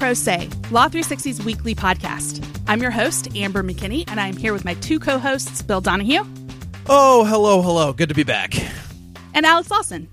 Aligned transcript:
Pro 0.00 0.14
Se, 0.14 0.48
Law 0.70 0.88
360's 0.88 1.44
weekly 1.44 1.74
podcast. 1.74 2.42
I'm 2.66 2.80
your 2.80 2.90
host, 2.90 3.36
Amber 3.36 3.62
McKinney, 3.62 4.08
and 4.10 4.18
I'm 4.18 4.34
here 4.34 4.54
with 4.54 4.64
my 4.64 4.72
two 4.74 4.98
co 4.98 5.18
hosts, 5.18 5.60
Bill 5.60 5.82
Donahue 5.82 6.24
Oh, 6.88 7.24
hello, 7.24 7.60
hello. 7.60 7.92
Good 7.92 8.08
to 8.08 8.14
be 8.14 8.22
back. 8.24 8.54
and 9.34 9.44
Alex 9.44 9.70
Lawson. 9.70 10.08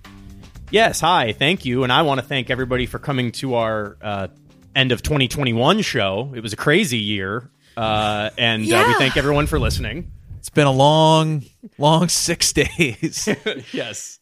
Yes, 0.71 0.99
hi, 0.99 1.31
thank 1.31 1.63
you. 1.63 1.83
And 1.83 1.93
I 1.93 2.01
want 2.01 2.19
to 2.19 2.27
thank 2.27 2.49
everybody 2.49 2.85
for 2.85 2.99
coming 2.99 3.31
to 3.33 3.55
our 3.55 3.97
uh, 4.01 4.27
end 4.75 4.91
of 4.91 5.01
2021 5.01 5.81
show. 5.83 6.33
It 6.35 6.41
was 6.41 6.51
a 6.51 6.57
crazy 6.57 6.99
year. 6.99 7.49
Uh, 7.77 8.29
and 8.37 8.63
uh, 8.69 8.83
we 8.89 8.93
thank 8.95 9.15
everyone 9.15 9.47
for 9.47 9.57
listening. 9.57 10.11
It's 10.37 10.49
been 10.49 10.67
a 10.67 10.71
long, 10.71 11.45
long 11.77 12.09
six 12.09 12.51
days. 12.51 13.29
yes. 13.71 14.16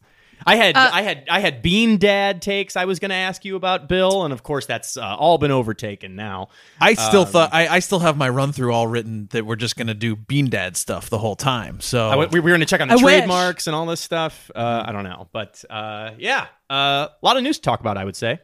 I 0.45 0.55
had 0.55 0.75
Uh, 0.75 0.89
I 0.91 1.01
had 1.03 1.23
I 1.29 1.39
had 1.39 1.61
bean 1.61 1.97
dad 1.97 2.41
takes 2.41 2.75
I 2.75 2.85
was 2.85 2.99
going 2.99 3.09
to 3.09 3.15
ask 3.15 3.45
you 3.45 3.55
about 3.55 3.87
Bill 3.87 4.23
and 4.23 4.33
of 4.33 4.41
course 4.43 4.65
that's 4.65 4.97
uh, 4.97 5.01
all 5.17 5.37
been 5.37 5.51
overtaken 5.51 6.15
now. 6.15 6.49
I 6.81 6.93
still 6.95 7.21
Um, 7.21 7.27
thought 7.27 7.49
I, 7.53 7.67
I 7.67 7.79
still 7.79 7.99
have 7.99 8.17
my 8.17 8.29
run 8.29 8.51
through 8.51 8.73
all 8.73 8.87
written 8.87 9.27
that 9.31 9.45
we're 9.45 9.55
just 9.55 9.75
going 9.75 9.87
to 9.87 9.93
do 9.93 10.15
Bean 10.15 10.49
Dad 10.49 10.77
stuff 10.77 11.09
the 11.09 11.17
whole 11.19 11.35
time. 11.35 11.79
So 11.81 12.09
I, 12.09 12.25
we 12.25 12.39
were 12.39 12.49
going 12.49 12.59
to 12.61 12.65
check 12.65 12.81
on 12.81 12.87
the 12.87 12.93
I 12.93 12.95
wish. 12.95 13.03
trademarks 13.03 13.67
and 13.67 13.75
all 13.75 13.85
this 13.85 14.01
stuff. 14.01 14.49
Uh, 14.55 14.83
I 14.87 14.91
don't 14.91 15.03
know, 15.03 15.27
but 15.31 15.63
uh, 15.69 16.11
yeah, 16.17 16.47
uh, 16.69 17.07
a 17.09 17.19
lot 17.21 17.37
of 17.37 17.43
news 17.43 17.57
to 17.57 17.61
talk 17.61 17.79
about. 17.79 17.97
I 17.97 18.05
would 18.05 18.15
say. 18.15 18.39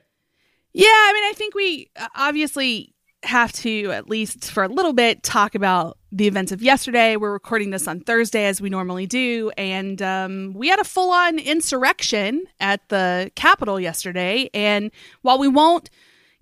Yeah, 0.73 0.87
I 0.87 1.11
mean, 1.13 1.23
I 1.25 1.33
think 1.35 1.53
we 1.55 1.89
uh, 1.99 2.07
obviously 2.15 2.93
have 3.23 3.51
to, 3.53 3.91
at 3.91 4.09
least 4.09 4.51
for 4.51 4.63
a 4.63 4.67
little 4.67 4.93
bit, 4.93 5.23
talk 5.23 5.55
about 5.55 5.97
the 6.11 6.27
events 6.27 6.51
of 6.51 6.61
yesterday. 6.61 7.15
We're 7.15 7.31
recording 7.31 7.69
this 7.69 7.87
on 7.87 8.01
Thursday, 8.01 8.45
as 8.45 8.59
we 8.59 8.69
normally 8.69 9.05
do. 9.05 9.51
And 9.57 10.01
um, 10.01 10.53
we 10.55 10.67
had 10.67 10.79
a 10.79 10.83
full 10.83 11.11
on 11.11 11.39
insurrection 11.39 12.45
at 12.59 12.87
the 12.89 13.31
Capitol 13.35 13.79
yesterday. 13.79 14.49
And 14.53 14.91
while 15.21 15.37
we 15.37 15.47
won't 15.47 15.89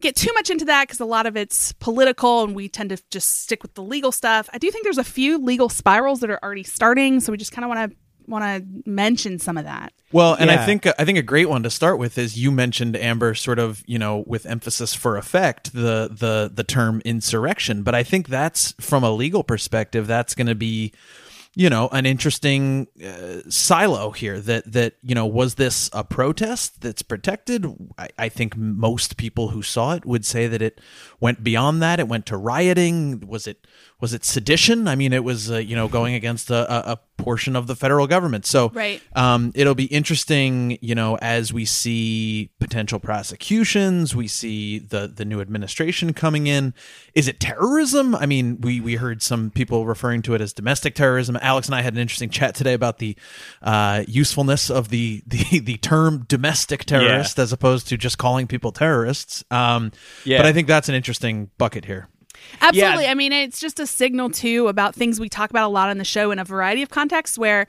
get 0.01 0.15
too 0.15 0.31
much 0.33 0.49
into 0.49 0.65
that 0.65 0.87
because 0.87 0.99
a 0.99 1.05
lot 1.05 1.25
of 1.25 1.35
it's 1.35 1.73
political 1.73 2.43
and 2.43 2.55
we 2.55 2.69
tend 2.69 2.89
to 2.89 3.03
just 3.11 3.41
stick 3.41 3.61
with 3.61 3.73
the 3.73 3.83
legal 3.83 4.11
stuff, 4.11 4.49
I 4.53 4.57
do 4.57 4.71
think 4.71 4.83
there's 4.83 4.97
a 4.97 5.03
few 5.03 5.37
legal 5.37 5.69
spirals 5.69 6.21
that 6.21 6.29
are 6.29 6.39
already 6.41 6.63
starting. 6.63 7.19
So 7.19 7.31
we 7.31 7.37
just 7.37 7.51
kind 7.51 7.65
of 7.65 7.69
want 7.69 7.91
to 7.91 7.97
want 8.29 8.43
to 8.43 8.89
mention 8.89 9.39
some 9.39 9.57
of 9.57 9.65
that. 9.65 9.93
Well, 10.11 10.33
and 10.33 10.49
I 10.49 10.65
think 10.65 10.87
I 10.87 11.05
think 11.05 11.17
a 11.17 11.23
great 11.23 11.49
one 11.49 11.63
to 11.63 11.69
start 11.69 11.99
with 11.99 12.17
is 12.17 12.37
you 12.37 12.51
mentioned 12.51 12.95
Amber, 12.95 13.35
sort 13.35 13.59
of 13.59 13.83
you 13.85 13.99
know 13.99 14.23
with 14.25 14.45
emphasis 14.45 14.95
for 14.95 15.17
effect 15.17 15.73
the 15.73 16.09
the 16.11 16.51
the 16.53 16.63
term 16.63 17.01
insurrection, 17.05 17.83
but 17.83 17.93
I 17.93 18.03
think 18.03 18.27
that's 18.27 18.73
from 18.79 19.03
a 19.03 19.11
legal 19.11 19.43
perspective 19.43 20.07
that's 20.07 20.33
going 20.33 20.47
to 20.47 20.55
be 20.55 20.93
you 21.55 21.69
know 21.69 21.89
an 21.91 22.05
interesting 22.05 22.87
uh, 23.05 23.41
silo 23.49 24.11
here 24.11 24.39
that 24.39 24.71
that 24.71 24.93
you 25.03 25.15
know 25.15 25.25
was 25.25 25.55
this 25.55 25.89
a 25.93 26.03
protest 26.03 26.81
that's 26.81 27.01
protected? 27.01 27.65
I, 27.97 28.09
I 28.17 28.29
think 28.29 28.55
most 28.55 29.17
people 29.17 29.49
who 29.49 29.61
saw 29.61 29.93
it 29.93 30.05
would 30.05 30.25
say 30.25 30.47
that 30.47 30.61
it 30.61 30.79
went 31.19 31.43
beyond 31.43 31.81
that. 31.81 31.99
It 31.99 32.07
went 32.07 32.25
to 32.27 32.37
rioting. 32.37 33.27
Was 33.27 33.47
it 33.47 33.65
was 34.01 34.13
it 34.13 34.23
sedition 34.25 34.87
i 34.87 34.95
mean 34.95 35.11
it 35.13 35.23
was 35.23 35.51
uh, 35.51 35.57
you 35.57 35.75
know 35.75 35.87
going 35.87 36.13
against 36.15 36.49
a, 36.49 36.89
a, 36.89 36.93
a 36.93 36.99
portion 37.17 37.55
of 37.55 37.67
the 37.67 37.75
federal 37.75 38.07
government 38.07 38.45
so 38.45 38.69
Right. 38.69 39.01
um, 39.15 39.51
it'll 39.55 39.75
be 39.75 39.85
interesting, 39.85 40.77
you 40.81 40.95
know, 40.95 41.17
as 41.21 41.51
we 41.51 41.65
see 41.65 42.49
potential 42.61 42.97
prosecutions, 42.99 44.15
we 44.15 44.27
see 44.27 44.79
the 44.79 45.07
the 45.07 45.25
new 45.25 45.41
administration 45.41 46.13
coming 46.13 46.47
in. 46.47 46.73
Is 47.13 47.27
it 47.27 47.39
terrorism? 47.41 48.15
I 48.15 48.25
mean, 48.25 48.61
we 48.61 48.79
we 48.79 48.95
heard 48.95 49.21
some 49.21 49.49
people 49.51 49.85
referring 49.85 50.21
to 50.23 50.33
it 50.33 50.39
as 50.41 50.53
domestic 50.53 50.95
terrorism. 50.95 51.37
Alex 51.41 51.67
and 51.67 51.75
I 51.75 51.81
had 51.81 51.93
an 51.93 51.99
interesting 51.99 52.29
chat 52.29 52.55
today 52.55 52.73
about 52.73 52.99
the 52.99 53.17
uh, 53.61 54.03
usefulness 54.07 54.69
of 54.69 54.87
the 54.89 55.21
the 55.27 55.59
the 55.59 55.77
term 55.77 56.25
domestic 56.27 56.85
terrorist 56.85 57.37
as 57.37 57.51
opposed 57.51 57.87
to 57.89 57.97
just 57.97 58.17
calling 58.17 58.47
people 58.47 58.71
terrorists. 58.71 59.43
Um, 59.51 59.91
Yeah. 60.23 60.37
But 60.39 60.45
I 60.45 60.53
think 60.53 60.67
that's 60.67 60.87
an 60.89 60.95
interesting 60.95 61.49
bucket 61.57 61.83
here. 61.85 62.07
Absolutely. 62.61 63.03
Yeah. 63.03 63.11
I 63.11 63.13
mean, 63.13 63.31
it's 63.31 63.59
just 63.59 63.79
a 63.79 63.87
signal 63.87 64.29
too 64.29 64.67
about 64.67 64.95
things 64.95 65.19
we 65.19 65.29
talk 65.29 65.49
about 65.49 65.65
a 65.65 65.71
lot 65.71 65.89
on 65.89 65.97
the 65.97 66.05
show 66.05 66.31
in 66.31 66.39
a 66.39 66.43
variety 66.43 66.81
of 66.81 66.89
contexts 66.89 67.37
where 67.37 67.67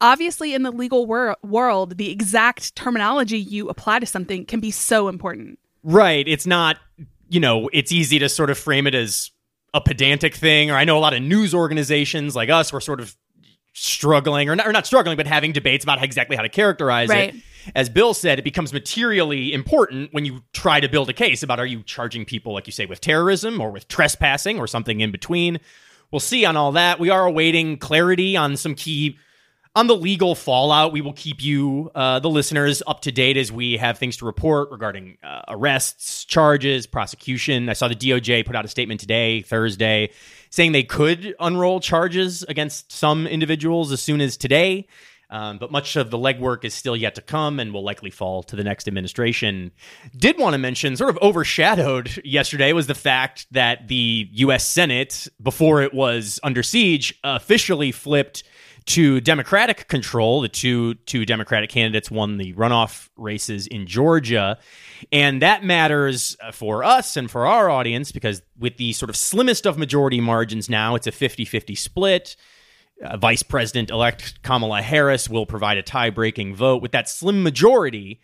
obviously 0.00 0.54
in 0.54 0.62
the 0.62 0.70
legal 0.70 1.06
wor- 1.06 1.36
world, 1.42 1.96
the 1.96 2.10
exact 2.10 2.76
terminology 2.76 3.38
you 3.38 3.68
apply 3.68 3.98
to 3.98 4.06
something 4.06 4.44
can 4.44 4.60
be 4.60 4.70
so 4.70 5.08
important. 5.08 5.58
Right. 5.82 6.26
It's 6.26 6.46
not, 6.46 6.78
you 7.28 7.40
know, 7.40 7.70
it's 7.72 7.92
easy 7.92 8.18
to 8.18 8.28
sort 8.28 8.50
of 8.50 8.58
frame 8.58 8.86
it 8.86 8.94
as 8.94 9.30
a 9.72 9.80
pedantic 9.80 10.34
thing. 10.34 10.70
Or 10.70 10.74
I 10.74 10.84
know 10.84 10.98
a 10.98 11.00
lot 11.00 11.14
of 11.14 11.22
news 11.22 11.54
organizations 11.54 12.34
like 12.36 12.50
us 12.50 12.72
were 12.72 12.80
sort 12.80 13.00
of 13.00 13.16
struggling, 13.76 14.48
or 14.48 14.56
not, 14.56 14.66
or 14.66 14.72
not 14.72 14.86
struggling, 14.86 15.16
but 15.16 15.26
having 15.26 15.52
debates 15.52 15.84
about 15.84 16.02
exactly 16.02 16.36
how 16.36 16.42
to 16.42 16.48
characterize 16.48 17.08
Right. 17.08 17.34
it. 17.34 17.40
As 17.74 17.88
Bill 17.88 18.14
said, 18.14 18.38
it 18.38 18.42
becomes 18.42 18.72
materially 18.72 19.52
important 19.52 20.12
when 20.12 20.24
you 20.24 20.44
try 20.52 20.78
to 20.80 20.88
build 20.88 21.10
a 21.10 21.12
case 21.12 21.42
about 21.42 21.58
are 21.58 21.66
you 21.66 21.82
charging 21.82 22.24
people, 22.24 22.52
like 22.52 22.66
you 22.66 22.72
say, 22.72 22.86
with 22.86 23.00
terrorism 23.00 23.60
or 23.60 23.70
with 23.70 23.88
trespassing 23.88 24.58
or 24.58 24.66
something 24.68 25.00
in 25.00 25.10
between. 25.10 25.58
We'll 26.12 26.20
see 26.20 26.44
on 26.44 26.56
all 26.56 26.72
that. 26.72 27.00
We 27.00 27.10
are 27.10 27.26
awaiting 27.26 27.78
clarity 27.78 28.36
on 28.36 28.56
some 28.56 28.74
key 28.76 29.18
on 29.74 29.88
the 29.88 29.94
legal 29.94 30.34
fallout, 30.34 30.90
we 30.90 31.02
will 31.02 31.12
keep 31.12 31.42
you, 31.42 31.90
uh, 31.94 32.18
the 32.18 32.30
listeners, 32.30 32.82
up 32.86 33.00
to 33.02 33.12
date 33.12 33.36
as 33.36 33.52
we 33.52 33.76
have 33.76 33.98
things 33.98 34.16
to 34.16 34.24
report 34.24 34.70
regarding 34.70 35.18
uh, 35.22 35.42
arrests, 35.48 36.24
charges, 36.24 36.86
prosecution. 36.86 37.68
I 37.68 37.74
saw 37.74 37.86
the 37.86 37.94
DOJ 37.94 38.46
put 38.46 38.56
out 38.56 38.64
a 38.64 38.68
statement 38.68 39.00
today, 39.00 39.42
Thursday, 39.42 40.12
saying 40.50 40.72
they 40.72 40.82
could 40.82 41.34
unroll 41.40 41.80
charges 41.80 42.42
against 42.44 42.92
some 42.92 43.26
individuals 43.26 43.92
as 43.92 44.00
soon 44.00 44.20
as 44.20 44.36
today. 44.36 44.86
Um, 45.28 45.58
but 45.58 45.72
much 45.72 45.96
of 45.96 46.10
the 46.10 46.18
legwork 46.18 46.64
is 46.64 46.72
still 46.72 46.96
yet 46.96 47.16
to 47.16 47.20
come 47.20 47.58
and 47.58 47.72
will 47.72 47.82
likely 47.82 48.10
fall 48.10 48.44
to 48.44 48.54
the 48.54 48.62
next 48.62 48.86
administration. 48.86 49.72
Did 50.16 50.38
want 50.38 50.54
to 50.54 50.58
mention, 50.58 50.96
sort 50.96 51.10
of 51.10 51.18
overshadowed 51.20 52.20
yesterday, 52.24 52.72
was 52.72 52.86
the 52.86 52.94
fact 52.94 53.46
that 53.50 53.88
the 53.88 54.28
U.S. 54.32 54.66
Senate, 54.66 55.26
before 55.42 55.82
it 55.82 55.92
was 55.92 56.38
under 56.44 56.62
siege, 56.62 57.18
officially 57.24 57.90
flipped 57.90 58.44
to 58.86 59.20
Democratic 59.20 59.88
control. 59.88 60.40
The 60.40 60.48
two 60.48 60.94
two 60.94 61.24
Democratic 61.24 61.70
candidates 61.70 62.10
won 62.10 62.38
the 62.38 62.52
runoff 62.54 63.08
races 63.16 63.66
in 63.66 63.86
Georgia, 63.86 64.58
and 65.12 65.42
that 65.42 65.64
matters 65.64 66.36
uh, 66.42 66.52
for 66.52 66.84
us 66.84 67.16
and 67.16 67.30
for 67.30 67.46
our 67.46 67.68
audience 67.68 68.12
because 68.12 68.42
with 68.58 68.76
the 68.76 68.92
sort 68.92 69.10
of 69.10 69.16
slimmest 69.16 69.66
of 69.66 69.76
majority 69.76 70.20
margins 70.20 70.70
now, 70.70 70.94
it's 70.94 71.06
a 71.06 71.12
50-50 71.12 71.76
split. 71.76 72.36
Uh, 73.04 73.16
Vice 73.16 73.42
President 73.42 73.90
elect 73.90 74.42
Kamala 74.42 74.80
Harris 74.80 75.28
will 75.28 75.46
provide 75.46 75.76
a 75.76 75.82
tie 75.82 76.10
breaking 76.10 76.54
vote. 76.54 76.80
With 76.80 76.92
that 76.92 77.08
slim 77.08 77.42
majority, 77.42 78.20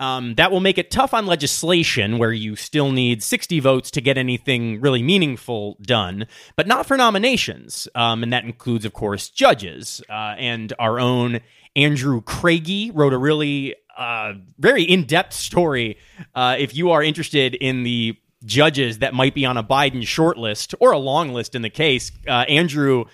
um, 0.00 0.34
that 0.36 0.50
will 0.52 0.60
make 0.60 0.78
it 0.78 0.90
tough 0.90 1.12
on 1.12 1.26
legislation 1.26 2.18
where 2.18 2.32
you 2.32 2.54
still 2.56 2.92
need 2.92 3.22
60 3.22 3.60
votes 3.60 3.90
to 3.92 4.00
get 4.00 4.16
anything 4.16 4.80
really 4.80 5.02
meaningful 5.02 5.76
done, 5.82 6.26
but 6.56 6.66
not 6.66 6.86
for 6.86 6.96
nominations. 6.96 7.88
Um, 7.94 8.22
and 8.22 8.32
that 8.32 8.44
includes, 8.44 8.84
of 8.84 8.92
course, 8.92 9.28
judges. 9.28 10.00
Uh, 10.08 10.34
and 10.38 10.72
our 10.78 11.00
own 11.00 11.40
Andrew 11.74 12.22
Kragie 12.22 12.90
wrote 12.94 13.12
a 13.12 13.18
really 13.18 13.74
uh, 13.96 14.34
very 14.58 14.84
in 14.84 15.04
depth 15.04 15.32
story. 15.34 15.98
Uh, 16.34 16.54
if 16.58 16.74
you 16.76 16.92
are 16.92 17.02
interested 17.02 17.54
in 17.56 17.82
the 17.82 18.16
judges 18.44 18.98
that 18.98 19.14
might 19.14 19.34
be 19.34 19.44
on 19.44 19.56
a 19.56 19.64
Biden 19.64 20.02
shortlist 20.02 20.74
or 20.78 20.92
a 20.92 20.98
long 20.98 21.32
list 21.32 21.56
in 21.56 21.62
the 21.62 21.70
case, 21.70 22.12
uh, 22.28 22.44
Andrew 22.48 23.06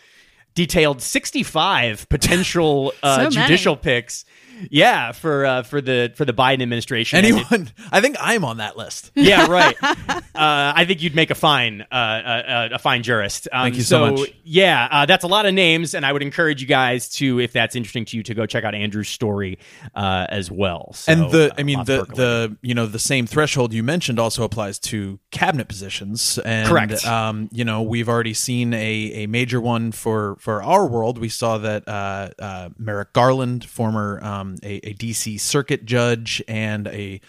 detailed 0.55 1.01
65 1.03 2.09
potential 2.09 2.93
uh, 3.03 3.17
So 3.17 3.23
many. 3.23 3.35
judicial 3.35 3.77
picks. 3.77 4.25
Yeah, 4.71 5.13
for 5.13 5.47
uh, 5.47 5.63
for 5.63 5.81
the 5.81 6.13
for 6.15 6.25
the 6.25 6.33
Biden 6.33 6.63
administration. 6.63 7.19
Anyone? 7.19 7.71
I 7.91 8.01
think 8.01 8.17
I'm 8.21 8.45
on 8.45 8.59
that 8.59 8.77
list. 8.77 9.13
yeah, 9.15 9.47
right. 9.47 9.77
uh, 9.83 10.21
I 10.35 10.85
think 10.85 11.03
you'd 11.03 11.15
make 11.15 11.31
a 11.31 11.35
fine 11.35 11.83
uh, 11.91 11.95
uh, 11.95 12.69
a 12.73 12.79
fine 12.79 13.03
jurist. 13.03 13.49
Um, 13.53 13.65
Thank 13.65 13.77
you 13.77 13.83
so 13.83 14.13
much. 14.13 14.35
Yeah, 14.45 14.89
uh, 14.91 15.07
that's 15.07 15.25
a 15.25 15.29
lot 15.29 15.47
of 15.47 15.55
names, 15.55 15.95
and 15.95 16.05
I 16.05 16.13
would 16.13 16.23
encourage 16.23 16.61
you 16.61 16.67
guys 16.67 17.09
to, 17.11 17.41
if 17.41 17.53
that's 17.53 17.77
interesting 17.77 18.05
to 18.07 18.17
you, 18.17 18.23
to 18.25 18.35
go 18.35 18.47
check 18.47 18.65
out 18.65 18.75
Andrew's 18.75 19.09
story 19.09 19.59
uh, 19.95 20.27
as 20.29 20.51
well. 20.51 20.93
So, 20.95 21.13
and 21.13 21.31
the 21.31 21.53
uh, 21.53 21.55
i 21.59 21.63
mean 21.63 21.85
the 21.85 22.05
the 22.05 22.57
you 22.63 22.75
know 22.75 22.87
the 22.87 22.99
same 22.99 23.27
threshold 23.27 23.73
you 23.73 23.83
mentioned 23.83 24.19
also 24.19 24.45
applies 24.45 24.79
to 24.79 25.19
cabinet 25.35 25.67
positions 25.67 26.39
and 26.39 26.69
Correct. 26.69 27.05
um 27.05 27.49
you 27.53 27.65
know 27.65 27.83
we've 27.83 28.09
already 28.09 28.35
seen 28.35 28.73
a 28.73 28.79
a 29.25 29.27
major 29.27 29.61
one 29.61 29.91
for 29.91 30.37
for 30.39 30.63
our 30.63 30.87
world 30.87 31.19
we 31.19 31.29
saw 31.29 31.59
that 31.59 31.87
uh, 31.89 32.31
uh 32.39 32.69
merrick 32.79 33.13
garland 33.13 33.65
former 33.65 34.23
um 34.23 34.57
a, 34.63 34.77
a 34.89 34.95
dc 34.95 35.41
circuit 35.41 35.85
judge 35.85 36.41
and 36.47 36.87
a 36.87 37.21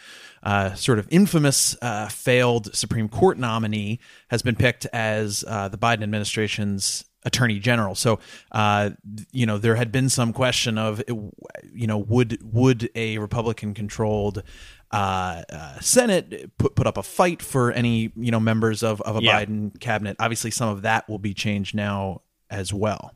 uh, 0.44 0.76
sort 0.76 1.00
of 1.00 1.08
infamous 1.10 1.76
uh, 1.82 2.08
failed 2.08 2.74
Supreme 2.76 3.10
Court 3.10 3.40
nominee 3.40 4.00
has 4.28 4.44
been 4.44 4.56
picked 4.56 4.86
as 4.94 5.44
uh, 5.48 5.70
the 5.70 5.78
Biden 5.78 6.04
administration's 6.04 7.04
attorney 7.26 7.60
general. 7.60 7.96
So, 7.96 8.20
uh, 8.52 8.92
you 9.32 9.46
know, 9.46 9.58
there 9.58 9.76
had 9.76 9.92
been 9.92 10.10
some 10.10 10.32
question 10.32 10.78
of, 10.78 11.04
you 11.08 11.88
know, 11.88 11.98
would 11.98 12.40
would 12.54 12.90
a 12.96 13.18
Republican 13.18 13.74
controlled 13.74 14.44
uh, 14.92 15.44
uh, 15.52 15.80
Senate 15.80 16.58
put 16.58 16.76
put 16.76 16.88
up 16.88 16.98
a 16.98 17.04
fight 17.04 17.42
for 17.42 17.72
any 17.72 18.14
you 18.16 18.32
know 18.32 18.40
members 18.40 18.84
of 18.84 19.02
of 19.02 19.18
a 19.18 19.24
Yeah. 19.24 19.44
Biden 19.44 19.78
cabinet? 19.80 20.16
Obviously, 20.20 20.52
some 20.52 20.70
of 20.70 20.84
that 20.84 21.10
will 21.10 21.20
be 21.20 21.34
changed 21.34 21.76
now 21.76 22.22
as 22.50 22.74
well. 22.74 23.14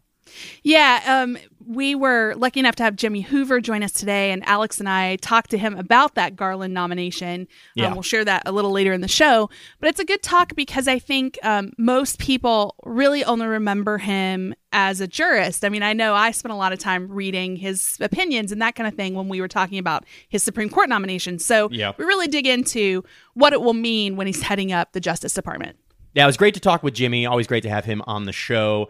Yeah, 0.63 1.01
um, 1.05 1.37
we 1.71 1.93
were 1.93 2.33
lucky 2.35 2.59
enough 2.59 2.73
to 2.77 2.83
have 2.83 2.95
Jimmy 2.95 3.21
Hoover 3.21 3.61
join 3.61 3.83
us 3.83 3.91
today, 3.91 4.31
and 4.31 4.43
Alex 4.47 4.79
and 4.79 4.89
I 4.89 5.17
talked 5.17 5.51
to 5.51 5.57
him 5.57 5.75
about 5.77 6.15
that 6.15 6.35
Garland 6.35 6.73
nomination. 6.73 7.41
Um, 7.41 7.47
Yeah. 7.75 7.93
we'll 7.93 8.01
share 8.01 8.25
that 8.25 8.41
a 8.47 8.51
little 8.51 8.71
later 8.71 8.91
in 8.91 9.01
the 9.01 9.07
show, 9.07 9.51
but 9.79 9.87
it's 9.87 9.99
a 9.99 10.03
good 10.05 10.23
talk 10.23 10.55
because 10.55 10.87
I 10.87 10.97
think 10.97 11.37
um, 11.43 11.71
most 11.77 12.17
people 12.17 12.73
really 12.83 13.23
only 13.23 13.45
remember 13.45 13.99
him 13.99 14.55
as 14.73 14.99
a 14.99 15.07
jurist. 15.07 15.63
I 15.63 15.69
mean, 15.69 15.83
I 15.83 15.93
know 15.93 16.15
I 16.15 16.31
spent 16.31 16.53
a 16.53 16.55
lot 16.55 16.73
of 16.73 16.79
time 16.79 17.07
reading 17.07 17.55
his 17.55 17.97
opinions 17.99 18.51
and 18.51 18.59
that 18.63 18.73
kind 18.73 18.87
of 18.87 18.95
thing 18.95 19.13
when 19.13 19.29
we 19.29 19.39
were 19.39 19.47
talking 19.47 19.77
about 19.77 20.05
his 20.27 20.41
Supreme 20.41 20.69
Court 20.69 20.89
nomination. 20.89 21.37
So 21.37 21.69
Yeah. 21.71 21.91
we 21.99 22.03
really 22.05 22.27
dig 22.27 22.47
into 22.47 23.03
what 23.35 23.53
it 23.53 23.61
will 23.61 23.73
mean 23.75 24.15
when 24.15 24.25
he's 24.25 24.41
heading 24.41 24.71
up 24.71 24.93
the 24.93 24.99
Justice 24.99 25.35
Department. 25.35 25.77
Yeah, 26.15 26.23
it 26.23 26.25
was 26.25 26.37
great 26.37 26.55
to 26.55 26.59
talk 26.59 26.81
with 26.81 26.95
Jimmy. 26.95 27.27
Always 27.27 27.45
great 27.45 27.61
to 27.63 27.69
have 27.69 27.85
him 27.85 28.01
on 28.07 28.25
the 28.25 28.31
show. 28.31 28.89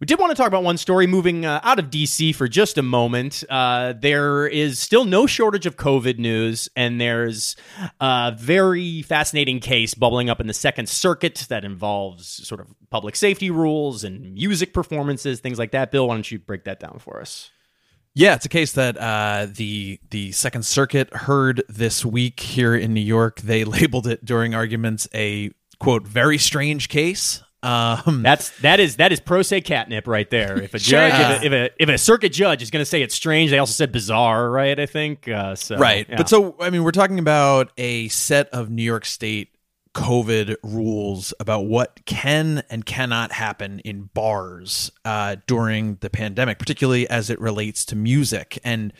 We 0.00 0.06
did 0.06 0.18
want 0.18 0.30
to 0.30 0.34
talk 0.36 0.48
about 0.48 0.64
one 0.64 0.78
story 0.78 1.06
moving 1.06 1.46
uh, 1.46 1.60
out 1.62 1.78
of 1.78 1.90
DC 1.90 2.34
for 2.34 2.48
just 2.48 2.76
a 2.76 2.82
moment. 2.82 3.44
Uh, 3.48 3.94
there 3.96 4.48
is 4.48 4.80
still 4.80 5.04
no 5.04 5.28
shortage 5.28 5.66
of 5.66 5.76
COVID 5.76 6.18
news, 6.18 6.68
and 6.74 7.00
there's 7.00 7.54
a 8.00 8.34
very 8.36 9.02
fascinating 9.02 9.60
case 9.60 9.94
bubbling 9.94 10.28
up 10.28 10.40
in 10.40 10.48
the 10.48 10.54
Second 10.54 10.88
Circuit 10.88 11.46
that 11.48 11.64
involves 11.64 12.26
sort 12.26 12.60
of 12.60 12.74
public 12.90 13.14
safety 13.14 13.48
rules 13.48 14.02
and 14.02 14.34
music 14.34 14.74
performances, 14.74 15.38
things 15.38 15.60
like 15.60 15.70
that. 15.70 15.92
Bill, 15.92 16.08
why 16.08 16.14
don't 16.14 16.30
you 16.30 16.40
break 16.40 16.64
that 16.64 16.80
down 16.80 16.98
for 16.98 17.20
us? 17.20 17.50
Yeah, 18.14 18.34
it's 18.34 18.46
a 18.46 18.48
case 18.48 18.72
that 18.72 18.96
uh, 18.96 19.46
the 19.54 20.00
the 20.10 20.32
Second 20.32 20.64
Circuit 20.64 21.14
heard 21.14 21.62
this 21.68 22.02
week 22.02 22.40
here 22.40 22.74
in 22.74 22.92
New 22.94 23.02
York. 23.02 23.42
They 23.42 23.64
labeled 23.66 24.06
it 24.06 24.24
during 24.24 24.54
arguments 24.54 25.06
a 25.14 25.52
quote 25.78 26.06
very 26.06 26.38
strange 26.38 26.88
case. 26.88 27.42
Um, 27.62 28.22
That's 28.22 28.50
that 28.60 28.78
is 28.78 28.96
that 28.96 29.10
is 29.10 29.18
pro 29.18 29.42
se 29.42 29.62
catnip 29.62 30.06
right 30.06 30.28
there. 30.30 30.60
If 30.62 30.74
a 30.74 30.78
judge, 30.78 31.12
if, 31.14 31.42
a, 31.42 31.46
if 31.46 31.52
a 31.52 31.82
if 31.82 31.88
a 31.88 31.98
circuit 31.98 32.32
judge 32.32 32.62
is 32.62 32.70
going 32.70 32.82
to 32.82 32.86
say 32.86 33.02
it's 33.02 33.14
strange, 33.14 33.50
they 33.50 33.58
also 33.58 33.72
said 33.72 33.90
bizarre, 33.90 34.50
right? 34.50 34.78
I 34.78 34.86
think 34.86 35.26
uh, 35.26 35.56
so. 35.56 35.76
right, 35.76 36.06
yeah. 36.08 36.16
but 36.16 36.28
so 36.28 36.54
I 36.60 36.70
mean, 36.70 36.84
we're 36.84 36.92
talking 36.92 37.18
about 37.18 37.72
a 37.76 38.08
set 38.08 38.48
of 38.50 38.70
New 38.70 38.84
York 38.84 39.04
State 39.04 39.56
COVID 39.96 40.56
rules 40.62 41.32
about 41.40 41.66
what 41.66 42.04
can 42.04 42.62
and 42.68 42.84
cannot 42.84 43.32
happen 43.32 43.80
in 43.80 44.10
bars 44.12 44.92
uh, 45.06 45.36
during 45.46 45.96
the 45.96 46.10
pandemic, 46.10 46.58
particularly 46.58 47.08
as 47.08 47.30
it 47.30 47.40
relates 47.40 47.86
to 47.86 47.96
music. 47.96 48.58
And 48.62 48.92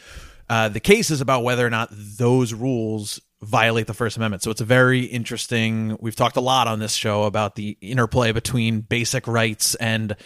uh, 0.48 0.70
the 0.70 0.80
case 0.80 1.10
is 1.10 1.20
about 1.20 1.44
whether 1.44 1.66
or 1.66 1.70
not 1.70 1.90
those 1.92 2.54
rules 2.54 3.20
violate 3.42 3.86
the 3.86 3.94
First 3.94 4.16
Amendment. 4.16 4.42
So 4.42 4.50
it's 4.50 4.60
a 4.60 4.64
very 4.66 5.00
interesting. 5.00 5.96
We've 6.00 6.16
talked 6.16 6.36
a 6.36 6.40
lot 6.40 6.68
on 6.68 6.78
this 6.78 6.94
show 6.94 7.24
about 7.24 7.54
the 7.54 7.76
interplay 7.80 8.32
between 8.32 8.80
basic 8.80 9.26
rights 9.26 9.74
and 9.76 10.16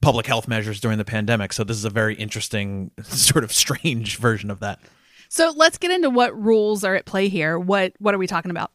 public 0.00 0.26
health 0.26 0.48
measures 0.48 0.80
during 0.80 0.98
the 0.98 1.04
pandemic. 1.04 1.52
So 1.52 1.64
this 1.64 1.76
is 1.76 1.84
a 1.84 1.90
very 1.90 2.14
interesting, 2.14 2.90
sort 3.02 3.44
of 3.44 3.52
strange 3.52 4.16
version 4.16 4.50
of 4.50 4.60
that. 4.60 4.80
So 5.28 5.52
let's 5.54 5.78
get 5.78 5.90
into 5.90 6.10
what 6.10 6.36
rules 6.40 6.82
are 6.84 6.94
at 6.94 7.06
play 7.06 7.28
here. 7.28 7.58
What 7.58 7.92
what 7.98 8.14
are 8.14 8.18
we 8.18 8.26
talking 8.26 8.50
about? 8.50 8.72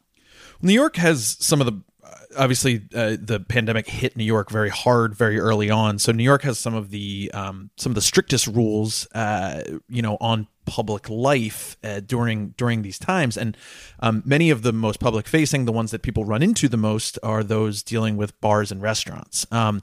New 0.62 0.72
York 0.72 0.96
has 0.96 1.36
some 1.38 1.60
of 1.60 1.66
the 1.66 1.82
uh, 2.02 2.14
obviously 2.38 2.82
uh, 2.94 3.16
the 3.20 3.40
pandemic 3.40 3.86
hit 3.86 4.16
New 4.16 4.24
York 4.24 4.50
very 4.50 4.70
hard 4.70 5.14
very 5.14 5.38
early 5.38 5.70
on. 5.70 5.98
So 5.98 6.12
New 6.12 6.24
York 6.24 6.42
has 6.42 6.58
some 6.58 6.74
of 6.74 6.90
the 6.90 7.30
um, 7.34 7.70
some 7.76 7.90
of 7.90 7.94
the 7.94 8.00
strictest 8.00 8.46
rules, 8.46 9.06
uh, 9.14 9.62
you 9.88 10.00
know, 10.00 10.16
on 10.18 10.48
public 10.66 11.08
life 11.08 11.76
uh, 11.82 12.00
during 12.00 12.48
during 12.58 12.82
these 12.82 12.98
times, 12.98 13.36
and 13.36 13.56
um, 14.00 14.22
many 14.26 14.50
of 14.50 14.62
the 14.62 14.72
most 14.72 15.00
public 15.00 15.26
facing, 15.26 15.64
the 15.64 15.72
ones 15.72 15.90
that 15.92 16.02
people 16.02 16.24
run 16.24 16.42
into 16.42 16.68
the 16.68 16.76
most, 16.76 17.18
are 17.22 17.42
those 17.42 17.82
dealing 17.82 18.16
with 18.16 18.38
bars 18.40 18.70
and 18.70 18.82
restaurants. 18.82 19.46
Um, 19.50 19.80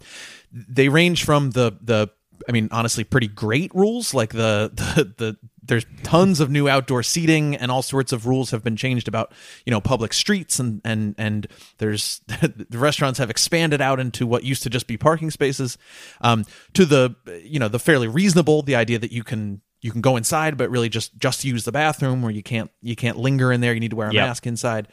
they 0.51 0.89
range 0.89 1.24
from 1.24 1.51
the 1.51 1.77
the 1.81 2.09
I 2.47 2.51
mean, 2.51 2.68
honestly, 2.71 3.03
pretty 3.03 3.27
great 3.27 3.74
rules. 3.74 4.13
Like 4.13 4.31
the, 4.31 4.71
the 4.95 5.13
the 5.18 5.38
there's 5.65 5.85
tons 6.03 6.39
of 6.39 6.50
new 6.50 6.68
outdoor 6.68 7.03
seating 7.03 7.56
and 7.56 7.71
all 7.71 7.81
sorts 7.81 8.12
of 8.12 8.27
rules 8.27 8.51
have 8.51 8.63
been 8.63 8.75
changed 8.75 9.07
about 9.07 9.31
you 9.65 9.71
know 9.71 9.79
public 9.79 10.13
streets 10.13 10.59
and 10.59 10.81
and 10.83 11.15
and 11.18 11.47
there's 11.77 12.19
the 12.27 12.77
restaurants 12.77 13.19
have 13.19 13.29
expanded 13.29 13.81
out 13.81 14.00
into 14.00 14.27
what 14.27 14.44
used 14.44 14.63
to 14.63 14.69
just 14.69 14.88
be 14.88 14.97
parking 14.97 15.31
spaces. 15.31 15.77
Um, 16.21 16.45
to 16.74 16.86
the 16.86 17.15
you 17.44 17.59
know 17.59 17.68
the 17.68 17.79
fairly 17.79 18.07
reasonable, 18.07 18.62
the 18.62 18.75
idea 18.75 19.00
that 19.00 19.12
you 19.12 19.24
can 19.24 19.62
you 19.83 19.91
can 19.91 20.01
go 20.01 20.15
inside 20.18 20.57
but 20.57 20.69
really 20.71 20.89
just 20.89 21.15
just 21.18 21.44
use 21.44 21.63
the 21.65 21.71
bathroom 21.71 22.21
where 22.21 22.31
you 22.31 22.41
can't 22.44 22.71
you 22.81 22.95
can't 22.95 23.18
linger 23.18 23.51
in 23.51 23.62
there. 23.62 23.74
You 23.74 23.80
need 23.80 23.91
to 23.91 23.95
wear 23.97 24.09
a 24.09 24.13
Yep. 24.13 24.25
mask 24.27 24.47
inside 24.47 24.88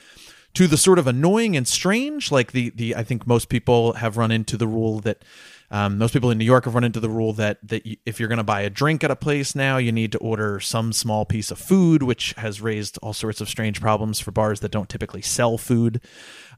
to 0.55 0.67
the 0.67 0.77
sort 0.77 0.99
of 0.99 1.07
annoying 1.07 1.57
and 1.57 1.67
strange 1.69 2.33
like 2.33 2.51
the 2.53 2.71
the 2.71 2.97
i 2.97 3.05
think 3.05 3.25
most 3.25 3.49
people 3.49 3.93
have 3.95 4.17
run 4.17 4.33
into 4.33 4.57
the 4.57 4.67
rule 4.67 4.99
that 4.99 5.25
um, 5.71 5.97
most 5.97 6.13
people 6.13 6.29
in 6.33 6.39
new 6.39 6.45
york 6.45 6.65
have 6.65 6.75
run 6.75 6.83
into 6.83 6.99
the 6.99 7.09
rule 7.09 7.33
that 7.35 7.59
that 7.63 7.87
you, 7.87 7.97
if 8.05 8.19
you're 8.19 8.29
going 8.29 8.39
to 8.39 8.43
buy 8.43 8.63
a 8.63 8.69
drink 8.71 9.05
at 9.05 9.13
a 9.13 9.17
place 9.17 9.55
now 9.55 9.77
you 9.77 9.93
need 9.93 10.11
to 10.11 10.19
order 10.19 10.59
some 10.59 10.93
small 10.93 11.25
piece 11.25 11.53
of 11.53 11.59
food 11.59 12.03
which 12.03 12.35
has 12.37 12.61
raised 12.61 12.99
all 13.01 13.13
sorts 13.13 13.41
of 13.41 13.49
strange 13.49 13.81
problems 13.81 14.19
for 14.19 14.33
bars 14.33 14.59
that 14.59 14.73
don't 14.73 14.89
typically 14.89 15.23
sell 15.23 15.57
food 15.57 16.01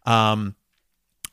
um, 0.06 0.54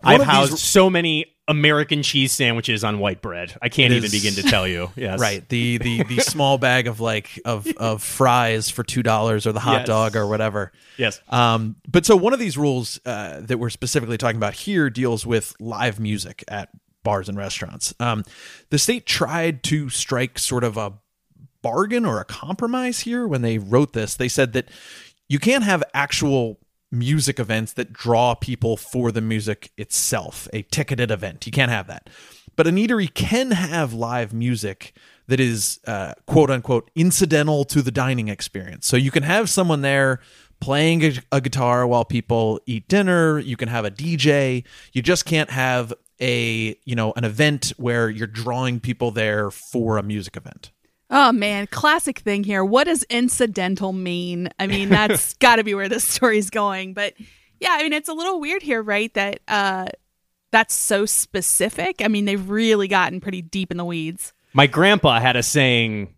I've 0.03 0.19
of 0.19 0.27
these- 0.27 0.35
housed 0.35 0.59
so 0.59 0.89
many 0.89 1.27
American 1.49 2.01
cheese 2.03 2.31
sandwiches 2.31 2.83
on 2.85 2.99
white 2.99 3.21
bread. 3.21 3.57
I 3.61 3.67
can't 3.67 3.91
It 3.91 3.97
even 3.97 4.11
begin 4.11 4.35
to 4.35 4.43
tell 4.43 4.65
you. 4.67 4.91
Yes. 4.95 5.19
right 5.19 5.47
the 5.49 5.77
the 5.79 6.03
the 6.03 6.19
small 6.21 6.57
bag 6.57 6.87
of 6.87 6.99
like 7.01 7.39
of 7.43 7.67
of 7.77 8.01
fries 8.03 8.69
for 8.69 8.83
two 8.83 9.03
dollars 9.03 9.45
or 9.47 9.51
the 9.51 9.59
hot 9.59 9.79
Yes. 9.79 9.87
dog 9.87 10.15
or 10.15 10.27
whatever 10.27 10.71
Yes. 10.97 11.19
Um, 11.29 11.75
but 11.87 12.05
so 12.05 12.15
one 12.15 12.31
of 12.33 12.39
these 12.39 12.57
rules 12.57 12.99
uh, 13.05 13.39
that 13.41 13.57
we're 13.57 13.69
specifically 13.69 14.17
talking 14.17 14.37
about 14.37 14.53
here 14.53 14.89
deals 14.89 15.25
with 15.25 15.55
live 15.59 15.99
music 15.99 16.43
at 16.47 16.69
bars 17.03 17.27
and 17.29 17.37
restaurants. 17.37 17.93
Um, 17.99 18.23
the 18.69 18.77
state 18.77 19.05
tried 19.05 19.63
to 19.63 19.89
strike 19.89 20.37
sort 20.37 20.63
of 20.63 20.77
a 20.77 20.93
bargain 21.61 22.05
or 22.05 22.19
a 22.19 22.25
compromise 22.25 22.99
here 23.01 23.25
when 23.27 23.41
they 23.41 23.57
wrote 23.57 23.93
this. 23.93 24.15
They 24.15 24.27
said 24.27 24.53
that 24.53 24.69
you 25.29 25.39
can't 25.39 25.63
have 25.63 25.83
actual 25.93 26.59
music 26.91 27.39
events 27.39 27.73
that 27.73 27.93
draw 27.93 28.33
people 28.33 28.77
for 28.77 29.11
the 29.11 29.21
music 29.21 29.71
itself, 29.77 30.47
a 30.53 30.63
ticketed 30.63 31.11
event. 31.11 31.45
You 31.45 31.51
can't 31.51 31.71
have 31.71 31.87
that. 31.87 32.09
But 32.55 32.67
an 32.67 32.75
eatery 32.75 33.13
can 33.13 33.51
have 33.51 33.93
live 33.93 34.33
music 34.33 34.93
that 35.27 35.39
is 35.39 35.79
uh, 35.85 36.13
quote 36.25 36.49
unquote 36.49 36.89
incidental 36.95 37.63
to 37.65 37.81
the 37.81 37.91
dining 37.91 38.27
experience. 38.27 38.87
So 38.87 38.97
you 38.97 39.11
can 39.11 39.23
have 39.23 39.49
someone 39.49 39.81
there 39.81 40.19
playing 40.59 41.03
a, 41.03 41.13
a 41.31 41.41
guitar 41.41 41.87
while 41.87 42.03
people 42.03 42.59
eat 42.65 42.87
dinner. 42.87 43.39
You 43.39 43.55
can 43.55 43.69
have 43.69 43.85
a 43.85 43.91
DJ. 43.91 44.65
You 44.91 45.01
just 45.01 45.25
can't 45.25 45.51
have 45.51 45.93
a 46.19 46.75
you 46.83 46.95
know 46.95 47.13
an 47.15 47.23
event 47.23 47.71
where 47.77 48.09
you're 48.09 48.27
drawing 48.27 48.79
people 48.79 49.11
there 49.11 49.51
for 49.51 49.97
a 49.97 50.03
music 50.03 50.35
event. 50.35 50.71
Oh 51.09 51.31
man, 51.31 51.67
classic 51.67 52.19
thing 52.19 52.43
here. 52.43 52.63
What 52.63 52.83
does 52.83 53.03
incidental 53.03 53.93
mean? 53.93 54.49
I 54.59 54.67
mean, 54.67 54.89
that's 54.89 55.33
got 55.39 55.55
to 55.55 55.63
be 55.63 55.73
where 55.73 55.89
this 55.89 56.07
story's 56.07 56.49
going. 56.49 56.93
But 56.93 57.13
yeah, 57.59 57.71
I 57.71 57.83
mean, 57.83 57.93
it's 57.93 58.09
a 58.09 58.13
little 58.13 58.39
weird 58.39 58.61
here, 58.61 58.81
right? 58.81 59.11
That 59.15 59.39
uh, 59.47 59.87
that's 60.51 60.73
so 60.73 61.05
specific. 61.05 62.01
I 62.03 62.07
mean, 62.07 62.25
they've 62.25 62.49
really 62.49 62.87
gotten 62.87 63.21
pretty 63.21 63.41
deep 63.41 63.71
in 63.71 63.77
the 63.77 63.85
weeds. 63.85 64.33
My 64.53 64.67
grandpa 64.67 65.19
had 65.19 65.35
a 65.35 65.43
saying 65.43 66.13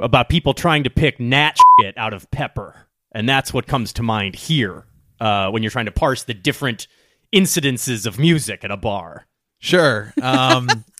about 0.00 0.28
people 0.28 0.54
trying 0.54 0.84
to 0.84 0.90
pick 0.90 1.20
nat 1.20 1.58
shit 1.78 1.96
out 1.98 2.14
of 2.14 2.30
pepper, 2.30 2.86
and 3.12 3.28
that's 3.28 3.52
what 3.52 3.66
comes 3.66 3.92
to 3.94 4.02
mind 4.02 4.36
here 4.36 4.86
uh, 5.20 5.50
when 5.50 5.62
you're 5.62 5.70
trying 5.70 5.86
to 5.86 5.92
parse 5.92 6.24
the 6.24 6.34
different 6.34 6.86
incidences 7.34 8.06
of 8.06 8.18
music 8.18 8.64
at 8.64 8.70
a 8.70 8.76
bar. 8.76 9.26
Sure. 9.58 10.12
Um, 10.22 10.68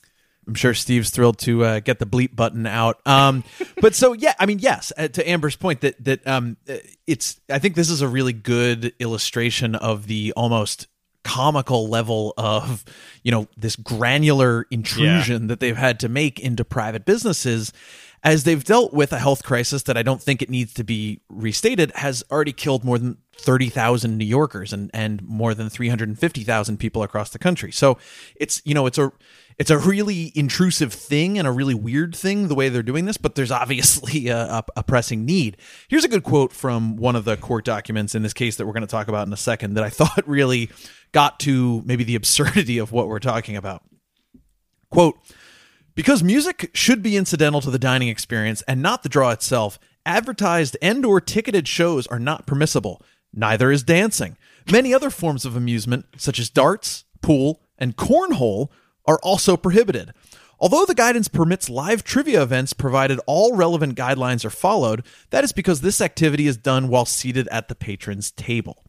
I'm 0.49 0.55
sure 0.55 0.73
Steve's 0.73 1.11
thrilled 1.11 1.39
to 1.41 1.63
uh, 1.63 1.81
get 1.81 1.99
the 1.99 2.07
bleep 2.07 2.35
button 2.35 2.67
out. 2.67 3.01
Um, 3.07 3.45
but 3.81 3.95
so 3.95 4.15
yeah, 4.15 4.35
I 4.41 4.47
mean, 4.47 4.59
yes, 4.59 4.93
uh, 4.97 5.09
to 5.09 5.29
Amber's 5.29 5.57
point 5.57 5.83
that 5.83 6.03
that 6.05 6.27
um, 6.27 6.57
uh, 6.69 6.77
it's. 7.07 7.39
I 7.51 7.59
think 7.59 7.75
this 7.75 7.91
is 7.91 8.01
a 8.01 8.09
really 8.09 8.33
good 8.33 8.95
illustration 8.99 9.75
of 9.75 10.07
the 10.07 10.33
almost 10.37 10.89
comical 11.25 11.89
level 11.89 12.33
of 12.39 12.85
you 13.23 13.31
know 13.31 13.47
this 13.57 13.77
granular 13.77 14.67
intrusion 14.71 15.49
that 15.49 15.61
they've 15.61 15.77
had 15.77 16.01
to 16.01 16.09
make 16.09 16.41
into 16.41 16.65
private 16.65 17.05
businesses 17.05 17.73
as 18.25 18.45
they've 18.45 18.65
dealt 18.65 18.93
with 18.93 19.13
a 19.13 19.19
health 19.19 19.45
crisis 19.45 19.83
that 19.85 19.97
I 19.97 20.03
don't 20.03 20.23
think 20.23 20.43
it 20.43 20.51
needs 20.51 20.73
to 20.75 20.85
be 20.85 21.21
restated 21.29 21.93
has 21.97 22.25
already 22.31 22.53
killed 22.53 22.85
more 22.85 22.99
than 22.99 23.19
30,000 23.37 24.17
New 24.17 24.25
Yorkers 24.25 24.73
and 24.73 24.91
and 24.95 25.23
more 25.23 25.55
than 25.55 25.69
350,000 25.69 26.79
people 26.79 27.03
across 27.03 27.31
the 27.31 27.39
country. 27.39 27.73
So 27.73 27.99
it's 28.37 28.63
you 28.65 28.75
know 28.75 28.87
it's 28.87 28.99
a 28.99 29.13
it's 29.59 29.71
a 29.71 29.79
really 29.79 30.33
intrusive 30.37 30.93
thing 30.93 31.37
and 31.37 31.47
a 31.47 31.51
really 31.51 31.75
weird 31.75 32.15
thing 32.15 32.47
the 32.47 32.55
way 32.55 32.69
they're 32.69 32.83
doing 32.83 33.07
this, 33.07 33.17
but 33.17 33.35
there's 33.35 33.51
obviously 33.51 34.29
a, 34.29 34.39
a, 34.39 34.65
a 34.77 34.83
pressing 34.85 35.25
need. 35.25 35.57
Here's 35.89 36.05
a 36.05 36.09
good 36.09 36.23
quote 36.23 36.53
from 36.53 36.97
one 36.97 37.17
of 37.17 37.25
the 37.25 37.37
court 37.37 37.65
documents 37.65 38.15
in 38.15 38.23
this 38.23 38.33
case 38.33 38.57
that 38.57 38.67
we're 38.67 38.73
going 38.73 38.83
to 38.83 38.87
talk 38.87 39.09
about 39.09 39.27
in 39.27 39.33
a 39.33 39.37
second 39.37 39.75
that 39.75 39.85
I 39.85 39.91
thought 39.91 40.27
really 40.27 40.71
got 41.13 41.41
to 41.41 41.83
maybe 41.85 42.05
the 42.05 42.15
absurdity 42.15 42.79
of 42.79 42.93
what 42.93 43.09
we're 43.09 43.19
talking 43.19 43.57
about. 43.57 43.83
Quote, 44.91 45.19
because 45.95 46.23
music 46.23 46.71
should 46.75 47.03
be 47.03 47.17
incidental 47.17 47.61
to 47.61 47.71
the 47.71 47.79
dining 47.79 48.09
experience 48.09 48.63
and 48.69 48.81
not 48.81 49.03
the 49.03 49.09
draw 49.09 49.31
itself, 49.31 49.79
advertised 50.07 50.77
and 50.81 51.05
or 51.05 51.21
ticketed 51.21 51.67
shows 51.67 52.07
are 52.07 52.21
not 52.21 52.47
permissible. 52.47 53.03
Neither 53.35 53.73
is 53.73 53.83
dancing. 53.83 54.37
Many 54.71 54.95
other 54.95 55.11
forms 55.11 55.45
of 55.45 55.57
amusement, 55.57 56.07
such 56.17 56.39
as 56.39 56.51
darts, 56.51 57.05
pool, 57.21 57.63
and 57.79 57.97
cornhole, 57.97 58.69
are 59.09 59.19
also 59.25 59.57
prohibited. 59.57 60.13
Although 60.61 60.85
the 60.85 60.95
guidance 60.95 61.29
permits 61.29 61.71
live 61.71 62.03
trivia 62.03 62.43
events 62.43 62.73
provided 62.73 63.21
all 63.27 63.57
relevant 63.57 63.97
guidelines 63.97 64.45
are 64.45 64.51
followed, 64.51 65.05
that 65.31 65.45
is 65.45 65.53
because 65.53 65.81
this 65.81 66.01
activity 66.01 66.47
is 66.47 66.57
done 66.57 66.89
while 66.89 67.05
seated 67.05 67.49
at 67.49 67.69
the 67.69 67.75
patron's 67.75 68.33
table. 68.33 68.85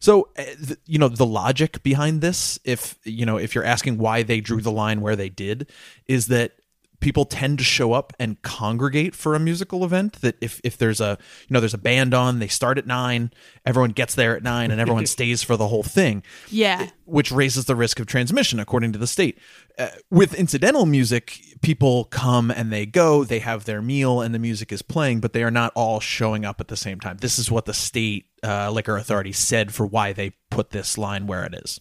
So, 0.00 0.28
uh, 0.38 0.44
you 0.86 0.98
know, 0.98 1.08
the 1.08 1.26
logic 1.26 1.82
behind 1.82 2.20
this, 2.20 2.60
if, 2.64 2.96
you 3.04 3.26
know, 3.26 3.36
if 3.36 3.54
you're 3.54 3.64
asking 3.64 3.98
why 3.98 4.22
they 4.22 4.40
drew 4.40 4.60
the 4.60 4.70
line 4.70 5.00
where 5.00 5.16
they 5.16 5.28
did, 5.28 5.68
is 6.06 6.28
that 6.28 6.52
people 7.00 7.24
tend 7.24 7.58
to 7.58 7.64
show 7.64 7.92
up 7.92 8.12
and 8.18 8.40
congregate 8.42 9.14
for 9.14 9.34
a 9.34 9.38
musical 9.38 9.84
event 9.84 10.14
that 10.20 10.36
if, 10.40 10.60
if 10.64 10.76
there's 10.76 11.00
a 11.00 11.16
you 11.48 11.54
know 11.54 11.60
there's 11.60 11.74
a 11.74 11.78
band 11.78 12.14
on 12.14 12.38
they 12.38 12.48
start 12.48 12.78
at 12.78 12.86
nine 12.86 13.30
everyone 13.64 13.90
gets 13.90 14.14
there 14.14 14.36
at 14.36 14.42
nine 14.42 14.70
and 14.70 14.80
everyone 14.80 15.06
stays 15.18 15.42
for 15.42 15.56
the 15.56 15.68
whole 15.68 15.82
thing. 15.82 16.22
Yeah. 16.48 16.88
which 17.04 17.30
raises 17.30 17.66
the 17.66 17.76
risk 17.76 18.00
of 18.00 18.06
transmission 18.06 18.58
according 18.60 18.92
to 18.92 18.98
the 18.98 19.06
state. 19.06 19.38
Uh, 19.78 19.88
with 20.10 20.34
incidental 20.34 20.86
music 20.86 21.40
people 21.62 22.04
come 22.04 22.50
and 22.50 22.72
they 22.72 22.84
go 22.86 23.24
they 23.24 23.38
have 23.38 23.64
their 23.64 23.80
meal 23.80 24.20
and 24.20 24.34
the 24.34 24.38
music 24.38 24.72
is 24.72 24.82
playing 24.82 25.20
but 25.20 25.32
they 25.32 25.42
are 25.42 25.50
not 25.50 25.72
all 25.74 26.00
showing 26.00 26.44
up 26.44 26.60
at 26.60 26.68
the 26.68 26.76
same 26.76 27.00
time. 27.00 27.16
This 27.18 27.38
is 27.38 27.50
what 27.50 27.64
the 27.64 27.74
state 27.74 28.26
uh, 28.42 28.70
liquor 28.70 28.96
authority 28.96 29.32
said 29.32 29.72
for 29.72 29.86
why 29.86 30.12
they 30.12 30.32
put 30.50 30.70
this 30.70 30.98
line 30.98 31.26
where 31.26 31.44
it 31.44 31.54
is. 31.54 31.80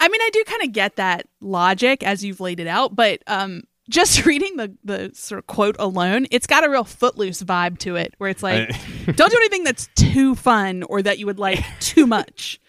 I 0.00 0.08
mean, 0.08 0.20
I 0.20 0.30
do 0.32 0.44
kind 0.44 0.62
of 0.62 0.72
get 0.72 0.96
that 0.96 1.26
logic 1.40 2.02
as 2.04 2.24
you've 2.24 2.40
laid 2.40 2.60
it 2.60 2.68
out, 2.68 2.94
but 2.94 3.20
um, 3.26 3.64
just 3.88 4.24
reading 4.26 4.56
the 4.56 4.74
the 4.84 5.10
sort 5.14 5.38
of 5.38 5.46
quote 5.46 5.76
alone, 5.78 6.26
it's 6.30 6.46
got 6.46 6.64
a 6.64 6.70
real 6.70 6.84
footloose 6.84 7.42
vibe 7.42 7.78
to 7.80 7.96
it, 7.96 8.14
where 8.18 8.30
it's 8.30 8.42
like, 8.42 8.68
don't 9.16 9.30
do 9.30 9.36
anything 9.36 9.64
that's 9.64 9.88
too 9.94 10.34
fun 10.34 10.82
or 10.84 11.02
that 11.02 11.18
you 11.18 11.26
would 11.26 11.38
like 11.38 11.64
too 11.80 12.06
much. 12.06 12.60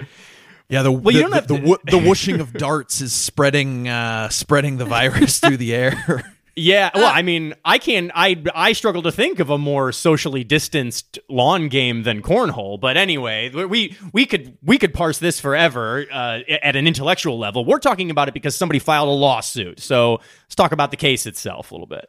Yeah, 0.70 0.84
the 0.84 0.92
Well, 0.92 1.02
the, 1.02 1.14
you 1.14 1.22
don't 1.22 1.32
the, 1.32 1.36
have 1.36 1.48
the, 1.48 1.58
to- 1.60 1.80
the 1.86 1.98
whooshing 2.08 2.40
of 2.40 2.54
darts 2.54 3.02
is 3.02 3.12
spreading 3.14 3.88
uh, 3.88 4.30
spreading 4.30 4.78
the 4.78 4.86
virus 4.86 5.40
through 5.40 5.58
the 5.58 5.74
air. 5.74 6.36
Yeah, 6.60 6.89
well, 6.94 7.12
I 7.13 7.22
mean, 7.22 7.54
I 7.63 7.78
can 7.78 8.12
I 8.13 8.42
I 8.54 8.74
struggle 8.74 9.01
to 9.04 9.12
think 9.12 9.39
of 9.39 9.50
a 9.50 9.58
more 9.58 9.92
socially 9.92 10.44
distanced 10.44 11.18
lawn 11.30 11.70
game 11.70 12.04
than 12.04 12.22
cornhole. 12.22 12.80
But 12.80 12.98
anyway, 12.98 13.50
we 13.50 13.98
we 14.12 14.25
could 14.25 14.58
we 14.62 14.78
could 14.78 14.94
parse 14.94 15.20
this 15.20 15.39
forever 15.39 16.06
uh, 16.12 16.39
at 16.50 16.75
an 16.75 16.86
intellectual 16.86 17.39
level. 17.39 17.63
We're 17.63 17.80
talking 17.80 18.12
about 18.12 18.28
it 18.28 18.34
because 18.34 18.56
somebody 18.56 18.80
filed 18.80 19.08
a 19.08 19.12
lawsuit. 19.12 19.80
So 19.80 20.20
let's 20.44 20.56
talk 20.56 20.72
about 20.74 20.92
the 20.92 20.98
case 20.98 21.25
itself 21.25 21.72
a 21.72 21.74
little 21.75 21.88
bit. 21.88 22.08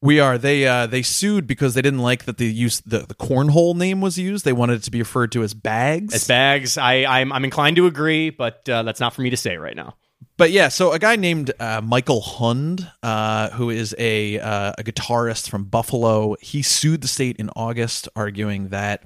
we 0.00 0.20
are 0.20 0.38
they 0.38 0.66
uh, 0.66 0.86
they 0.86 1.02
sued 1.02 1.46
because 1.46 1.74
they 1.74 1.82
didn't 1.82 2.00
like 2.00 2.24
that 2.26 2.36
the 2.36 2.46
use 2.46 2.80
the, 2.80 3.00
the 3.00 3.14
cornhole 3.14 3.74
name 3.74 4.00
was 4.00 4.18
used. 4.18 4.44
They 4.44 4.52
wanted 4.52 4.74
it 4.74 4.82
to 4.84 4.90
be 4.90 4.98
referred 4.98 5.32
to 5.32 5.42
as 5.42 5.54
bags. 5.54 6.14
As 6.14 6.26
bags, 6.26 6.76
I 6.78 7.04
I'm, 7.04 7.32
I'm 7.32 7.44
inclined 7.44 7.76
to 7.76 7.86
agree, 7.86 8.30
but 8.30 8.68
uh, 8.68 8.82
that's 8.82 9.00
not 9.00 9.14
for 9.14 9.22
me 9.22 9.30
to 9.30 9.36
say 9.36 9.56
right 9.56 9.74
now. 9.76 9.94
But 10.38 10.52
yeah, 10.52 10.68
so 10.68 10.92
a 10.92 11.00
guy 11.00 11.16
named 11.16 11.50
uh, 11.58 11.80
Michael 11.82 12.20
Hund, 12.20 12.88
uh, 13.02 13.50
who 13.50 13.70
is 13.70 13.92
a 13.98 14.38
uh, 14.38 14.72
a 14.78 14.84
guitarist 14.84 15.50
from 15.50 15.64
Buffalo, 15.64 16.36
he 16.40 16.62
sued 16.62 17.00
the 17.00 17.08
state 17.08 17.36
in 17.38 17.50
August, 17.56 18.08
arguing 18.14 18.68
that 18.68 19.02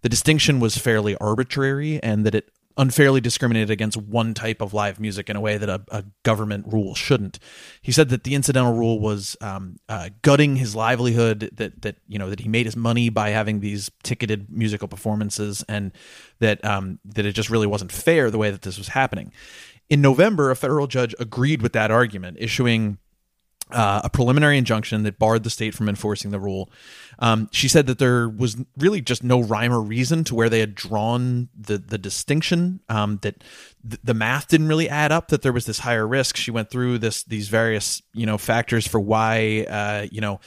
the 0.00 0.08
distinction 0.08 0.58
was 0.58 0.76
fairly 0.76 1.16
arbitrary 1.18 2.02
and 2.02 2.26
that 2.26 2.34
it 2.34 2.50
unfairly 2.76 3.20
discriminated 3.20 3.70
against 3.70 3.96
one 3.96 4.34
type 4.34 4.60
of 4.60 4.72
live 4.74 4.98
music 4.98 5.28
in 5.28 5.36
a 5.36 5.40
way 5.40 5.58
that 5.58 5.68
a, 5.68 5.82
a 5.90 6.04
government 6.22 6.66
rule 6.66 6.94
shouldn't. 6.94 7.38
He 7.82 7.92
said 7.92 8.08
that 8.08 8.24
the 8.24 8.34
incidental 8.34 8.72
rule 8.72 8.98
was 8.98 9.36
um, 9.40 9.76
uh, 9.88 10.08
gutting 10.22 10.56
his 10.56 10.74
livelihood, 10.74 11.50
that 11.58 11.82
that 11.82 11.96
you 12.08 12.18
know 12.18 12.28
that 12.28 12.40
he 12.40 12.48
made 12.48 12.66
his 12.66 12.76
money 12.76 13.08
by 13.08 13.30
having 13.30 13.60
these 13.60 13.88
ticketed 14.02 14.50
musical 14.50 14.88
performances, 14.88 15.64
and 15.68 15.92
that 16.40 16.64
um, 16.64 16.98
that 17.04 17.24
it 17.24 17.32
just 17.34 17.50
really 17.50 17.68
wasn't 17.68 17.92
fair 17.92 18.32
the 18.32 18.38
way 18.38 18.50
that 18.50 18.62
this 18.62 18.78
was 18.78 18.88
happening. 18.88 19.32
In 19.88 20.00
November, 20.00 20.50
a 20.50 20.56
federal 20.56 20.86
judge 20.86 21.14
agreed 21.18 21.62
with 21.62 21.72
that 21.74 21.90
argument, 21.90 22.38
issuing 22.40 22.98
uh, 23.72 24.02
a 24.04 24.10
preliminary 24.10 24.58
injunction 24.58 25.02
that 25.02 25.18
barred 25.18 25.44
the 25.44 25.50
state 25.50 25.74
from 25.74 25.88
enforcing 25.88 26.30
the 26.30 26.40
rule. 26.40 26.70
Um, 27.18 27.48
she 27.52 27.68
said 27.68 27.86
that 27.86 27.98
there 27.98 28.28
was 28.28 28.56
really 28.76 29.00
just 29.00 29.22
no 29.22 29.40
rhyme 29.40 29.72
or 29.72 29.80
reason 29.80 30.24
to 30.24 30.34
where 30.34 30.48
they 30.48 30.60
had 30.60 30.74
drawn 30.74 31.48
the 31.58 31.78
the 31.78 31.98
distinction. 31.98 32.80
Um, 32.88 33.18
that 33.22 33.42
th- 33.88 34.00
the 34.02 34.14
math 34.14 34.48
didn't 34.48 34.68
really 34.68 34.88
add 34.88 35.12
up. 35.12 35.28
That 35.28 35.42
there 35.42 35.52
was 35.52 35.66
this 35.66 35.80
higher 35.80 36.06
risk. 36.06 36.36
She 36.36 36.50
went 36.50 36.70
through 36.70 36.98
this 36.98 37.24
these 37.24 37.48
various 37.48 38.02
you 38.12 38.26
know 38.26 38.38
factors 38.38 38.86
for 38.86 39.00
why 39.00 39.66
uh, 39.68 40.06
you 40.10 40.20
know 40.20 40.40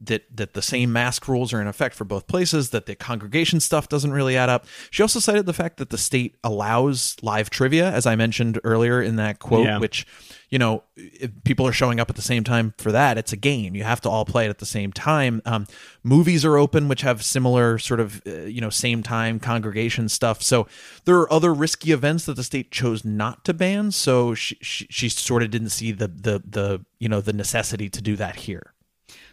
that 0.00 0.24
that 0.36 0.54
the 0.54 0.62
same 0.62 0.92
mask 0.92 1.26
rules 1.28 1.52
are 1.52 1.60
in 1.60 1.66
effect 1.66 1.94
for 1.94 2.04
both 2.04 2.26
places 2.26 2.70
that 2.70 2.86
the 2.86 2.94
congregation 2.94 3.60
stuff 3.60 3.88
doesn't 3.88 4.12
really 4.12 4.36
add 4.36 4.48
up. 4.48 4.64
She 4.90 5.02
also 5.02 5.18
cited 5.20 5.46
the 5.46 5.52
fact 5.52 5.76
that 5.78 5.90
the 5.90 5.98
state 5.98 6.36
allows 6.44 7.16
live 7.22 7.50
trivia 7.50 7.90
as 7.90 8.06
i 8.06 8.14
mentioned 8.14 8.60
earlier 8.64 9.02
in 9.02 9.16
that 9.16 9.38
quote 9.38 9.64
Yeah. 9.66 9.78
which 9.78 10.06
you 10.50 10.58
know 10.58 10.82
if 10.96 11.30
people 11.44 11.66
are 11.66 11.72
showing 11.72 11.98
up 12.00 12.08
at 12.10 12.16
the 12.16 12.22
same 12.22 12.44
time 12.44 12.74
for 12.78 12.92
that 12.92 13.18
it's 13.18 13.32
a 13.32 13.36
game. 13.36 13.74
You 13.74 13.84
have 13.84 14.00
to 14.02 14.08
all 14.10 14.24
play 14.24 14.46
it 14.46 14.50
at 14.50 14.58
the 14.58 14.66
same 14.66 14.92
time. 14.92 15.42
Um, 15.44 15.66
movies 16.02 16.44
are 16.44 16.56
open 16.56 16.88
which 16.88 17.02
have 17.02 17.22
similar 17.24 17.78
sort 17.78 18.00
of 18.00 18.22
uh, 18.26 18.42
you 18.42 18.60
know 18.60 18.70
same 18.70 19.02
time 19.02 19.38
congregation 19.40 20.08
stuff. 20.08 20.42
So 20.42 20.66
there 21.04 21.16
are 21.18 21.32
other 21.32 21.52
risky 21.52 21.92
events 21.92 22.24
that 22.26 22.34
the 22.34 22.44
state 22.44 22.70
chose 22.70 23.04
not 23.04 23.44
to 23.44 23.52
ban. 23.54 23.90
So 23.90 24.34
she, 24.34 24.56
she, 24.62 24.86
she 24.90 25.08
sort 25.08 25.42
of 25.42 25.50
didn't 25.50 25.70
see 25.70 25.92
the 25.92 26.08
the 26.08 26.42
the 26.48 26.84
you 26.98 27.08
know 27.08 27.20
the 27.20 27.32
necessity 27.32 27.88
to 27.90 28.00
do 28.00 28.16
that 28.16 28.36
here 28.36 28.72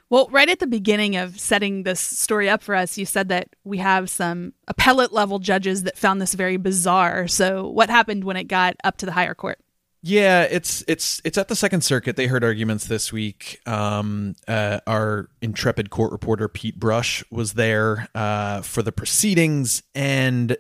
Well, 0.10 0.28
right 0.32 0.50
at 0.50 0.60
the 0.60 0.68
beginning 0.68 1.16
of 1.16 1.40
setting 1.40 1.84
this 1.84 2.00
story 2.00 2.48
up 2.48 2.62
for 2.62 2.76
us, 2.76 2.98
you 2.98 3.06
said 3.06 3.30
that 3.30 3.50
we 3.64 3.80
have 3.80 4.10
some 4.10 4.54
appellate 4.68 5.12
level 5.12 5.40
judges 5.40 5.84
that 5.84 5.98
found 5.98 6.22
this 6.22 6.36
very 6.36 6.58
bizarre. 6.58 7.28
So, 7.28 7.68
what 7.68 7.90
happened 7.90 8.24
when 8.24 8.38
it 8.38 8.44
got 8.44 8.76
up 8.84 8.98
to 8.98 9.06
the 9.06 9.12
higher 9.12 9.34
court? 9.34 9.60
Yeah, 10.08 10.44
it's 10.44 10.84
it's 10.88 11.20
it's 11.26 11.36
at 11.36 11.48
the 11.48 11.56
Second 11.56 11.82
Circuit. 11.82 12.16
They 12.16 12.28
heard 12.28 12.44
arguments 12.44 12.86
this 12.86 13.12
week. 13.12 13.60
Um, 13.66 14.36
uh, 14.48 14.80
our 14.86 15.32
intrepid 15.42 15.90
court 15.90 16.12
reporter 16.12 16.48
Pete 16.48 16.80
Brush 16.80 17.24
was 17.32 17.54
there 17.54 18.08
uh, 18.14 18.62
for 18.62 18.84
the 18.84 18.92
proceedings, 18.92 19.82
and 19.96 20.58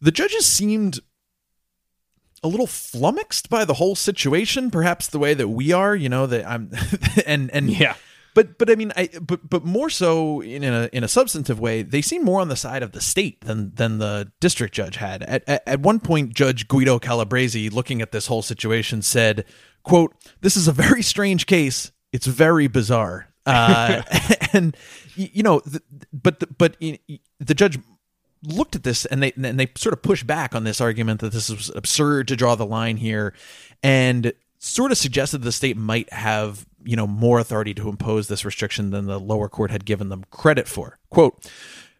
the 0.00 0.10
judges 0.10 0.46
seemed 0.46 0.98
a 2.42 2.48
little 2.48 2.66
flummoxed 2.66 3.48
by 3.48 3.64
the 3.64 3.74
whole 3.74 3.94
situation. 3.94 4.72
Perhaps 4.72 5.06
the 5.06 5.20
way 5.20 5.34
that 5.34 5.46
we 5.46 5.70
are, 5.70 5.94
you 5.94 6.08
know, 6.08 6.26
that 6.26 6.44
I'm, 6.44 6.72
and 7.26 7.48
and 7.52 7.70
Yeah. 7.70 7.94
But 8.36 8.58
but 8.58 8.68
I 8.68 8.74
mean, 8.74 8.92
I 8.94 9.08
but 9.18 9.48
but 9.48 9.64
more 9.64 9.88
so 9.88 10.42
in 10.42 10.62
a 10.62 10.90
in 10.92 11.02
a 11.02 11.08
substantive 11.08 11.58
way, 11.58 11.80
they 11.80 12.02
seem 12.02 12.22
more 12.22 12.42
on 12.42 12.48
the 12.48 12.54
side 12.54 12.82
of 12.82 12.92
the 12.92 13.00
state 13.00 13.40
than 13.40 13.74
than 13.74 13.96
the 13.96 14.30
district 14.40 14.74
judge 14.74 14.96
had. 14.96 15.22
At 15.22 15.42
at, 15.48 15.62
at 15.66 15.80
one 15.80 16.00
point, 16.00 16.34
Judge 16.34 16.68
Guido 16.68 16.98
Calabresi, 16.98 17.72
looking 17.72 18.02
at 18.02 18.12
this 18.12 18.26
whole 18.26 18.42
situation, 18.42 19.00
said, 19.00 19.46
"quote 19.84 20.14
This 20.42 20.54
is 20.54 20.68
a 20.68 20.72
very 20.72 21.00
strange 21.00 21.46
case. 21.46 21.92
It's 22.12 22.26
very 22.26 22.66
bizarre." 22.66 23.28
Uh, 23.46 24.02
and 24.52 24.76
you 25.14 25.42
know, 25.42 25.60
th- 25.60 25.82
but 26.12 26.40
the, 26.40 26.46
but 26.46 26.78
the 26.78 27.54
judge 27.54 27.78
looked 28.42 28.76
at 28.76 28.82
this 28.82 29.06
and 29.06 29.22
they 29.22 29.32
and 29.32 29.58
they 29.58 29.68
sort 29.76 29.94
of 29.94 30.02
pushed 30.02 30.26
back 30.26 30.54
on 30.54 30.64
this 30.64 30.78
argument 30.78 31.20
that 31.20 31.32
this 31.32 31.48
was 31.48 31.70
absurd 31.74 32.28
to 32.28 32.36
draw 32.36 32.54
the 32.54 32.66
line 32.66 32.98
here 32.98 33.32
and 33.82 34.34
sort 34.58 34.92
of 34.92 34.98
suggested 34.98 35.38
the 35.38 35.52
state 35.52 35.76
might 35.76 36.12
have 36.12 36.66
you 36.86 36.96
know 36.96 37.06
more 37.06 37.38
authority 37.38 37.74
to 37.74 37.88
impose 37.88 38.28
this 38.28 38.44
restriction 38.44 38.90
than 38.90 39.06
the 39.06 39.20
lower 39.20 39.48
court 39.48 39.70
had 39.70 39.84
given 39.84 40.08
them 40.08 40.24
credit 40.30 40.68
for 40.68 40.98
quote 41.10 41.50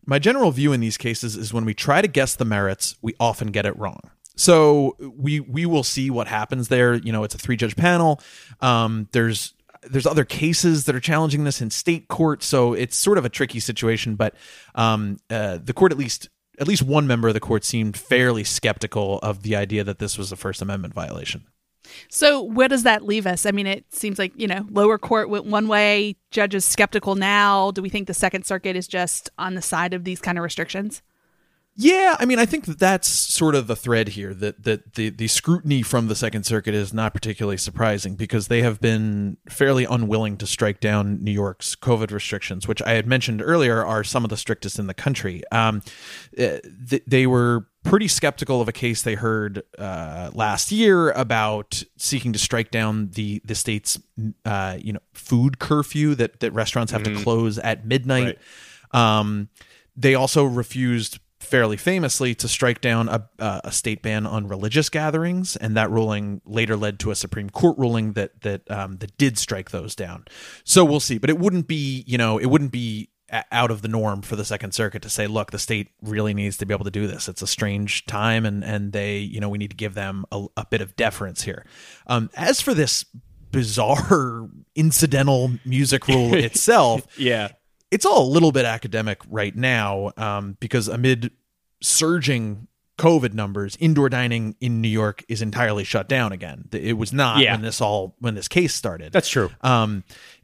my 0.07 0.19
general 0.19 0.53
view 0.53 0.73
in 0.73 0.81
these 0.81 0.97
cases 0.97 1.37
is 1.37 1.53
when 1.53 1.65
we 1.65 1.75
try 1.75 2.01
to 2.01 2.09
guess 2.09 2.37
the 2.37 2.45
merits 2.45 2.97
we 3.03 3.15
often 3.21 3.49
get 3.49 3.67
it 3.67 3.77
wrong 3.77 4.01
so 4.37 4.97
we 5.17 5.41
we 5.41 5.67
will 5.67 5.83
see 5.83 6.11
what 6.11 6.29
happens 6.29 6.69
there 6.69 6.95
you 6.95 7.13
know 7.13 7.25
it's 7.25 7.35
a 7.35 7.39
three 7.39 7.57
judge 7.57 7.77
panel 7.77 8.21
um 8.61 9.09
there's 9.13 9.55
there's 9.91 10.07
other 10.07 10.25
cases 10.25 10.85
that 10.85 10.95
are 10.95 11.01
challenging 11.01 11.45
this 11.45 11.61
in 11.61 11.71
state 11.71 12.09
court, 12.09 12.43
so 12.43 12.73
it's 12.73 12.97
sort 12.97 13.19
of 13.19 13.25
a 13.25 13.29
tricky 13.29 13.61
situation. 13.61 14.17
But 14.17 14.35
um, 14.75 15.19
uh, 15.31 15.59
the 15.63 15.73
court, 15.73 15.93
at 15.93 15.99
least 15.99 16.29
at 16.59 16.67
least 16.67 16.83
one 16.83 17.07
member 17.07 17.29
of 17.29 17.35
the 17.35 17.41
court, 17.41 17.65
seemed 17.65 17.97
fairly 17.97 18.45
skeptical 18.45 19.19
of 19.19 19.43
the 19.43 19.57
idea 19.57 19.85
that 19.85 19.99
this 19.99 20.17
was 20.17 20.33
a 20.33 20.37
First 20.37 20.63
Amendment 20.63 20.95
violation. 20.95 21.45
So, 22.09 22.43
where 22.43 22.69
does 22.69 22.83
that 22.85 23.05
leave 23.05 23.27
us? 23.27 23.47
I 23.47 23.51
mean, 23.51 23.67
it 23.67 23.85
seems 23.95 24.19
like, 24.19 24.33
you 24.37 24.47
know, 24.47 24.67
lower 24.71 24.99
court 24.99 25.29
went 25.29 25.47
one 25.47 25.69
way, 25.69 26.17
judges 26.31 26.65
skeptical 26.65 27.15
now. 27.15 27.71
Do 27.71 27.83
we 27.83 27.89
think 27.89 28.07
the 28.07 28.15
Second 28.15 28.45
Circuit 28.45 28.77
is 28.77 28.89
just 28.89 29.31
on 29.39 29.55
the 29.55 29.63
side 29.63 29.95
of 29.95 30.05
these 30.05 30.21
kind 30.21 30.39
of 30.39 30.45
restrictions? 30.45 31.03
Yeah, 31.79 32.17
I 32.19 32.25
mean, 32.25 32.39
I 32.39 32.47
think 32.47 32.65
that 32.65 32.79
that's 32.79 33.07
sort 33.07 33.55
of 33.55 33.67
the 33.67 33.77
thread 33.77 34.09
here. 34.09 34.33
That 34.33 34.65
that 34.65 34.95
the 34.95 35.11
the 35.11 35.29
scrutiny 35.29 35.83
from 35.83 36.09
the 36.09 36.15
Second 36.15 36.45
Circuit 36.45 36.73
is 36.73 36.95
not 36.95 37.13
particularly 37.13 37.59
surprising 37.59 38.15
because 38.15 38.49
they 38.49 38.63
have 38.63 38.81
been 38.81 39.37
fairly 39.51 39.85
unwilling 39.85 40.39
to 40.39 40.47
strike 40.47 40.81
down 40.81 41.23
New 41.23 41.33
York's 41.33 41.77
COVID 41.77 42.13
restrictions, 42.13 42.67
which 42.67 42.81
I 42.81 42.93
had 42.93 43.07
mentioned 43.07 43.43
earlier 43.43 43.85
are 43.85 44.05
some 44.05 44.25
of 44.25 44.31
the 44.31 44.39
strictest 44.39 44.79
in 44.79 44.87
the 44.87 44.95
country. 44.95 45.43
Um, 45.53 45.83
uh, 46.39 46.59
they 47.07 47.27
were 47.27 47.67
pretty 47.87 48.09
skeptical 48.09 48.61
of 48.61 48.69
a 48.69 48.73
case 48.73 49.03
they 49.03 49.15
heard 49.15 49.63
uh, 49.79 50.31
last 50.35 50.73
year 50.73 51.11
about 51.13 51.83
seeking 51.97 52.33
to 52.33 52.39
strike 52.39 52.71
down 52.71 53.11
the 53.11 53.41
the 53.45 53.55
state's 53.55 53.99
uh, 54.45 54.77
you 54.81 54.93
know 54.93 55.01
food 55.15 55.59
curfew 55.59 56.15
that 56.17 56.41
that 56.41 56.53
restaurants 56.53 56.93
have 56.93 57.03
to 57.03 57.11
close 57.23 57.59
at 57.59 57.87
midnight. 57.87 58.39
Um, 58.93 59.49
they 59.97 60.15
also 60.15 60.45
refused 60.45 61.19
fairly 61.41 61.77
famously 61.77 62.35
to 62.35 62.49
strike 62.49 62.81
down 62.81 63.09
a, 63.09 63.29
a 63.39 63.71
state 63.71 64.03
ban 64.03 64.27
on 64.27 64.49
religious 64.49 64.89
gatherings, 64.89 65.55
and 65.57 65.77
that 65.77 65.91
ruling 65.91 66.41
later 66.45 66.77
led 66.77 66.99
to 67.01 67.11
a 67.11 67.15
Supreme 67.15 67.51
Court 67.51 67.79
ruling 67.79 68.13
that 68.15 68.41
that 68.43 68.69
um, 68.71 68.97
that 68.99 69.17
did 69.17 69.39
strike 69.39 69.71
those 69.71 69.95
down. 69.95 70.25
So 70.65 70.85
we'll 70.85 71.01
see, 71.01 71.19
but 71.19 71.31
it 71.31 71.39
wouldn't 71.39 71.69
be 71.69 72.05
you 72.07 72.19
know 72.19 72.39
it 72.39 72.47
wouldn't 72.47 72.73
be 72.73 73.11
out 73.53 73.71
of 73.71 73.83
the 73.83 73.89
norm 73.89 74.23
for 74.23 74.37
the 74.37 74.45
Second 74.45 74.73
Circuit 74.73 75.03
to 75.03 75.11
say, 75.11 75.27
look, 75.27 75.51
the 75.51 75.59
state 75.59 75.89
really 76.03 76.33
needs 76.35 76.57
to 76.59 76.67
be 76.67 76.73
able 76.75 76.85
to 76.85 76.91
do 76.91 77.07
this. 77.07 77.29
It's 77.29 77.43
a 77.43 77.47
strange 77.47 78.07
time, 78.07 78.45
and 78.47 78.65
and 78.65 78.93
they 78.93 79.19
you 79.19 79.41
know 79.41 79.49
we 79.49 79.59
need 79.59 79.71
to 79.71 79.77
give 79.77 79.95
them 79.95 80.25
a, 80.33 80.47
a 80.57 80.67
bit 80.67 80.81
of 80.81 80.97
deference 80.97 81.43
here. 81.43 81.65
Um, 82.07 82.31
as 82.35 82.61
for 82.61 82.75
this 82.75 83.05
bizarre 83.53 84.49
incidental 84.75 85.51
music 85.65 86.07
rule 86.09 86.35
itself, 86.49 87.07
yeah 87.19 87.49
it's 87.93 88.05
all 88.05 88.27
a 88.27 88.29
little 88.29 88.51
bit 88.51 88.65
academic 88.65 89.19
right 89.31 89.55
now 89.55 90.11
um, 90.17 90.57
because 90.59 90.89
amid 90.89 91.31
surging 91.81 92.67
COVID 92.99 93.33
numbers, 93.35 93.77
indoor 93.79 94.09
dining 94.09 94.57
in 94.61 94.81
New 94.81 94.89
York 94.89 95.23
is 95.29 95.41
entirely 95.43 95.85
shut 95.85 96.09
down 96.09 96.33
again. 96.33 96.69
It 96.73 96.95
was 96.97 97.13
not 97.13 97.39
Yeah. 97.41 97.53
when 97.53 97.63
this 97.63 97.81
all 97.81 98.17
when 98.19 98.35
this 98.35 98.49
case 98.49 98.75
started. 98.75 99.13
that's 99.13 99.29
true 99.29 99.51
Um, 99.61 100.03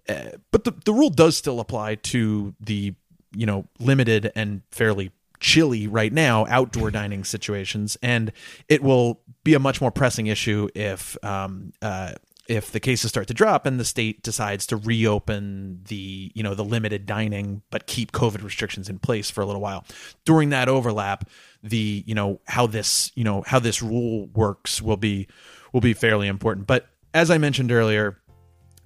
uh, 0.09 0.37
but 0.51 0.65
the 0.65 0.73
the 0.85 0.93
rule 0.93 1.11
does 1.11 1.37
still 1.37 1.61
apply 1.61 1.97
to 1.97 2.55
the 2.61 2.95
you 3.35 3.47
know 3.47 3.67
limited 3.79 4.33
and 4.35 4.63
fairly 4.71 5.13
chilly 5.41 5.87
right 5.87 6.13
now 6.13 6.47
outdoor 6.49 6.91
dining 6.91 7.25
situations, 7.25 7.97
and 8.03 8.33
it 8.69 8.83
will 8.83 9.21
be 9.45 9.55
a 9.55 9.59
much 9.59 9.81
more 9.81 9.91
pressing 9.91 10.27
issue 10.27 10.69
if 10.75 11.23
um 11.25 11.73
uh 11.83 12.13
if 12.49 12.73
the 12.73 12.81
cases 12.81 13.09
start 13.09 13.29
to 13.29 13.35
drop 13.35 13.67
and 13.67 13.79
the 13.79 13.85
state 13.85 14.23
decides 14.23 14.67
to 14.67 14.77
reopen 14.77 15.81
the 15.89 16.33
you 16.35 16.43
know 16.43 16.55
the 16.55 16.65
limited 16.65 17.07
dining 17.07 17.63
but 17.71 17.87
keep 17.87 18.13
covid 18.13 18.43
restrictions 18.43 18.89
in 18.89 18.99
place 18.99 19.31
for 19.31 19.43
a 19.43 19.47
little 19.47 19.61
while. 19.61 19.85
During 20.25 20.51
that 20.51 20.69
overlap 20.69 21.29
the 21.63 22.03
you 22.07 22.15
know 22.15 22.41
how 22.47 22.67
this 22.67 23.13
you 23.15 23.25
know 23.25 23.43
how 23.47 23.59
this 23.59 23.83
rule 23.83 24.27
works 24.35 24.83
will 24.83 24.97
be 24.97 25.29
will 25.73 25.81
be 25.81 25.95
fairly 25.95 26.27
important. 26.27 26.67
But 26.67 26.87
as 27.15 27.31
i 27.31 27.39
mentioned 27.39 27.71
earlier 27.71 28.22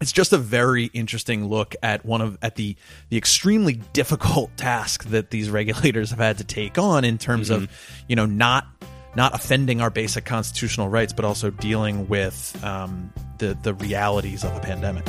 it's 0.01 0.13
just 0.13 0.33
a 0.33 0.39
very 0.39 0.87
interesting 0.87 1.47
look 1.47 1.75
at 1.83 2.05
one 2.05 2.21
of 2.21 2.39
at 2.43 2.57
the 2.57 2.77
the 3.09 3.17
extremely 3.17 3.75
difficult 3.93 4.51
task 4.57 5.05
that 5.05 5.31
these 5.31 5.51
regulators 5.51 6.11
have 6.11 6.19
had 6.19 6.39
to 6.39 6.45
take 6.45 6.79
on 6.79 7.05
in 7.05 7.19
terms 7.19 7.51
of 7.51 7.69
you 8.09 8.17
know 8.17 8.27
not 8.27 8.67
not 9.15 9.35
offending 9.35 9.81
our 9.81 9.91
basic 9.91 10.25
constitutional 10.25 10.89
rights 10.89 11.13
but 11.13 11.25
also 11.25 11.51
dealing 11.51 12.09
with 12.09 12.63
um, 12.65 13.13
the 13.39 13.57
the 13.63 13.75
realities 13.75 14.45
of 14.45 14.55
a 14.57 14.61
pandemic 14.61 15.07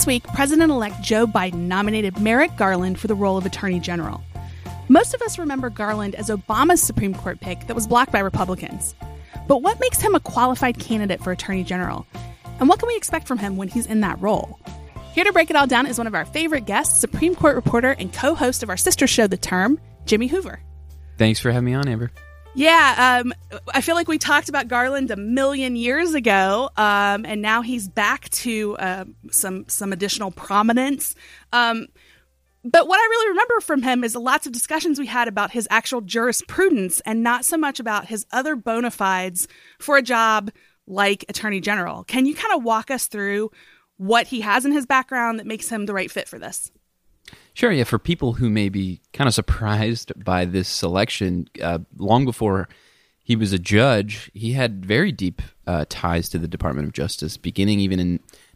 This 0.00 0.06
week, 0.06 0.26
President 0.28 0.72
elect 0.72 1.02
Joe 1.02 1.26
Biden 1.26 1.68
nominated 1.68 2.18
Merrick 2.18 2.56
Garland 2.56 2.98
for 2.98 3.06
the 3.06 3.14
role 3.14 3.36
of 3.36 3.44
Attorney 3.44 3.80
General. 3.80 4.24
Most 4.88 5.12
of 5.12 5.20
us 5.20 5.38
remember 5.38 5.68
Garland 5.68 6.14
as 6.14 6.30
Obama's 6.30 6.80
Supreme 6.80 7.12
Court 7.12 7.38
pick 7.40 7.66
that 7.66 7.74
was 7.74 7.86
blocked 7.86 8.10
by 8.10 8.20
Republicans. 8.20 8.94
But 9.46 9.60
what 9.60 9.78
makes 9.78 10.00
him 10.00 10.14
a 10.14 10.20
qualified 10.20 10.78
candidate 10.78 11.22
for 11.22 11.32
Attorney 11.32 11.64
General? 11.64 12.06
And 12.60 12.66
what 12.66 12.78
can 12.78 12.86
we 12.86 12.96
expect 12.96 13.28
from 13.28 13.36
him 13.36 13.58
when 13.58 13.68
he's 13.68 13.84
in 13.84 14.00
that 14.00 14.18
role? 14.22 14.58
Here 15.12 15.24
to 15.24 15.34
break 15.34 15.50
it 15.50 15.56
all 15.56 15.66
down 15.66 15.86
is 15.86 15.98
one 15.98 16.06
of 16.06 16.14
our 16.14 16.24
favorite 16.24 16.64
guests, 16.64 16.98
Supreme 16.98 17.34
Court 17.34 17.54
reporter 17.54 17.90
and 17.98 18.10
co 18.10 18.34
host 18.34 18.62
of 18.62 18.70
our 18.70 18.78
sister 18.78 19.06
show, 19.06 19.26
The 19.26 19.36
Term, 19.36 19.78
Jimmy 20.06 20.28
Hoover. 20.28 20.60
Thanks 21.18 21.40
for 21.40 21.50
having 21.50 21.66
me 21.66 21.74
on, 21.74 21.86
Amber. 21.86 22.10
Yeah, 22.54 23.20
um, 23.22 23.32
I 23.72 23.80
feel 23.80 23.94
like 23.94 24.08
we 24.08 24.18
talked 24.18 24.48
about 24.48 24.66
Garland 24.66 25.10
a 25.10 25.16
million 25.16 25.76
years 25.76 26.14
ago, 26.14 26.70
um, 26.76 27.24
and 27.24 27.40
now 27.40 27.62
he's 27.62 27.88
back 27.88 28.28
to 28.30 28.76
uh, 28.78 29.04
some 29.30 29.66
some 29.68 29.92
additional 29.92 30.32
prominence. 30.32 31.14
Um, 31.52 31.86
but 32.64 32.88
what 32.88 32.98
I 32.98 33.04
really 33.04 33.28
remember 33.30 33.60
from 33.60 33.82
him 33.82 34.02
is 34.02 34.16
lots 34.16 34.46
of 34.46 34.52
discussions 34.52 34.98
we 34.98 35.06
had 35.06 35.28
about 35.28 35.52
his 35.52 35.68
actual 35.70 36.00
jurisprudence, 36.00 37.00
and 37.00 37.22
not 37.22 37.44
so 37.44 37.56
much 37.56 37.78
about 37.78 38.06
his 38.06 38.26
other 38.32 38.56
bona 38.56 38.90
fides 38.90 39.46
for 39.78 39.96
a 39.96 40.02
job 40.02 40.50
like 40.88 41.24
Attorney 41.28 41.60
General. 41.60 42.02
Can 42.02 42.26
you 42.26 42.34
kind 42.34 42.54
of 42.54 42.64
walk 42.64 42.90
us 42.90 43.06
through 43.06 43.52
what 43.96 44.26
he 44.26 44.40
has 44.40 44.64
in 44.64 44.72
his 44.72 44.86
background 44.86 45.38
that 45.38 45.46
makes 45.46 45.68
him 45.68 45.86
the 45.86 45.94
right 45.94 46.10
fit 46.10 46.28
for 46.28 46.38
this? 46.38 46.72
Sure, 47.54 47.72
yeah. 47.72 47.84
For 47.84 47.98
people 47.98 48.34
who 48.34 48.48
may 48.48 48.68
be 48.68 49.00
kind 49.12 49.28
of 49.28 49.34
surprised 49.34 50.12
by 50.24 50.44
this 50.44 50.68
selection, 50.68 51.48
uh, 51.62 51.78
long 51.96 52.24
before 52.24 52.68
he 53.22 53.36
was 53.36 53.52
a 53.52 53.58
judge, 53.58 54.30
he 54.34 54.52
had 54.52 54.84
very 54.84 55.12
deep 55.12 55.42
uh, 55.66 55.84
ties 55.88 56.28
to 56.30 56.38
the 56.38 56.48
Department 56.48 56.86
of 56.86 56.92
Justice, 56.92 57.36
beginning 57.36 57.80
even 57.80 58.00
in 58.00 58.12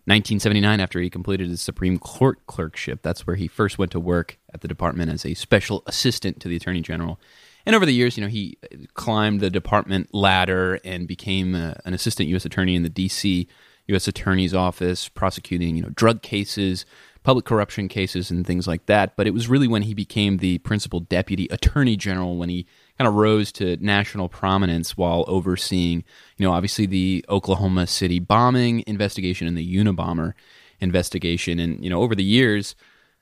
1979 0.07 0.81
after 0.81 1.01
he 1.01 1.09
completed 1.09 1.49
his 1.49 1.63
Supreme 1.63 1.99
Court 1.99 2.45
clerkship. 2.47 3.01
That's 3.03 3.27
where 3.27 3.37
he 3.37 3.49
first 3.49 3.79
went 3.79 3.93
to 3.93 4.01
work 4.01 4.39
at 4.53 4.61
the 4.61 4.69
department 4.69 5.11
as 5.11 5.25
a 5.25 5.35
special 5.35 5.83
assistant 5.87 6.41
to 6.41 6.49
the 6.49 6.57
Attorney 6.57 6.83
General. 6.83 7.19
And 7.67 7.75
over 7.75 7.87
the 7.87 7.95
years, 7.95 8.17
you 8.17 8.23
know, 8.23 8.29
he 8.29 8.59
climbed 8.93 9.41
the 9.41 9.49
department 9.49 10.15
ladder 10.15 10.79
and 10.85 11.09
became 11.09 11.55
uh, 11.55 11.75
an 11.87 11.95
assistant 11.95 12.29
U.S. 12.31 12.45
attorney 12.45 12.75
in 12.75 12.83
the 12.83 12.91
D.C. 12.91 13.49
U.S. 13.87 14.09
Attorney's 14.09 14.53
Office, 14.53 15.09
prosecuting, 15.09 15.77
you 15.77 15.83
know, 15.83 15.91
drug 15.91 16.21
cases, 16.21 16.85
public 17.25 17.45
corruption 17.45 17.89
cases, 17.89 18.31
and 18.31 18.47
things 18.47 18.69
like 18.69 18.87
that. 18.87 19.17
But 19.17 19.27
it 19.27 19.35
was 19.35 19.49
really 19.49 19.67
when 19.67 19.83
he 19.83 19.95
became 19.95 20.37
the 20.37 20.59
principal 20.59 21.01
deputy 21.01 21.49
attorney 21.51 21.97
general 21.97 22.37
when 22.37 22.51
he 22.51 22.67
kind 22.99 23.09
of 23.09 23.15
rose 23.15 23.51
to 23.53 23.77
national 23.79 24.29
prominence 24.29 24.97
while 24.97 25.25
overseeing, 25.27 26.05
you 26.37 26.47
know, 26.47 26.53
obviously 26.53 26.87
the 26.87 27.25
Oklahoma 27.29 27.87
City 27.87 28.21
bombing 28.21 28.85
investigation 28.87 29.49
and 29.49 29.57
the 29.57 29.77
Unabomber 29.77 30.35
investigation. 30.81 31.59
And, 31.59 31.83
you 31.83 31.91
know, 31.91 32.03
over 32.03 32.15
the 32.15 32.23
years, 32.23 32.77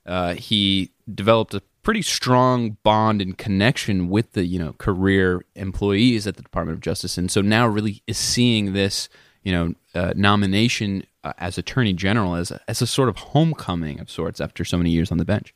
uh, 0.04 0.34
he 0.34 0.90
developed 1.14 1.54
a 1.54 1.62
pretty 1.82 2.02
strong 2.02 2.76
bond 2.82 3.22
and 3.22 3.38
connection 3.38 4.08
with 4.08 4.32
the, 4.32 4.44
you 4.44 4.58
know, 4.58 4.72
career 4.74 5.44
employees 5.54 6.26
at 6.26 6.36
the 6.36 6.42
Department 6.42 6.76
of 6.76 6.82
Justice. 6.82 7.16
And 7.16 7.30
so 7.30 7.40
now 7.40 7.66
really 7.66 8.02
is 8.06 8.18
seeing 8.18 8.72
this, 8.72 9.08
you 9.42 9.52
know, 9.52 9.74
uh, 9.94 10.12
nomination 10.16 11.04
uh, 11.24 11.32
as 11.38 11.58
Attorney 11.58 11.92
General 11.92 12.34
as 12.34 12.50
a, 12.50 12.60
as 12.68 12.82
a 12.82 12.86
sort 12.86 13.08
of 13.08 13.16
homecoming 13.16 14.00
of 14.00 14.10
sorts 14.10 14.40
after 14.40 14.64
so 14.64 14.76
many 14.76 14.90
years 14.90 15.10
on 15.10 15.18
the 15.18 15.24
bench. 15.24 15.54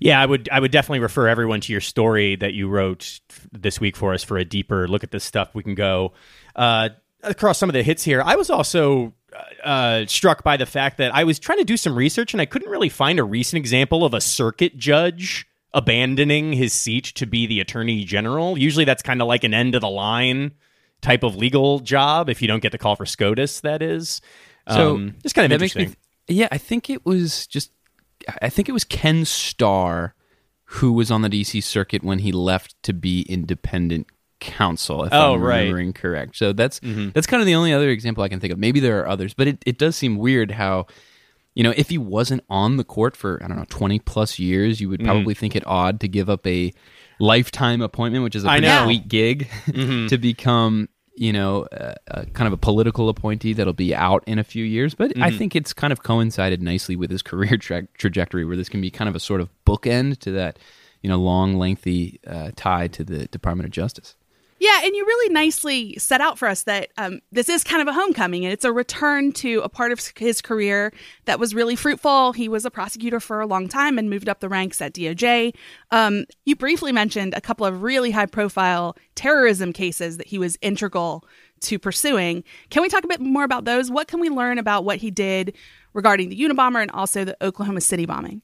Yeah, 0.00 0.20
I 0.20 0.26
would 0.26 0.48
I 0.52 0.60
would 0.60 0.70
definitely 0.70 1.00
refer 1.00 1.28
everyone 1.28 1.60
to 1.62 1.72
your 1.72 1.80
story 1.80 2.36
that 2.36 2.52
you 2.52 2.68
wrote 2.68 3.20
this 3.52 3.80
week 3.80 3.96
for 3.96 4.12
us 4.12 4.22
for 4.22 4.36
a 4.36 4.44
deeper 4.44 4.86
look 4.86 5.02
at 5.02 5.10
this 5.10 5.24
stuff. 5.24 5.54
We 5.54 5.62
can 5.62 5.74
go 5.74 6.12
uh, 6.54 6.90
across 7.22 7.58
some 7.58 7.70
of 7.70 7.74
the 7.74 7.82
hits 7.82 8.04
here. 8.04 8.22
I 8.22 8.36
was 8.36 8.50
also 8.50 9.14
uh, 9.64 10.04
struck 10.06 10.44
by 10.44 10.56
the 10.56 10.66
fact 10.66 10.98
that 10.98 11.14
I 11.14 11.24
was 11.24 11.38
trying 11.38 11.58
to 11.58 11.64
do 11.64 11.76
some 11.76 11.96
research 11.96 12.34
and 12.34 12.40
I 12.40 12.46
couldn't 12.46 12.70
really 12.70 12.88
find 12.88 13.18
a 13.18 13.24
recent 13.24 13.58
example 13.58 14.04
of 14.04 14.14
a 14.14 14.20
circuit 14.20 14.76
judge 14.76 15.46
abandoning 15.74 16.52
his 16.52 16.72
seat 16.72 17.04
to 17.04 17.26
be 17.26 17.46
the 17.46 17.60
attorney 17.60 18.04
general. 18.04 18.58
Usually, 18.58 18.84
that's 18.84 19.02
kind 19.02 19.22
of 19.22 19.28
like 19.28 19.44
an 19.44 19.54
end 19.54 19.74
of 19.74 19.80
the 19.80 19.88
line 19.88 20.52
type 21.00 21.22
of 21.22 21.36
legal 21.36 21.80
job. 21.80 22.28
If 22.28 22.42
you 22.42 22.48
don't 22.48 22.62
get 22.62 22.72
the 22.72 22.78
call 22.78 22.96
for 22.96 23.06
SCOTUS, 23.06 23.60
that 23.60 23.82
is. 23.82 24.20
So 24.68 24.94
um, 24.96 25.14
it's 25.24 25.32
kind 25.32 25.46
of 25.46 25.52
interesting. 25.52 25.86
th- 25.86 25.98
yeah, 26.28 26.48
I 26.52 26.58
think 26.58 26.88
it 26.90 27.04
was 27.04 27.46
just 27.46 27.72
I 28.40 28.48
think 28.48 28.68
it 28.68 28.72
was 28.72 28.84
Ken 28.84 29.24
Starr 29.24 30.14
who 30.76 30.92
was 30.92 31.10
on 31.10 31.22
the 31.22 31.28
DC 31.28 31.62
circuit 31.62 32.02
when 32.02 32.20
he 32.20 32.32
left 32.32 32.74
to 32.84 32.92
be 32.94 33.22
independent 33.22 34.06
counsel. 34.40 35.04
If 35.04 35.12
Oh, 35.12 35.34
I'm 35.34 35.40
right. 35.42 35.58
remembering 35.60 35.92
correct. 35.92 36.36
So 36.36 36.52
that's 36.52 36.80
that's 36.80 37.26
kind 37.26 37.40
of 37.42 37.46
the 37.46 37.54
only 37.54 37.72
other 37.72 37.90
example 37.90 38.22
I 38.24 38.28
can 38.28 38.40
think 38.40 38.52
of. 38.52 38.58
Maybe 38.58 38.80
there 38.80 39.00
are 39.00 39.08
others, 39.08 39.34
but 39.34 39.48
it, 39.48 39.62
it 39.66 39.78
does 39.78 39.96
seem 39.96 40.16
weird 40.16 40.52
how 40.52 40.86
you 41.54 41.62
know 41.64 41.74
if 41.76 41.90
he 41.90 41.98
wasn't 41.98 42.42
on 42.48 42.76
the 42.78 42.84
court 42.84 43.16
for 43.16 43.42
I 43.44 43.48
don't 43.48 43.56
know 43.58 43.66
twenty 43.68 43.98
plus 43.98 44.38
years, 44.38 44.80
you 44.80 44.88
would 44.88 45.00
Mm. 45.00 45.04
probably 45.06 45.34
think 45.34 45.54
it 45.56 45.66
odd 45.66 46.00
to 46.00 46.08
give 46.08 46.30
up 46.30 46.46
a 46.46 46.72
lifetime 47.20 47.82
appointment, 47.82 48.24
which 48.24 48.34
is 48.34 48.44
a 48.44 48.48
pretty 48.48 48.68
sweet 48.84 49.08
gig, 49.08 49.48
to 50.08 50.16
become 50.18 50.88
you 51.14 51.32
know 51.32 51.62
uh, 51.72 51.94
uh, 52.10 52.24
kind 52.32 52.46
of 52.46 52.52
a 52.52 52.56
political 52.56 53.08
appointee 53.08 53.52
that'll 53.52 53.72
be 53.72 53.94
out 53.94 54.24
in 54.26 54.38
a 54.38 54.44
few 54.44 54.64
years. 54.64 54.94
But 54.94 55.12
I 55.18 55.30
think 55.30 55.56
it's 55.56 55.72
kind 55.72 55.92
of 55.92 56.02
coincided 56.02 56.62
nicely 56.62 56.96
with 56.96 57.10
his 57.10 57.22
career 57.30 57.56
tra- 57.56 57.88
trajectory, 57.98 58.44
where 58.44 58.56
this 58.56 58.68
can 58.68 58.80
be 58.80 58.90
kind 58.90 59.08
of 59.08 59.16
a 59.16 59.20
sort 59.20 59.40
of 59.40 59.48
bookend 59.66 60.18
to 60.20 60.32
that 60.32 60.58
you 61.02 61.08
know 61.08 61.16
long, 61.18 61.56
lengthy 61.56 62.20
uh, 62.26 62.52
tie 62.56 62.88
to 62.88 63.04
the 63.04 63.26
Department 63.28 63.66
of 63.66 63.72
Justice. 63.72 64.16
Yeah, 64.62 64.78
and 64.84 64.94
you 64.94 65.04
really 65.04 65.34
nicely 65.34 65.98
set 65.98 66.20
out 66.20 66.38
for 66.38 66.46
us 66.46 66.62
that 66.62 66.90
um, 66.96 67.18
this 67.32 67.48
is 67.48 67.64
kind 67.64 67.82
of 67.82 67.88
a 67.88 67.92
homecoming 67.92 68.44
and 68.44 68.52
it's 68.52 68.64
a 68.64 68.72
return 68.72 69.32
to 69.32 69.60
a 69.62 69.68
part 69.68 69.90
of 69.90 70.00
his 70.16 70.40
career 70.40 70.92
that 71.24 71.40
was 71.40 71.52
really 71.52 71.74
fruitful. 71.74 72.30
He 72.30 72.48
was 72.48 72.64
a 72.64 72.70
prosecutor 72.70 73.18
for 73.18 73.40
a 73.40 73.46
long 73.48 73.66
time 73.66 73.98
and 73.98 74.08
moved 74.08 74.28
up 74.28 74.38
the 74.38 74.48
ranks 74.48 74.80
at 74.80 74.94
DOJ. 74.94 75.52
Um, 75.90 76.26
you 76.44 76.54
briefly 76.54 76.92
mentioned 76.92 77.34
a 77.34 77.40
couple 77.40 77.66
of 77.66 77.82
really 77.82 78.12
high 78.12 78.26
profile 78.26 78.96
terrorism 79.16 79.72
cases 79.72 80.18
that 80.18 80.28
he 80.28 80.38
was 80.38 80.56
integral 80.62 81.24
to 81.62 81.80
pursuing. 81.80 82.44
Can 82.70 82.82
we 82.82 82.88
talk 82.88 83.02
a 83.02 83.08
bit 83.08 83.20
more 83.20 83.42
about 83.42 83.64
those? 83.64 83.90
What 83.90 84.06
can 84.06 84.20
we 84.20 84.28
learn 84.28 84.58
about 84.58 84.84
what 84.84 84.98
he 84.98 85.10
did 85.10 85.56
regarding 85.92 86.28
the 86.28 86.40
Unabomber 86.40 86.80
and 86.80 86.90
also 86.92 87.24
the 87.24 87.36
Oklahoma 87.44 87.80
City 87.80 88.06
bombing. 88.06 88.42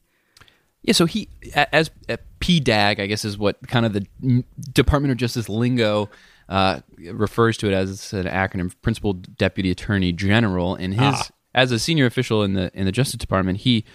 Yeah, 0.81 0.93
so 0.93 1.05
he, 1.05 1.29
as 1.53 1.91
uh, 2.07 2.17
PDAG, 2.39 2.99
I 2.99 3.05
guess 3.05 3.25
is 3.25 3.37
what 3.37 3.57
kind 3.67 3.85
of 3.85 3.93
the 3.93 4.43
Department 4.71 5.11
of 5.11 5.17
Justice 5.17 5.49
lingo 5.49 6.09
uh, 6.47 6.79
refers 7.11 7.57
to 7.57 7.67
it 7.67 7.73
as 7.73 8.13
an 8.13 8.25
acronym, 8.25 8.73
Principal 8.81 9.13
Deputy 9.13 9.71
Attorney 9.71 10.13
General. 10.13 10.75
And 10.75 10.93
his, 10.93 11.01
ah. 11.03 11.27
as 11.53 11.71
a 11.71 11.79
senior 11.79 12.05
official 12.05 12.43
in 12.43 12.53
the 12.53 12.71
in 12.73 12.85
the 12.85 12.91
Justice 12.91 13.19
Department, 13.19 13.59
he 13.59 13.85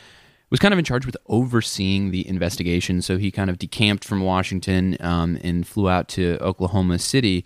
was 0.50 0.60
kind 0.60 0.72
of 0.72 0.78
in 0.78 0.84
charge 0.84 1.06
with 1.06 1.16
overseeing 1.26 2.10
the 2.10 2.26
investigation. 2.28 3.02
So 3.02 3.16
he 3.16 3.30
kind 3.30 3.50
of 3.50 3.58
decamped 3.58 4.04
from 4.04 4.20
Washington 4.20 4.96
um, 5.00 5.38
and 5.42 5.66
flew 5.66 5.88
out 5.88 6.08
to 6.10 6.38
Oklahoma 6.40 6.98
City 6.98 7.44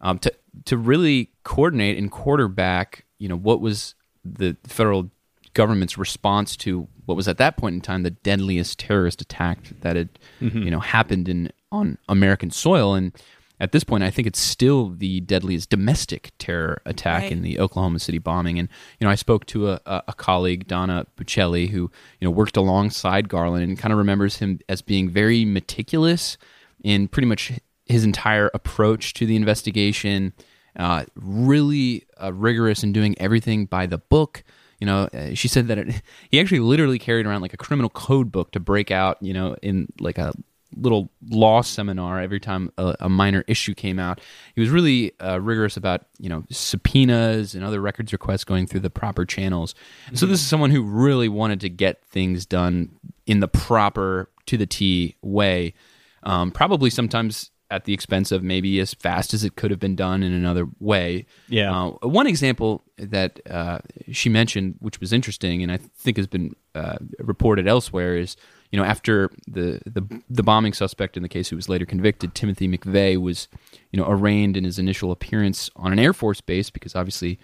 um, 0.00 0.18
to 0.18 0.32
to 0.64 0.76
really 0.76 1.30
coordinate 1.44 1.96
and 1.96 2.10
quarterback. 2.10 3.06
You 3.18 3.28
know 3.28 3.36
what 3.36 3.60
was 3.60 3.94
the 4.24 4.56
federal 4.64 5.10
government's 5.54 5.98
response 5.98 6.56
to 6.56 6.88
what 7.06 7.16
was 7.16 7.28
at 7.28 7.38
that 7.38 7.56
point 7.56 7.74
in 7.74 7.80
time 7.80 8.02
the 8.02 8.10
deadliest 8.10 8.78
terrorist 8.78 9.20
attack 9.20 9.58
that 9.80 9.96
had 9.96 10.08
mm-hmm. 10.40 10.62
you 10.62 10.70
know 10.70 10.80
happened 10.80 11.28
in 11.28 11.50
on 11.72 11.98
American 12.08 12.50
soil 12.50 12.94
and 12.94 13.12
at 13.58 13.72
this 13.72 13.84
point 13.84 14.02
I 14.02 14.10
think 14.10 14.26
it's 14.26 14.38
still 14.38 14.90
the 14.90 15.20
deadliest 15.20 15.70
domestic 15.70 16.32
terror 16.38 16.80
attack 16.86 17.22
right. 17.22 17.32
in 17.32 17.42
the 17.42 17.58
Oklahoma 17.58 17.98
City 17.98 18.18
bombing 18.18 18.58
and 18.58 18.68
you 18.98 19.04
know 19.04 19.10
I 19.10 19.16
spoke 19.16 19.46
to 19.46 19.70
a, 19.70 19.80
a 19.86 20.14
colleague 20.16 20.66
Donna 20.66 21.06
Bucella 21.16 21.68
who 21.68 21.90
you 22.20 22.26
know 22.26 22.30
worked 22.30 22.56
alongside 22.56 23.28
Garland 23.28 23.64
and 23.64 23.78
kind 23.78 23.92
of 23.92 23.98
remembers 23.98 24.36
him 24.36 24.60
as 24.68 24.82
being 24.82 25.10
very 25.10 25.44
meticulous 25.44 26.38
in 26.82 27.08
pretty 27.08 27.26
much 27.26 27.52
his 27.86 28.04
entire 28.04 28.50
approach 28.54 29.14
to 29.14 29.26
the 29.26 29.36
investigation 29.36 30.32
uh, 30.76 31.04
really 31.16 32.06
uh, 32.22 32.32
rigorous 32.32 32.84
in 32.84 32.92
doing 32.92 33.18
everything 33.18 33.66
by 33.66 33.86
the 33.86 33.98
book 33.98 34.44
you 34.80 34.86
know, 34.86 35.08
uh, 35.12 35.34
she 35.34 35.46
said 35.46 35.68
that 35.68 35.78
it, 35.78 36.02
he 36.30 36.40
actually 36.40 36.60
literally 36.60 36.98
carried 36.98 37.26
around 37.26 37.42
like 37.42 37.54
a 37.54 37.58
criminal 37.58 37.90
code 37.90 38.32
book 38.32 38.52
to 38.52 38.60
break 38.60 38.90
out, 38.90 39.18
you 39.20 39.32
know, 39.32 39.54
in 39.62 39.92
like 40.00 40.18
a 40.18 40.32
little 40.76 41.10
law 41.28 41.60
seminar 41.60 42.20
every 42.20 42.40
time 42.40 42.72
a, 42.78 42.94
a 43.00 43.08
minor 43.08 43.44
issue 43.46 43.74
came 43.74 43.98
out. 43.98 44.20
He 44.54 44.60
was 44.60 44.70
really 44.70 45.12
uh, 45.20 45.40
rigorous 45.40 45.76
about 45.76 46.06
you 46.18 46.28
know 46.28 46.44
subpoenas 46.50 47.54
and 47.54 47.64
other 47.64 47.80
records 47.80 48.12
requests 48.12 48.44
going 48.44 48.66
through 48.66 48.80
the 48.80 48.90
proper 48.90 49.24
channels. 49.24 49.74
Mm-hmm. 50.06 50.16
So 50.16 50.26
this 50.26 50.40
is 50.40 50.46
someone 50.46 50.70
who 50.70 50.82
really 50.82 51.28
wanted 51.28 51.60
to 51.60 51.68
get 51.68 52.04
things 52.06 52.46
done 52.46 52.90
in 53.26 53.40
the 53.40 53.48
proper 53.48 54.30
to 54.46 54.56
the 54.56 54.66
T 54.66 55.16
way. 55.22 55.74
Um, 56.22 56.50
probably 56.50 56.90
sometimes 56.90 57.50
at 57.70 57.84
the 57.84 57.92
expense 57.92 58.32
of 58.32 58.42
maybe 58.42 58.80
as 58.80 58.94
fast 58.94 59.32
as 59.32 59.44
it 59.44 59.56
could 59.56 59.70
have 59.70 59.80
been 59.80 59.94
done 59.94 60.22
in 60.22 60.32
another 60.32 60.66
way. 60.80 61.26
Yeah. 61.48 61.72
Uh, 61.72 62.08
one 62.08 62.26
example 62.26 62.82
that 62.98 63.40
uh, 63.48 63.78
she 64.10 64.28
mentioned, 64.28 64.76
which 64.80 65.00
was 65.00 65.12
interesting, 65.12 65.62
and 65.62 65.70
I 65.70 65.76
think 65.76 66.16
has 66.16 66.26
been 66.26 66.54
uh, 66.74 66.98
reported 67.18 67.68
elsewhere, 67.68 68.16
is 68.16 68.36
you 68.72 68.78
know 68.78 68.84
after 68.84 69.30
the, 69.46 69.80
the 69.86 70.22
the 70.28 70.42
bombing 70.42 70.72
suspect 70.72 71.16
in 71.16 71.22
the 71.22 71.28
case 71.28 71.48
who 71.48 71.56
was 71.56 71.68
later 71.68 71.86
convicted, 71.86 72.34
Timothy 72.34 72.68
McVeigh, 72.68 73.20
was 73.20 73.48
you 73.92 73.98
know 73.98 74.08
arraigned 74.08 74.56
in 74.56 74.64
his 74.64 74.78
initial 74.78 75.12
appearance 75.12 75.70
on 75.76 75.92
an 75.92 75.98
Air 75.98 76.12
Force 76.12 76.40
base 76.40 76.70
because 76.70 76.94
obviously 76.94 77.38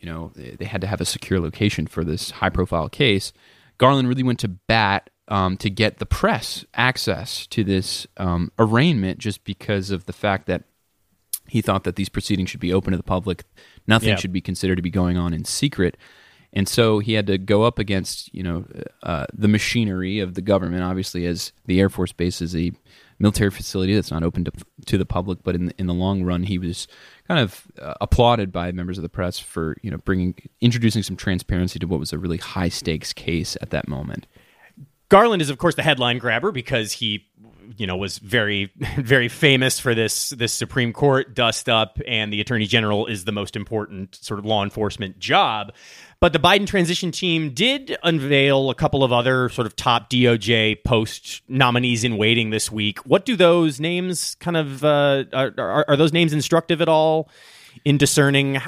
you 0.00 0.06
know 0.06 0.32
they 0.34 0.64
had 0.64 0.80
to 0.80 0.86
have 0.86 1.00
a 1.00 1.04
secure 1.04 1.40
location 1.40 1.86
for 1.86 2.04
this 2.04 2.32
high 2.32 2.50
profile 2.50 2.88
case. 2.88 3.32
Garland 3.78 4.08
really 4.08 4.24
went 4.24 4.40
to 4.40 4.48
bat 4.48 5.08
um, 5.28 5.56
to 5.58 5.70
get 5.70 5.98
the 5.98 6.06
press 6.06 6.64
access 6.74 7.46
to 7.48 7.62
this 7.62 8.06
um, 8.16 8.50
arraignment 8.58 9.18
just 9.18 9.44
because 9.44 9.90
of 9.90 10.06
the 10.06 10.12
fact 10.12 10.46
that 10.46 10.64
he 11.48 11.62
thought 11.62 11.84
that 11.84 11.96
these 11.96 12.08
proceedings 12.08 12.50
should 12.50 12.60
be 12.60 12.72
open 12.72 12.90
to 12.90 12.96
the 12.96 13.02
public. 13.02 13.44
Nothing 13.86 14.10
yeah. 14.10 14.16
should 14.16 14.32
be 14.32 14.40
considered 14.40 14.76
to 14.76 14.82
be 14.82 14.90
going 14.90 15.16
on 15.16 15.32
in 15.32 15.44
secret. 15.44 15.96
And 16.52 16.68
so 16.68 16.98
he 16.98 17.12
had 17.12 17.26
to 17.26 17.36
go 17.36 17.64
up 17.64 17.78
against, 17.78 18.34
you 18.34 18.42
know, 18.42 18.64
uh, 19.02 19.26
the 19.32 19.48
machinery 19.48 20.18
of 20.18 20.34
the 20.34 20.40
government. 20.40 20.82
Obviously, 20.82 21.26
as 21.26 21.52
the 21.66 21.78
Air 21.78 21.90
Force 21.90 22.12
Base 22.12 22.40
is 22.40 22.56
a 22.56 22.72
military 23.18 23.50
facility 23.50 23.94
that's 23.94 24.10
not 24.10 24.22
open 24.22 24.44
to 24.44 24.52
to 24.86 24.96
the 24.96 25.04
public, 25.04 25.40
but 25.42 25.54
in 25.54 25.66
the, 25.66 25.74
in 25.78 25.86
the 25.86 25.94
long 25.94 26.22
run, 26.22 26.44
he 26.44 26.58
was 26.58 26.88
kind 27.26 27.40
of 27.40 27.66
uh, 27.80 27.94
applauded 28.00 28.50
by 28.50 28.72
members 28.72 28.96
of 28.96 29.02
the 29.02 29.08
press 29.10 29.38
for, 29.38 29.76
you 29.82 29.90
know, 29.90 29.98
bringing 29.98 30.34
introducing 30.60 31.02
some 31.02 31.16
transparency 31.16 31.78
to 31.78 31.86
what 31.86 32.00
was 32.00 32.14
a 32.14 32.18
really 32.18 32.38
high 32.38 32.70
stakes 32.70 33.12
case 33.12 33.56
at 33.60 33.70
that 33.70 33.86
moment. 33.86 34.26
Garland 35.08 35.40
is, 35.40 35.50
of 35.50 35.58
course, 35.58 35.74
the 35.74 35.82
headline 35.82 36.18
grabber 36.18 36.52
because 36.52 36.92
he, 36.92 37.26
you 37.76 37.86
know, 37.86 37.96
was 37.96 38.18
very, 38.18 38.72
very 38.96 39.28
famous 39.28 39.80
for 39.80 39.94
this 39.94 40.30
this 40.30 40.52
Supreme 40.52 40.92
Court 40.92 41.34
dust 41.34 41.68
up, 41.68 41.98
and 42.06 42.32
the 42.32 42.40
Attorney 42.40 42.66
General 42.66 43.06
is 43.06 43.24
the 43.24 43.32
most 43.32 43.56
important 43.56 44.14
sort 44.16 44.38
of 44.38 44.44
law 44.44 44.62
enforcement 44.62 45.18
job. 45.18 45.72
But 46.20 46.32
the 46.32 46.40
Biden 46.40 46.66
transition 46.66 47.12
team 47.12 47.54
did 47.54 47.96
unveil 48.02 48.70
a 48.70 48.74
couple 48.74 49.04
of 49.04 49.12
other 49.12 49.48
sort 49.50 49.66
of 49.66 49.76
top 49.76 50.10
DOJ 50.10 50.82
post 50.84 51.42
nominees 51.48 52.02
in 52.02 52.16
waiting 52.16 52.50
this 52.50 52.72
week. 52.72 52.98
What 53.06 53.24
do 53.24 53.36
those 53.36 53.78
names 53.78 54.34
kind 54.36 54.56
of 54.56 54.84
uh, 54.84 55.24
are, 55.32 55.84
are 55.88 55.96
those 55.96 56.12
names 56.12 56.32
instructive 56.32 56.82
at 56.82 56.88
all 56.88 57.30
in 57.84 57.98
discerning, 57.98 58.60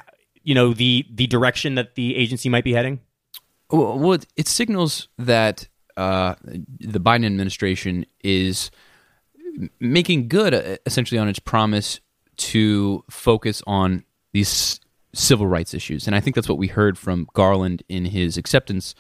you 0.43 0.55
know, 0.55 0.73
the 0.73 1.05
the 1.13 1.27
direction 1.27 1.75
that 1.75 1.97
the 1.97 2.17
agency 2.17 2.49
might 2.49 2.65
be 2.65 2.73
heading? 2.73 3.01
Well, 3.69 4.19
it 4.37 4.49
signals 4.49 5.09
that 5.19 5.69
uh, 6.01 6.35
the 6.43 6.99
Biden 6.99 7.27
administration 7.27 8.07
is 8.25 8.71
making 9.79 10.29
good 10.29 10.55
uh, 10.55 10.77
essentially 10.87 11.19
on 11.19 11.29
its 11.29 11.39
promise 11.39 12.01
to 12.37 13.05
focus 13.11 13.63
on 13.67 14.05
these 14.33 14.81
civil 15.13 15.47
rights 15.47 15.75
issues, 15.75 16.07
and 16.07 16.17
I 16.17 16.21
think 16.21 16.37
that's 16.37 16.49
what 16.49 16.57
we 16.57 16.69
heard 16.69 16.97
from 16.97 17.29
Garland 17.35 17.83
in 17.89 18.07
his 18.07 18.39
acceptance 18.39 18.95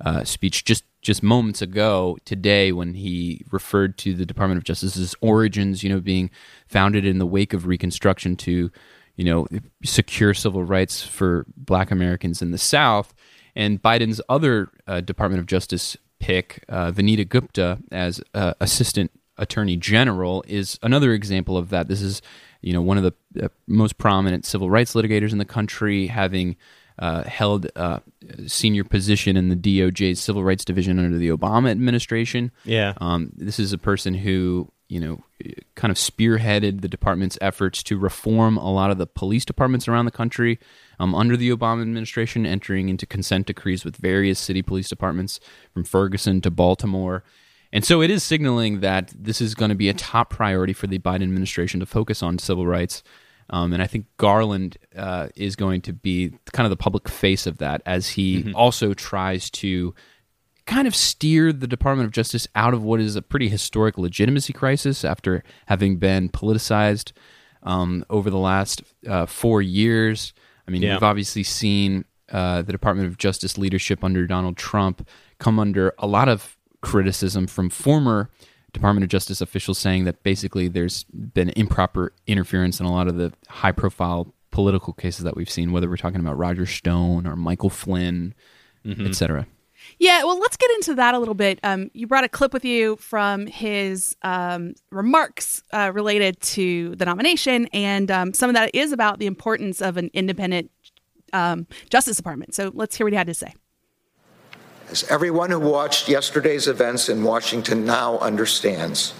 uh, 0.00 0.22
speech 0.22 0.64
just 0.64 0.84
just 1.02 1.24
moments 1.24 1.60
ago 1.60 2.16
today 2.24 2.70
when 2.70 2.94
he 2.94 3.44
referred 3.50 3.98
to 3.98 4.14
the 4.14 4.24
Department 4.24 4.58
of 4.58 4.64
Justice's 4.64 5.14
origins, 5.20 5.82
you 5.82 5.90
know, 5.90 6.00
being 6.00 6.30
founded 6.68 7.04
in 7.04 7.18
the 7.18 7.26
wake 7.26 7.52
of 7.52 7.66
Reconstruction 7.66 8.36
to, 8.36 8.70
you 9.16 9.24
know, 9.24 9.46
secure 9.84 10.32
civil 10.34 10.64
rights 10.64 11.02
for 11.02 11.46
Black 11.56 11.90
Americans 11.90 12.40
in 12.40 12.52
the 12.52 12.58
South, 12.58 13.12
and 13.56 13.82
Biden's 13.82 14.20
other 14.28 14.70
uh, 14.86 15.00
Department 15.00 15.40
of 15.40 15.46
Justice 15.46 15.96
pick 16.24 16.64
uh, 16.70 16.90
Vanita 16.90 17.28
Gupta 17.28 17.78
as 17.92 18.20
uh, 18.32 18.54
Assistant 18.60 19.10
Attorney 19.36 19.76
General 19.76 20.42
is 20.48 20.78
another 20.82 21.12
example 21.12 21.58
of 21.58 21.68
that. 21.68 21.86
This 21.88 22.00
is, 22.00 22.22
you 22.62 22.72
know, 22.72 22.80
one 22.80 22.96
of 22.96 23.02
the 23.04 23.44
uh, 23.44 23.48
most 23.66 23.98
prominent 23.98 24.46
civil 24.46 24.70
rights 24.70 24.94
litigators 24.94 25.32
in 25.32 25.38
the 25.38 25.44
country, 25.44 26.06
having 26.06 26.56
uh, 26.98 27.24
held 27.24 27.66
a 27.76 28.00
senior 28.46 28.84
position 28.84 29.36
in 29.36 29.48
the 29.50 29.56
DOJ's 29.56 30.20
Civil 30.20 30.44
Rights 30.44 30.64
Division 30.64 30.98
under 30.98 31.18
the 31.18 31.28
Obama 31.28 31.70
administration. 31.70 32.52
Yeah, 32.64 32.94
um, 32.98 33.32
this 33.36 33.58
is 33.58 33.72
a 33.72 33.78
person 33.78 34.14
who 34.14 34.70
you 34.88 35.00
know, 35.00 35.24
kind 35.74 35.90
of 35.90 35.96
spearheaded 35.96 36.82
the 36.82 36.88
department's 36.88 37.38
efforts 37.40 37.82
to 37.82 37.98
reform 37.98 38.56
a 38.56 38.70
lot 38.70 38.90
of 38.90 38.98
the 38.98 39.06
police 39.06 39.44
departments 39.44 39.88
around 39.88 40.04
the 40.04 40.10
country 40.10 40.58
um, 40.98 41.14
under 41.14 41.36
the 41.36 41.50
Obama 41.50 41.82
administration, 41.82 42.44
entering 42.44 42.88
into 42.88 43.06
consent 43.06 43.46
decrees 43.46 43.84
with 43.84 43.96
various 43.96 44.38
city 44.38 44.62
police 44.62 44.88
departments 44.88 45.40
from 45.72 45.84
Ferguson 45.84 46.40
to 46.42 46.50
Baltimore. 46.50 47.24
And 47.72 47.84
so 47.84 48.02
it 48.02 48.10
is 48.10 48.22
signaling 48.22 48.80
that 48.80 49.12
this 49.18 49.40
is 49.40 49.54
going 49.54 49.70
to 49.70 49.74
be 49.74 49.88
a 49.88 49.94
top 49.94 50.30
priority 50.30 50.72
for 50.72 50.86
the 50.86 50.98
Biden 50.98 51.22
administration 51.22 51.80
to 51.80 51.86
focus 51.86 52.22
on 52.22 52.38
civil 52.38 52.66
rights. 52.66 53.02
Um, 53.50 53.72
and 53.72 53.82
I 53.82 53.86
think 53.86 54.06
Garland 54.16 54.78
uh, 54.96 55.28
is 55.34 55.56
going 55.56 55.82
to 55.82 55.92
be 55.92 56.32
kind 56.52 56.66
of 56.66 56.70
the 56.70 56.76
public 56.76 57.08
face 57.08 57.46
of 57.46 57.58
that 57.58 57.82
as 57.84 58.08
he 58.10 58.42
mm-hmm. 58.42 58.54
also 58.54 58.94
tries 58.94 59.50
to 59.50 59.94
kind 60.66 60.86
of 60.86 60.94
steered 60.94 61.60
the 61.60 61.66
Department 61.66 62.06
of 62.06 62.12
Justice 62.12 62.48
out 62.54 62.74
of 62.74 62.82
what 62.82 63.00
is 63.00 63.16
a 63.16 63.22
pretty 63.22 63.48
historic 63.48 63.98
legitimacy 63.98 64.52
crisis 64.52 65.04
after 65.04 65.44
having 65.66 65.96
been 65.96 66.28
politicized 66.28 67.12
um, 67.62 68.04
over 68.08 68.30
the 68.30 68.38
last 68.38 68.82
uh, 69.06 69.26
four 69.26 69.60
years. 69.60 70.32
I 70.66 70.70
mean, 70.70 70.82
yeah. 70.82 70.94
we've 70.94 71.02
obviously 71.02 71.42
seen 71.42 72.04
uh, 72.30 72.62
the 72.62 72.72
Department 72.72 73.08
of 73.08 73.18
Justice 73.18 73.58
leadership 73.58 74.02
under 74.02 74.26
Donald 74.26 74.56
Trump 74.56 75.06
come 75.38 75.58
under 75.58 75.92
a 75.98 76.06
lot 76.06 76.28
of 76.28 76.56
criticism 76.80 77.46
from 77.46 77.68
former 77.68 78.30
Department 78.72 79.04
of 79.04 79.10
Justice 79.10 79.40
officials 79.40 79.78
saying 79.78 80.04
that 80.04 80.22
basically 80.22 80.68
there's 80.68 81.04
been 81.04 81.50
improper 81.50 82.12
interference 82.26 82.80
in 82.80 82.86
a 82.86 82.92
lot 82.92 83.06
of 83.06 83.16
the 83.16 83.32
high 83.48 83.72
profile 83.72 84.34
political 84.50 84.92
cases 84.92 85.24
that 85.24 85.36
we've 85.36 85.50
seen, 85.50 85.72
whether 85.72 85.88
we're 85.88 85.96
talking 85.96 86.20
about 86.20 86.38
Roger 86.38 86.66
Stone 86.66 87.26
or 87.26 87.36
Michael 87.36 87.70
Flynn, 87.70 88.34
mm-hmm. 88.84 89.06
et 89.06 89.14
cetera. 89.14 89.46
Yeah, 89.98 90.24
well, 90.24 90.38
let's 90.38 90.56
get 90.56 90.70
into 90.72 90.94
that 90.96 91.14
a 91.14 91.18
little 91.18 91.34
bit. 91.34 91.60
Um, 91.62 91.90
you 91.94 92.06
brought 92.06 92.24
a 92.24 92.28
clip 92.28 92.52
with 92.52 92.64
you 92.64 92.96
from 92.96 93.46
his 93.46 94.16
um, 94.22 94.74
remarks 94.90 95.62
uh, 95.72 95.92
related 95.94 96.40
to 96.40 96.94
the 96.96 97.04
nomination, 97.04 97.66
and 97.72 98.10
um, 98.10 98.34
some 98.34 98.50
of 98.50 98.54
that 98.54 98.74
is 98.74 98.92
about 98.92 99.18
the 99.18 99.26
importance 99.26 99.80
of 99.80 99.96
an 99.96 100.10
independent 100.12 100.70
um, 101.32 101.66
Justice 101.90 102.16
Department. 102.16 102.54
So 102.54 102.70
let's 102.74 102.96
hear 102.96 103.06
what 103.06 103.12
he 103.12 103.16
had 103.16 103.26
to 103.26 103.34
say. 103.34 103.54
As 104.90 105.04
everyone 105.04 105.50
who 105.50 105.60
watched 105.60 106.08
yesterday's 106.08 106.68
events 106.68 107.08
in 107.08 107.22
Washington 107.22 107.84
now 107.84 108.18
understands, 108.18 109.14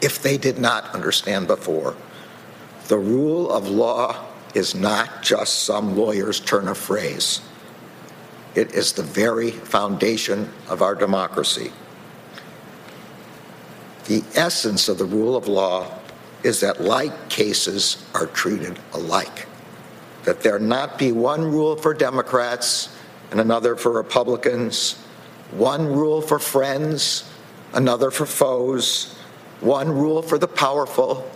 if 0.00 0.22
they 0.22 0.38
did 0.38 0.58
not 0.58 0.94
understand 0.94 1.46
before, 1.46 1.96
the 2.88 2.98
rule 2.98 3.50
of 3.50 3.68
law 3.68 4.26
is 4.54 4.74
not 4.74 5.22
just 5.22 5.64
some 5.64 5.96
lawyer's 5.96 6.40
turn 6.40 6.68
of 6.68 6.78
phrase. 6.78 7.40
It 8.54 8.74
is 8.74 8.92
the 8.92 9.02
very 9.02 9.50
foundation 9.50 10.52
of 10.68 10.82
our 10.82 10.94
democracy. 10.94 11.72
The 14.06 14.24
essence 14.34 14.88
of 14.88 14.98
the 14.98 15.04
rule 15.04 15.36
of 15.36 15.46
law 15.46 15.86
is 16.42 16.60
that 16.60 16.80
like 16.80 17.28
cases 17.28 18.04
are 18.14 18.26
treated 18.26 18.78
alike, 18.92 19.46
that 20.24 20.42
there 20.42 20.58
not 20.58 20.98
be 20.98 21.12
one 21.12 21.42
rule 21.42 21.76
for 21.76 21.94
Democrats 21.94 22.96
and 23.30 23.38
another 23.40 23.76
for 23.76 23.92
Republicans, 23.92 24.94
one 25.52 25.86
rule 25.86 26.20
for 26.20 26.38
friends, 26.38 27.30
another 27.72 28.10
for 28.10 28.26
foes, 28.26 29.16
one 29.60 29.90
rule 29.90 30.22
for 30.22 30.38
the 30.38 30.48
powerful, 30.48 31.30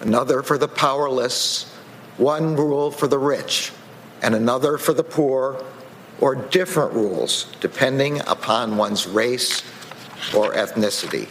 another 0.00 0.42
for 0.42 0.58
the 0.58 0.68
powerless, 0.68 1.72
one 2.18 2.56
rule 2.56 2.90
for 2.90 3.06
the 3.06 3.18
rich, 3.18 3.72
and 4.22 4.34
another 4.34 4.76
for 4.76 4.92
the 4.92 5.04
poor, 5.04 5.64
or 6.20 6.34
different 6.34 6.92
rules 6.92 7.54
depending 7.60 8.20
upon 8.26 8.76
one's 8.76 9.06
race 9.06 9.62
or 10.34 10.52
ethnicity. 10.52 11.28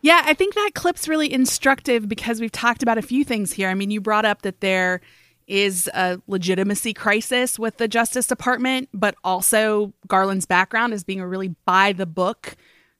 Yeah, 0.00 0.22
I 0.24 0.34
think 0.34 0.54
that 0.54 0.70
clip's 0.74 1.06
really 1.06 1.32
instructive 1.32 2.08
because 2.08 2.40
we've 2.40 2.50
talked 2.50 2.82
about 2.82 2.98
a 2.98 3.02
few 3.02 3.24
things 3.24 3.52
here. 3.52 3.68
I 3.68 3.74
mean, 3.74 3.90
you 3.90 4.00
brought 4.00 4.24
up 4.24 4.42
that 4.42 4.60
there 4.60 5.00
is 5.46 5.88
a 5.94 6.20
legitimacy 6.26 6.92
crisis 6.92 7.58
with 7.58 7.76
the 7.76 7.86
Justice 7.86 8.26
Department, 8.26 8.88
but 8.92 9.14
also 9.22 9.92
Garland's 10.08 10.46
background 10.46 10.92
as 10.92 11.04
being 11.04 11.20
a 11.20 11.26
really 11.26 11.54
by 11.64 11.92
the 11.92 12.06
book 12.06 12.56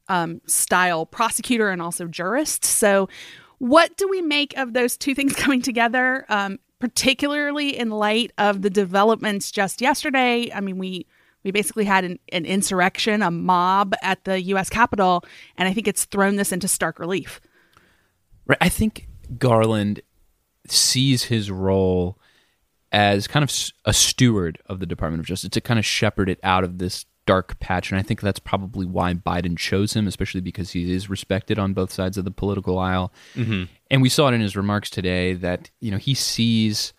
um, 0.08 0.40
style 0.46 1.06
prosecutor 1.06 1.70
and 1.70 1.80
also 1.80 2.06
jurist. 2.06 2.64
So, 2.64 3.08
what 3.58 3.96
do 3.96 4.08
we 4.08 4.20
make 4.20 4.56
of 4.56 4.72
those 4.72 4.96
two 4.96 5.14
things 5.14 5.34
coming 5.36 5.62
together, 5.62 6.24
um, 6.28 6.58
particularly 6.82 7.78
in 7.78 7.90
light 7.90 8.32
of 8.38 8.62
the 8.62 8.68
developments 8.68 9.52
just 9.52 9.80
yesterday? 9.80 10.50
I 10.52 10.60
mean, 10.60 10.78
we 10.78 11.06
we 11.44 11.52
basically 11.52 11.84
had 11.84 12.02
an, 12.02 12.18
an 12.32 12.44
insurrection, 12.44 13.22
a 13.22 13.30
mob 13.30 13.94
at 14.02 14.24
the 14.24 14.42
U.S. 14.42 14.68
Capitol, 14.68 15.24
and 15.56 15.68
I 15.68 15.72
think 15.74 15.86
it's 15.86 16.06
thrown 16.06 16.34
this 16.34 16.50
into 16.50 16.66
stark 16.66 16.98
relief. 16.98 17.40
Right. 18.46 18.58
I 18.60 18.68
think 18.68 19.06
Garland 19.38 20.00
sees 20.66 21.22
his 21.22 21.52
role 21.52 22.18
as 22.90 23.28
kind 23.28 23.44
of 23.44 23.70
a 23.84 23.92
steward 23.92 24.58
of 24.66 24.80
the 24.80 24.86
Department 24.86 25.20
of 25.20 25.26
Justice 25.26 25.50
to 25.50 25.60
kind 25.60 25.78
of 25.78 25.86
shepherd 25.86 26.28
it 26.28 26.40
out 26.42 26.64
of 26.64 26.78
this 26.78 27.06
dark 27.26 27.58
patch. 27.60 27.90
And 27.90 27.98
I 27.98 28.02
think 28.02 28.20
that's 28.20 28.40
probably 28.40 28.86
why 28.86 29.14
Biden 29.14 29.56
chose 29.56 29.94
him, 29.94 30.08
especially 30.08 30.40
because 30.40 30.72
he 30.72 30.92
is 30.92 31.08
respected 31.08 31.58
on 31.58 31.74
both 31.74 31.92
sides 31.92 32.18
of 32.18 32.24
the 32.24 32.30
political 32.30 32.78
aisle. 32.78 33.12
Mm-hmm. 33.36 33.64
And 33.92 34.00
we 34.00 34.08
saw 34.08 34.28
it 34.28 34.34
in 34.34 34.40
his 34.40 34.56
remarks 34.56 34.88
today 34.88 35.34
that, 35.34 35.70
you 35.80 35.90
know, 35.90 35.98
he 35.98 36.14
sees 36.14 36.94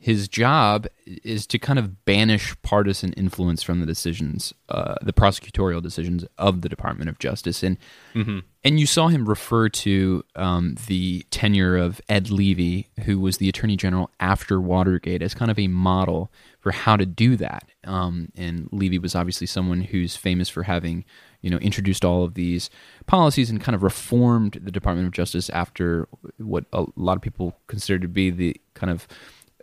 his 0.00 0.28
job 0.28 0.86
is 1.06 1.44
to 1.48 1.58
kind 1.58 1.78
of 1.78 2.04
banish 2.04 2.54
partisan 2.62 3.12
influence 3.14 3.64
from 3.64 3.80
the 3.80 3.86
decisions, 3.86 4.54
uh, 4.68 4.94
the 5.02 5.12
prosecutorial 5.12 5.82
decisions 5.82 6.24
of 6.38 6.62
the 6.62 6.68
Department 6.68 7.10
of 7.10 7.18
Justice, 7.18 7.64
and 7.64 7.76
mm-hmm. 8.14 8.38
and 8.62 8.78
you 8.78 8.86
saw 8.86 9.08
him 9.08 9.28
refer 9.28 9.68
to 9.68 10.24
um, 10.36 10.76
the 10.86 11.26
tenure 11.30 11.76
of 11.76 12.00
Ed 12.08 12.30
Levi, 12.30 12.86
who 13.02 13.18
was 13.18 13.38
the 13.38 13.48
Attorney 13.48 13.76
General 13.76 14.08
after 14.20 14.60
Watergate, 14.60 15.20
as 15.20 15.34
kind 15.34 15.50
of 15.50 15.58
a 15.58 15.66
model 15.66 16.30
for 16.60 16.70
how 16.70 16.96
to 16.96 17.04
do 17.04 17.36
that. 17.36 17.68
Um, 17.82 18.28
and 18.36 18.68
Levi 18.70 18.98
was 18.98 19.16
obviously 19.16 19.48
someone 19.48 19.80
who's 19.80 20.14
famous 20.14 20.48
for 20.48 20.62
having 20.62 21.04
you 21.40 21.50
know 21.50 21.58
introduced 21.58 22.04
all 22.04 22.22
of 22.22 22.34
these 22.34 22.70
policies 23.06 23.50
and 23.50 23.60
kind 23.60 23.74
of 23.74 23.82
reformed 23.82 24.60
the 24.62 24.70
Department 24.70 25.08
of 25.08 25.12
Justice 25.12 25.50
after 25.50 26.08
what 26.36 26.66
a 26.72 26.84
lot 26.94 27.16
of 27.16 27.22
people 27.22 27.58
consider 27.66 27.98
to 27.98 28.08
be 28.08 28.30
the 28.30 28.60
kind 28.74 28.90
of 28.92 29.08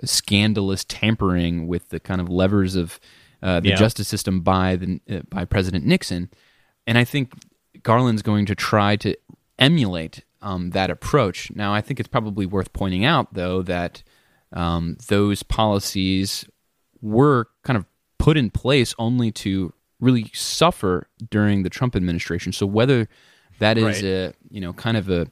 scandalous 0.03 0.84
tampering 0.84 1.67
with 1.67 1.89
the 1.89 1.99
kind 1.99 2.21
of 2.21 2.29
levers 2.29 2.75
of 2.75 2.99
uh, 3.41 3.60
the 3.60 3.69
yeah. 3.69 3.75
justice 3.75 4.08
system 4.08 4.41
by 4.41 4.75
the 4.75 4.99
uh, 5.10 5.19
by 5.29 5.45
President 5.45 5.86
Nixon, 5.86 6.29
and 6.88 6.97
I 6.97 7.03
think 7.03 7.34
Garland's 7.84 8.21
going 8.21 8.45
to 8.47 8.55
try 8.55 8.95
to 8.97 9.15
emulate 9.60 10.23
um, 10.41 10.71
that 10.71 10.89
approach. 10.89 11.51
Now, 11.55 11.73
I 11.73 11.81
think 11.81 11.99
it's 11.99 12.10
probably 12.10 12.45
worth 12.45 12.73
pointing 12.73 13.05
out, 13.05 13.34
though, 13.34 13.62
that 13.63 14.03
um, 14.53 14.97
those 15.08 15.43
policies 15.43 16.45
were 17.01 17.47
kind 17.63 17.77
of 17.77 17.86
put 18.17 18.38
in 18.38 18.49
place 18.49 18.95
only 18.97 19.31
to 19.31 19.73
really 19.99 20.31
suffer 20.34 21.08
during 21.29 21.63
the 21.63 21.69
Trump 21.69 21.95
administration. 21.95 22.51
So 22.51 22.65
whether 22.65 23.08
that 23.60 23.77
is 23.77 23.84
right. 23.84 24.03
a 24.03 24.34
you 24.49 24.62
know 24.62 24.73
kind 24.73 24.97
of 24.97 25.10
a 25.10 25.27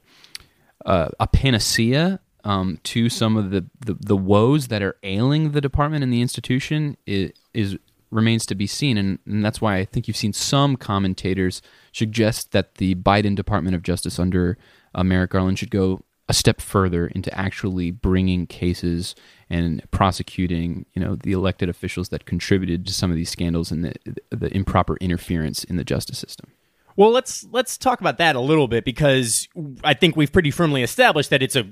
a, 0.84 1.10
a 1.20 1.26
panacea 1.26 2.20
um, 2.44 2.78
to 2.84 3.08
some 3.08 3.36
of 3.36 3.50
the, 3.50 3.64
the, 3.84 3.94
the 3.94 4.16
woes 4.16 4.68
that 4.68 4.82
are 4.82 4.96
ailing 5.02 5.52
the 5.52 5.60
department 5.60 6.04
and 6.04 6.12
the 6.12 6.22
institution 6.22 6.96
is, 7.06 7.32
is 7.52 7.76
remains 8.10 8.46
to 8.46 8.54
be 8.54 8.66
seen, 8.66 8.96
and, 8.96 9.18
and 9.26 9.44
that's 9.44 9.60
why 9.60 9.76
I 9.76 9.84
think 9.84 10.06
you've 10.06 10.16
seen 10.16 10.32
some 10.32 10.76
commentators 10.76 11.60
suggest 11.92 12.52
that 12.52 12.76
the 12.76 12.94
Biden 12.94 13.34
Department 13.34 13.74
of 13.74 13.82
Justice 13.82 14.18
under 14.18 14.56
uh, 14.94 15.02
Merrick 15.02 15.30
Garland 15.30 15.58
should 15.58 15.70
go 15.70 16.02
a 16.28 16.32
step 16.32 16.60
further 16.60 17.06
into 17.08 17.36
actually 17.36 17.90
bringing 17.90 18.46
cases 18.46 19.14
and 19.50 19.82
prosecuting, 19.90 20.86
you 20.94 21.02
know, 21.02 21.16
the 21.16 21.32
elected 21.32 21.68
officials 21.68 22.08
that 22.08 22.24
contributed 22.24 22.86
to 22.86 22.94
some 22.94 23.10
of 23.10 23.16
these 23.16 23.28
scandals 23.28 23.70
and 23.70 23.84
the, 23.84 23.94
the 24.30 24.54
improper 24.56 24.96
interference 24.98 25.64
in 25.64 25.76
the 25.76 25.84
justice 25.84 26.18
system. 26.18 26.50
Well, 26.96 27.10
let's 27.10 27.44
let's 27.50 27.76
talk 27.76 28.00
about 28.00 28.18
that 28.18 28.36
a 28.36 28.40
little 28.40 28.68
bit 28.68 28.84
because 28.84 29.48
I 29.82 29.94
think 29.94 30.16
we've 30.16 30.32
pretty 30.32 30.52
firmly 30.52 30.82
established 30.82 31.30
that 31.30 31.42
it's 31.42 31.56
a 31.56 31.68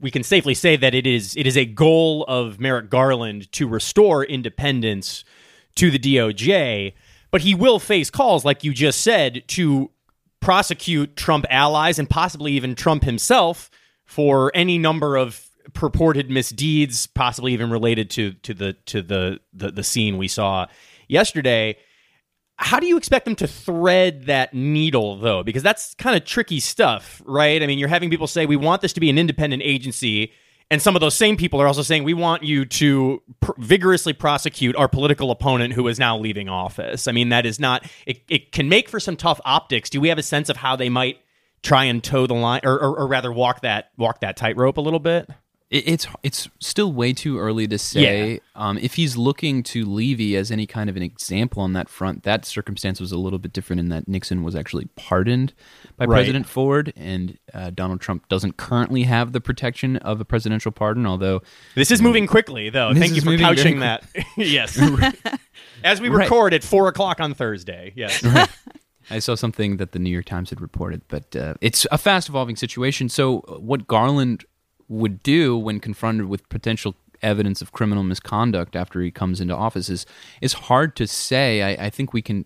we 0.00 0.10
can 0.10 0.22
safely 0.22 0.54
say 0.54 0.76
that 0.76 0.94
it 0.94 1.06
is 1.06 1.36
it 1.36 1.46
is 1.46 1.56
a 1.56 1.64
goal 1.64 2.24
of 2.28 2.60
Merrick 2.60 2.90
Garland 2.90 3.50
to 3.52 3.66
restore 3.66 4.24
independence 4.24 5.24
to 5.76 5.90
the 5.90 5.98
DOJ, 5.98 6.92
but 7.30 7.42
he 7.42 7.54
will 7.54 7.78
face 7.78 8.10
calls, 8.10 8.44
like 8.44 8.64
you 8.64 8.72
just 8.72 9.00
said, 9.00 9.44
to 9.48 9.90
prosecute 10.40 11.16
Trump 11.16 11.46
allies 11.50 11.98
and 11.98 12.08
possibly 12.08 12.52
even 12.52 12.74
Trump 12.74 13.04
himself 13.04 13.70
for 14.04 14.52
any 14.54 14.78
number 14.78 15.16
of 15.16 15.48
purported 15.74 16.30
misdeeds, 16.30 17.06
possibly 17.06 17.52
even 17.52 17.70
related 17.70 18.10
to 18.10 18.32
to 18.32 18.54
the 18.54 18.72
to 18.86 19.02
the 19.02 19.40
the, 19.52 19.70
the 19.70 19.84
scene 19.84 20.16
we 20.16 20.28
saw 20.28 20.66
yesterday. 21.08 21.76
How 22.60 22.80
do 22.80 22.86
you 22.86 22.96
expect 22.96 23.24
them 23.24 23.36
to 23.36 23.46
thread 23.46 24.24
that 24.24 24.52
needle, 24.52 25.16
though? 25.16 25.44
Because 25.44 25.62
that's 25.62 25.94
kind 25.94 26.16
of 26.16 26.24
tricky 26.24 26.58
stuff, 26.58 27.22
right? 27.24 27.62
I 27.62 27.66
mean, 27.66 27.78
you're 27.78 27.88
having 27.88 28.10
people 28.10 28.26
say, 28.26 28.46
we 28.46 28.56
want 28.56 28.82
this 28.82 28.92
to 28.94 29.00
be 29.00 29.08
an 29.08 29.16
independent 29.16 29.62
agency. 29.64 30.32
And 30.70 30.82
some 30.82 30.96
of 30.96 31.00
those 31.00 31.14
same 31.14 31.36
people 31.36 31.62
are 31.62 31.66
also 31.68 31.82
saying, 31.82 32.02
we 32.02 32.14
want 32.14 32.42
you 32.42 32.64
to 32.64 33.22
pr- 33.40 33.52
vigorously 33.58 34.12
prosecute 34.12 34.74
our 34.76 34.88
political 34.88 35.30
opponent 35.30 35.72
who 35.72 35.86
is 35.86 36.00
now 36.00 36.18
leaving 36.18 36.48
office. 36.48 37.06
I 37.06 37.12
mean, 37.12 37.28
that 37.28 37.46
is 37.46 37.60
not, 37.60 37.86
it, 38.06 38.22
it 38.28 38.52
can 38.52 38.68
make 38.68 38.88
for 38.88 38.98
some 38.98 39.16
tough 39.16 39.40
optics. 39.44 39.88
Do 39.88 40.00
we 40.00 40.08
have 40.08 40.18
a 40.18 40.22
sense 40.22 40.48
of 40.48 40.56
how 40.56 40.74
they 40.74 40.88
might 40.88 41.20
try 41.62 41.84
and 41.84 42.02
toe 42.02 42.26
the 42.26 42.34
line 42.34 42.60
or, 42.64 42.74
or, 42.74 42.98
or 42.98 43.06
rather 43.06 43.32
walk 43.32 43.62
that, 43.62 43.92
walk 43.96 44.20
that 44.20 44.36
tightrope 44.36 44.78
a 44.78 44.82
little 44.82 45.00
bit? 45.00 45.30
It's 45.70 46.06
it's 46.22 46.48
still 46.60 46.94
way 46.94 47.12
too 47.12 47.38
early 47.38 47.68
to 47.68 47.76
say. 47.76 48.32
Yeah. 48.32 48.38
Um, 48.54 48.78
if 48.78 48.94
he's 48.94 49.18
looking 49.18 49.62
to 49.64 49.84
Levi 49.84 50.34
as 50.34 50.50
any 50.50 50.66
kind 50.66 50.88
of 50.88 50.96
an 50.96 51.02
example 51.02 51.62
on 51.62 51.74
that 51.74 51.90
front, 51.90 52.22
that 52.22 52.46
circumstance 52.46 53.00
was 53.00 53.12
a 53.12 53.18
little 53.18 53.38
bit 53.38 53.52
different 53.52 53.80
in 53.80 53.90
that 53.90 54.08
Nixon 54.08 54.42
was 54.42 54.56
actually 54.56 54.86
pardoned 54.96 55.52
by 55.98 56.06
right. 56.06 56.16
President 56.16 56.46
Ford, 56.46 56.94
and 56.96 57.36
uh, 57.52 57.68
Donald 57.68 58.00
Trump 58.00 58.28
doesn't 58.28 58.56
currently 58.56 59.02
have 59.02 59.32
the 59.32 59.42
protection 59.42 59.98
of 59.98 60.22
a 60.22 60.24
presidential 60.24 60.72
pardon. 60.72 61.04
Although 61.04 61.42
this 61.74 61.90
is 61.90 62.00
moving 62.00 62.26
quickly, 62.26 62.70
though. 62.70 62.94
Thank 62.94 63.14
you 63.14 63.20
for 63.20 63.36
couching 63.36 63.80
that. 63.80 64.04
yes, 64.38 64.80
as 65.84 66.00
we 66.00 66.08
record 66.08 66.54
right. 66.54 66.62
at 66.62 66.64
four 66.64 66.88
o'clock 66.88 67.20
on 67.20 67.34
Thursday. 67.34 67.92
Yes. 67.94 68.24
Right. 68.38 68.48
I 69.10 69.20
saw 69.20 69.34
something 69.34 69.78
that 69.78 69.92
the 69.92 69.98
New 69.98 70.10
York 70.10 70.26
Times 70.26 70.50
had 70.50 70.60
reported, 70.60 71.00
but 71.08 71.34
uh, 71.34 71.54
it's 71.62 71.86
a 71.90 71.96
fast 71.96 72.28
evolving 72.28 72.56
situation. 72.56 73.08
So, 73.08 73.38
what 73.58 73.86
Garland 73.86 74.44
would 74.88 75.22
do 75.22 75.56
when 75.56 75.80
confronted 75.80 76.26
with 76.26 76.48
potential 76.48 76.94
evidence 77.22 77.60
of 77.60 77.72
criminal 77.72 78.04
misconduct 78.04 78.76
after 78.76 79.00
he 79.00 79.10
comes 79.10 79.40
into 79.40 79.54
office 79.54 79.88
is 79.88 80.06
is 80.40 80.52
hard 80.54 80.96
to 80.96 81.06
say. 81.06 81.62
I, 81.62 81.86
I 81.86 81.90
think 81.90 82.12
we 82.12 82.22
can. 82.22 82.44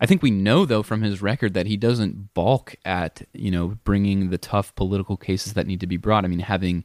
I 0.00 0.06
think 0.06 0.22
we 0.22 0.30
know 0.30 0.64
though 0.64 0.82
from 0.82 1.02
his 1.02 1.22
record 1.22 1.54
that 1.54 1.66
he 1.66 1.76
doesn't 1.76 2.34
balk 2.34 2.74
at 2.84 3.22
you 3.32 3.50
know 3.50 3.78
bringing 3.84 4.30
the 4.30 4.38
tough 4.38 4.74
political 4.74 5.16
cases 5.16 5.54
that 5.54 5.66
need 5.66 5.80
to 5.80 5.86
be 5.86 5.96
brought. 5.96 6.24
I 6.24 6.28
mean, 6.28 6.40
having 6.40 6.84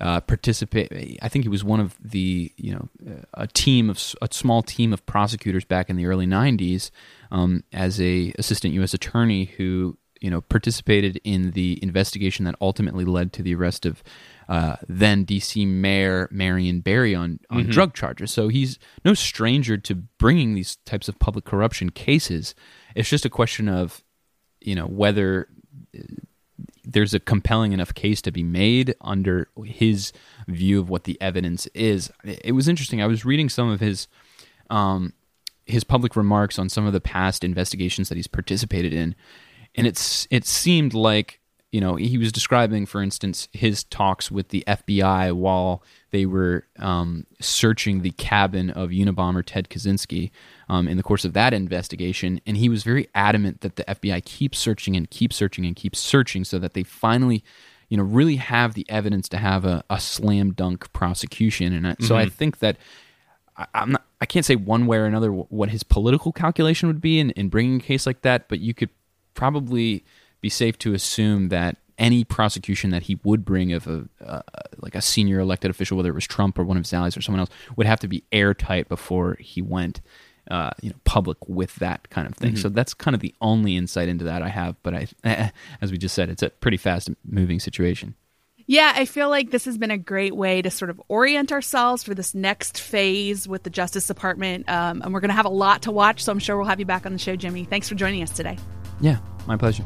uh, 0.00 0.20
participate. 0.20 1.18
I 1.22 1.28
think 1.28 1.44
he 1.44 1.48
was 1.48 1.64
one 1.64 1.80
of 1.80 1.96
the 2.02 2.52
you 2.56 2.74
know 2.74 2.88
a 3.34 3.46
team 3.46 3.90
of 3.90 4.14
a 4.20 4.28
small 4.30 4.62
team 4.62 4.92
of 4.92 5.04
prosecutors 5.06 5.64
back 5.64 5.88
in 5.88 5.96
the 5.96 6.06
early 6.06 6.26
'90s 6.26 6.90
um, 7.30 7.64
as 7.72 8.00
a 8.00 8.32
assistant 8.38 8.74
U.S. 8.74 8.94
attorney 8.94 9.46
who 9.56 9.96
you 10.20 10.30
know 10.30 10.40
participated 10.42 11.20
in 11.24 11.52
the 11.52 11.82
investigation 11.82 12.44
that 12.44 12.54
ultimately 12.60 13.04
led 13.04 13.32
to 13.34 13.42
the 13.42 13.54
arrest 13.54 13.86
of 13.86 14.02
uh, 14.48 14.76
then 14.88 15.26
DC 15.26 15.66
Mayor 15.66 16.28
Marion 16.30 16.80
Barry 16.80 17.14
on, 17.14 17.40
on 17.50 17.62
mm-hmm. 17.62 17.70
drug 17.70 17.94
charges. 17.94 18.30
So 18.30 18.48
he's 18.48 18.78
no 19.04 19.14
stranger 19.14 19.76
to 19.78 19.94
bringing 19.94 20.54
these 20.54 20.76
types 20.84 21.08
of 21.08 21.18
public 21.18 21.44
corruption 21.44 21.90
cases. 21.90 22.54
It's 22.94 23.08
just 23.08 23.24
a 23.24 23.30
question 23.30 23.68
of, 23.68 24.04
you 24.60 24.74
know, 24.74 24.86
whether 24.86 25.48
uh, 25.96 26.02
there's 26.84 27.14
a 27.14 27.20
compelling 27.20 27.72
enough 27.72 27.92
case 27.94 28.22
to 28.22 28.30
be 28.30 28.44
made 28.44 28.94
under 29.00 29.48
his 29.64 30.12
view 30.46 30.78
of 30.78 30.88
what 30.88 31.04
the 31.04 31.20
evidence 31.20 31.66
is. 31.74 32.10
It 32.24 32.52
was 32.52 32.68
interesting. 32.68 33.02
I 33.02 33.06
was 33.06 33.24
reading 33.24 33.48
some 33.48 33.68
of 33.68 33.80
his 33.80 34.06
um, 34.70 35.12
his 35.64 35.82
public 35.82 36.14
remarks 36.14 36.58
on 36.58 36.68
some 36.68 36.86
of 36.86 36.92
the 36.92 37.00
past 37.00 37.42
investigations 37.42 38.08
that 38.08 38.14
he's 38.14 38.28
participated 38.28 38.92
in, 38.92 39.16
and 39.74 39.86
it's 39.86 40.28
it 40.30 40.44
seemed 40.44 40.94
like 40.94 41.40
you 41.76 41.82
know 41.82 41.96
he 41.96 42.16
was 42.16 42.32
describing, 42.32 42.86
for 42.86 43.02
instance, 43.02 43.48
his 43.52 43.84
talks 43.84 44.30
with 44.30 44.48
the 44.48 44.64
FBI 44.66 45.34
while 45.34 45.82
they 46.10 46.24
were 46.24 46.64
um, 46.78 47.26
searching 47.38 48.00
the 48.00 48.12
cabin 48.12 48.70
of 48.70 48.88
Unabomber 48.88 49.42
Ted 49.44 49.68
Kaczynski 49.68 50.30
um, 50.70 50.88
in 50.88 50.96
the 50.96 51.02
course 51.02 51.26
of 51.26 51.34
that 51.34 51.52
investigation, 51.52 52.40
and 52.46 52.56
he 52.56 52.70
was 52.70 52.82
very 52.82 53.10
adamant 53.14 53.60
that 53.60 53.76
the 53.76 53.84
FBI 53.84 54.24
keeps 54.24 54.58
searching 54.58 54.96
and 54.96 55.10
keep 55.10 55.34
searching 55.34 55.66
and 55.66 55.76
keep 55.76 55.94
searching 55.94 56.44
so 56.44 56.58
that 56.58 56.72
they 56.72 56.82
finally 56.82 57.44
you 57.90 57.98
know 57.98 58.04
really 58.04 58.36
have 58.36 58.72
the 58.72 58.86
evidence 58.88 59.28
to 59.28 59.36
have 59.36 59.66
a, 59.66 59.84
a 59.90 60.00
slam 60.00 60.54
dunk 60.54 60.90
prosecution. 60.94 61.74
And 61.74 61.88
I, 61.88 61.96
so 62.00 62.16
i 62.16 62.26
think 62.26 62.60
that 62.60 62.78
I, 63.54 63.66
i'm 63.74 63.92
not 63.92 64.06
i 64.22 64.24
can't 64.24 64.46
say 64.46 64.56
one 64.56 64.86
way 64.86 64.96
or 64.96 65.04
another 65.04 65.30
what 65.30 65.68
his 65.68 65.82
political 65.82 66.32
calculation 66.32 66.88
would 66.88 67.02
be 67.02 67.20
in, 67.20 67.32
in 67.32 67.50
bringing 67.50 67.80
a 67.80 67.84
case 67.84 68.06
like 68.06 68.22
that 68.22 68.48
but 68.48 68.60
you 68.60 68.72
could 68.72 68.88
probably 69.34 70.06
be 70.40 70.48
safe 70.48 70.78
to 70.78 70.94
assume 70.94 71.48
that 71.48 71.76
any 71.98 72.24
prosecution 72.24 72.90
that 72.90 73.04
he 73.04 73.18
would 73.24 73.44
bring 73.44 73.72
of 73.72 73.86
a 73.86 74.06
uh, 74.24 74.42
like 74.78 74.94
a 74.94 75.00
senior 75.00 75.40
elected 75.40 75.70
official 75.70 75.96
whether 75.96 76.10
it 76.10 76.14
was 76.14 76.26
trump 76.26 76.58
or 76.58 76.64
one 76.64 76.76
of 76.76 76.82
his 76.82 76.92
allies 76.92 77.16
or 77.16 77.22
someone 77.22 77.40
else 77.40 77.50
would 77.76 77.86
have 77.86 78.00
to 78.00 78.08
be 78.08 78.22
airtight 78.32 78.88
before 78.88 79.36
he 79.40 79.62
went 79.62 80.00
uh, 80.50 80.70
you 80.80 80.90
know, 80.90 80.96
public 81.04 81.36
with 81.48 81.74
that 81.76 82.08
kind 82.10 82.26
of 82.26 82.34
thing. 82.34 82.56
So 82.56 82.68
that's 82.68 82.94
kind 82.94 83.14
of 83.14 83.20
the 83.20 83.34
only 83.40 83.76
insight 83.76 84.08
into 84.08 84.24
that 84.26 84.42
I 84.42 84.48
have. 84.48 84.76
But 84.82 84.94
I, 84.94 85.08
as 85.80 85.90
we 85.90 85.98
just 85.98 86.14
said, 86.14 86.28
it's 86.30 86.42
a 86.42 86.50
pretty 86.50 86.76
fast 86.76 87.10
moving 87.24 87.58
situation. 87.58 88.14
Yeah, 88.68 88.92
I 88.96 89.04
feel 89.04 89.28
like 89.28 89.50
this 89.50 89.64
has 89.66 89.78
been 89.78 89.92
a 89.92 89.98
great 89.98 90.34
way 90.34 90.60
to 90.60 90.70
sort 90.70 90.90
of 90.90 91.00
orient 91.08 91.52
ourselves 91.52 92.02
for 92.02 92.14
this 92.14 92.34
next 92.34 92.80
phase 92.80 93.46
with 93.46 93.62
the 93.62 93.70
Justice 93.70 94.08
Department. 94.08 94.68
Um, 94.68 95.02
and 95.02 95.14
we're 95.14 95.20
going 95.20 95.28
to 95.30 95.36
have 95.36 95.46
a 95.46 95.50
lot 95.50 95.82
to 95.82 95.92
watch, 95.92 96.24
so 96.24 96.32
I'm 96.32 96.40
sure 96.40 96.56
we'll 96.56 96.66
have 96.66 96.80
you 96.80 96.86
back 96.86 97.06
on 97.06 97.12
the 97.12 97.18
show, 97.18 97.36
Jimmy. 97.36 97.64
Thanks 97.64 97.88
for 97.88 97.94
joining 97.94 98.22
us 98.22 98.30
today. 98.30 98.58
Yeah, 99.00 99.18
my 99.46 99.56
pleasure. 99.56 99.84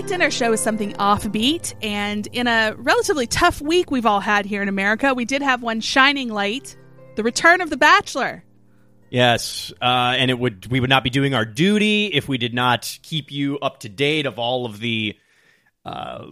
Like 0.00 0.20
our 0.20 0.30
show 0.30 0.52
is 0.52 0.60
something 0.60 0.92
offbeat, 0.92 1.74
and 1.82 2.28
in 2.28 2.46
a 2.46 2.72
relatively 2.78 3.26
tough 3.26 3.60
week 3.60 3.90
we've 3.90 4.06
all 4.06 4.20
had 4.20 4.46
here 4.46 4.62
in 4.62 4.68
America, 4.68 5.12
we 5.12 5.24
did 5.24 5.42
have 5.42 5.60
one 5.60 5.80
shining 5.80 6.28
light 6.28 6.76
the 7.16 7.24
return 7.24 7.60
of 7.60 7.68
The 7.68 7.76
Bachelor. 7.76 8.44
Yes, 9.10 9.72
uh, 9.82 10.14
and 10.16 10.30
it 10.30 10.38
would 10.38 10.70
we 10.70 10.78
would 10.78 10.88
not 10.88 11.02
be 11.02 11.10
doing 11.10 11.34
our 11.34 11.44
duty 11.44 12.06
if 12.06 12.28
we 12.28 12.38
did 12.38 12.54
not 12.54 12.96
keep 13.02 13.32
you 13.32 13.58
up 13.58 13.80
to 13.80 13.88
date 13.88 14.26
of 14.26 14.38
all 14.38 14.66
of 14.66 14.78
the 14.78 15.16
uh, 15.84 16.26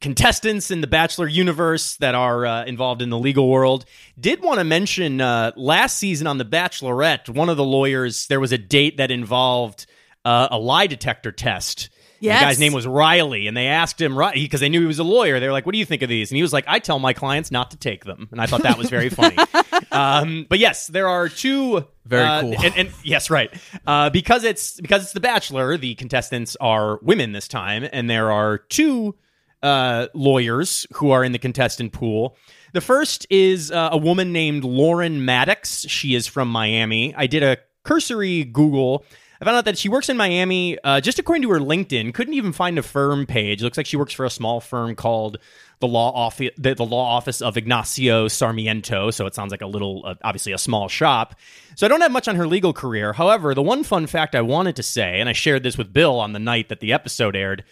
contestants 0.00 0.70
in 0.70 0.80
the 0.80 0.86
Bachelor 0.86 1.28
universe 1.28 1.96
that 1.96 2.14
are 2.14 2.46
uh, 2.46 2.64
involved 2.64 3.02
in 3.02 3.10
the 3.10 3.18
legal 3.18 3.50
world. 3.50 3.84
Did 4.18 4.42
want 4.42 4.60
to 4.60 4.64
mention 4.64 5.20
uh, 5.20 5.52
last 5.56 5.98
season 5.98 6.26
on 6.26 6.38
the 6.38 6.46
Bachelorette, 6.46 7.28
one 7.28 7.50
of 7.50 7.58
the 7.58 7.64
lawyers 7.64 8.28
there 8.28 8.40
was 8.40 8.52
a 8.52 8.58
date 8.58 8.96
that 8.96 9.10
involved 9.10 9.84
uh, 10.24 10.48
a 10.50 10.58
lie 10.58 10.86
detector 10.86 11.32
test. 11.32 11.90
Yes. 12.24 12.40
The 12.40 12.44
guy's 12.46 12.58
name 12.58 12.72
was 12.72 12.86
Riley, 12.86 13.46
and 13.46 13.56
they 13.56 13.66
asked 13.66 14.00
him 14.00 14.18
because 14.32 14.60
they 14.60 14.70
knew 14.70 14.80
he 14.80 14.86
was 14.86 14.98
a 14.98 15.04
lawyer. 15.04 15.40
They 15.40 15.46
were 15.46 15.52
like, 15.52 15.66
"What 15.66 15.72
do 15.72 15.78
you 15.78 15.84
think 15.84 16.00
of 16.00 16.08
these?" 16.08 16.30
And 16.30 16.36
he 16.36 16.42
was 16.42 16.52
like, 16.54 16.64
"I 16.66 16.78
tell 16.78 16.98
my 16.98 17.12
clients 17.12 17.50
not 17.50 17.70
to 17.72 17.76
take 17.76 18.04
them," 18.04 18.28
and 18.30 18.40
I 18.40 18.46
thought 18.46 18.62
that 18.62 18.78
was 18.78 18.88
very 18.88 19.10
funny. 19.10 19.36
um, 19.92 20.46
but 20.48 20.58
yes, 20.58 20.86
there 20.86 21.06
are 21.06 21.28
two 21.28 21.86
Very 22.06 22.24
uh, 22.24 22.40
cool. 22.40 22.54
and, 22.62 22.76
and 22.76 22.90
yes, 23.02 23.28
right. 23.28 23.52
Uh, 23.86 24.08
because 24.08 24.42
it's 24.44 24.80
because 24.80 25.02
it's 25.02 25.12
The 25.12 25.20
Bachelor. 25.20 25.76
The 25.76 25.94
contestants 25.96 26.56
are 26.60 26.98
women 27.02 27.32
this 27.32 27.46
time, 27.46 27.86
and 27.92 28.08
there 28.08 28.32
are 28.32 28.56
two 28.58 29.14
uh, 29.62 30.08
lawyers 30.14 30.86
who 30.94 31.10
are 31.10 31.24
in 31.24 31.32
the 31.32 31.38
contestant 31.38 31.92
pool. 31.92 32.36
The 32.72 32.80
first 32.80 33.26
is 33.30 33.70
uh, 33.70 33.90
a 33.92 33.98
woman 33.98 34.32
named 34.32 34.64
Lauren 34.64 35.24
Maddox. 35.24 35.86
She 35.88 36.14
is 36.14 36.26
from 36.26 36.48
Miami. 36.48 37.14
I 37.14 37.26
did 37.26 37.42
a 37.42 37.58
cursory 37.82 38.44
Google. 38.44 39.04
I 39.44 39.46
found 39.46 39.58
out 39.58 39.66
that 39.66 39.76
she 39.76 39.90
works 39.90 40.08
in 40.08 40.16
Miami. 40.16 40.78
Uh, 40.82 41.02
just 41.02 41.18
according 41.18 41.42
to 41.42 41.50
her 41.50 41.58
LinkedIn, 41.58 42.14
couldn't 42.14 42.32
even 42.32 42.54
find 42.54 42.78
a 42.78 42.82
firm 42.82 43.26
page. 43.26 43.62
Looks 43.62 43.76
like 43.76 43.84
she 43.84 43.98
works 43.98 44.14
for 44.14 44.24
a 44.24 44.30
small 44.30 44.58
firm 44.58 44.96
called 44.96 45.36
the 45.80 45.86
law 45.86 46.12
office, 46.12 46.48
the, 46.56 46.74
the 46.74 46.86
law 46.86 47.14
office 47.14 47.42
of 47.42 47.58
Ignacio 47.58 48.26
Sarmiento. 48.28 49.10
So 49.10 49.26
it 49.26 49.34
sounds 49.34 49.50
like 49.50 49.60
a 49.60 49.66
little, 49.66 50.00
uh, 50.06 50.14
obviously 50.24 50.52
a 50.52 50.58
small 50.58 50.88
shop. 50.88 51.38
So 51.76 51.84
I 51.84 51.90
don't 51.90 52.00
have 52.00 52.10
much 52.10 52.26
on 52.26 52.36
her 52.36 52.46
legal 52.46 52.72
career. 52.72 53.12
However, 53.12 53.54
the 53.54 53.60
one 53.60 53.84
fun 53.84 54.06
fact 54.06 54.34
I 54.34 54.40
wanted 54.40 54.76
to 54.76 54.82
say, 54.82 55.20
and 55.20 55.28
I 55.28 55.34
shared 55.34 55.62
this 55.62 55.76
with 55.76 55.92
Bill 55.92 56.20
on 56.20 56.32
the 56.32 56.38
night 56.38 56.70
that 56.70 56.80
the 56.80 56.94
episode 56.94 57.36
aired, 57.36 57.64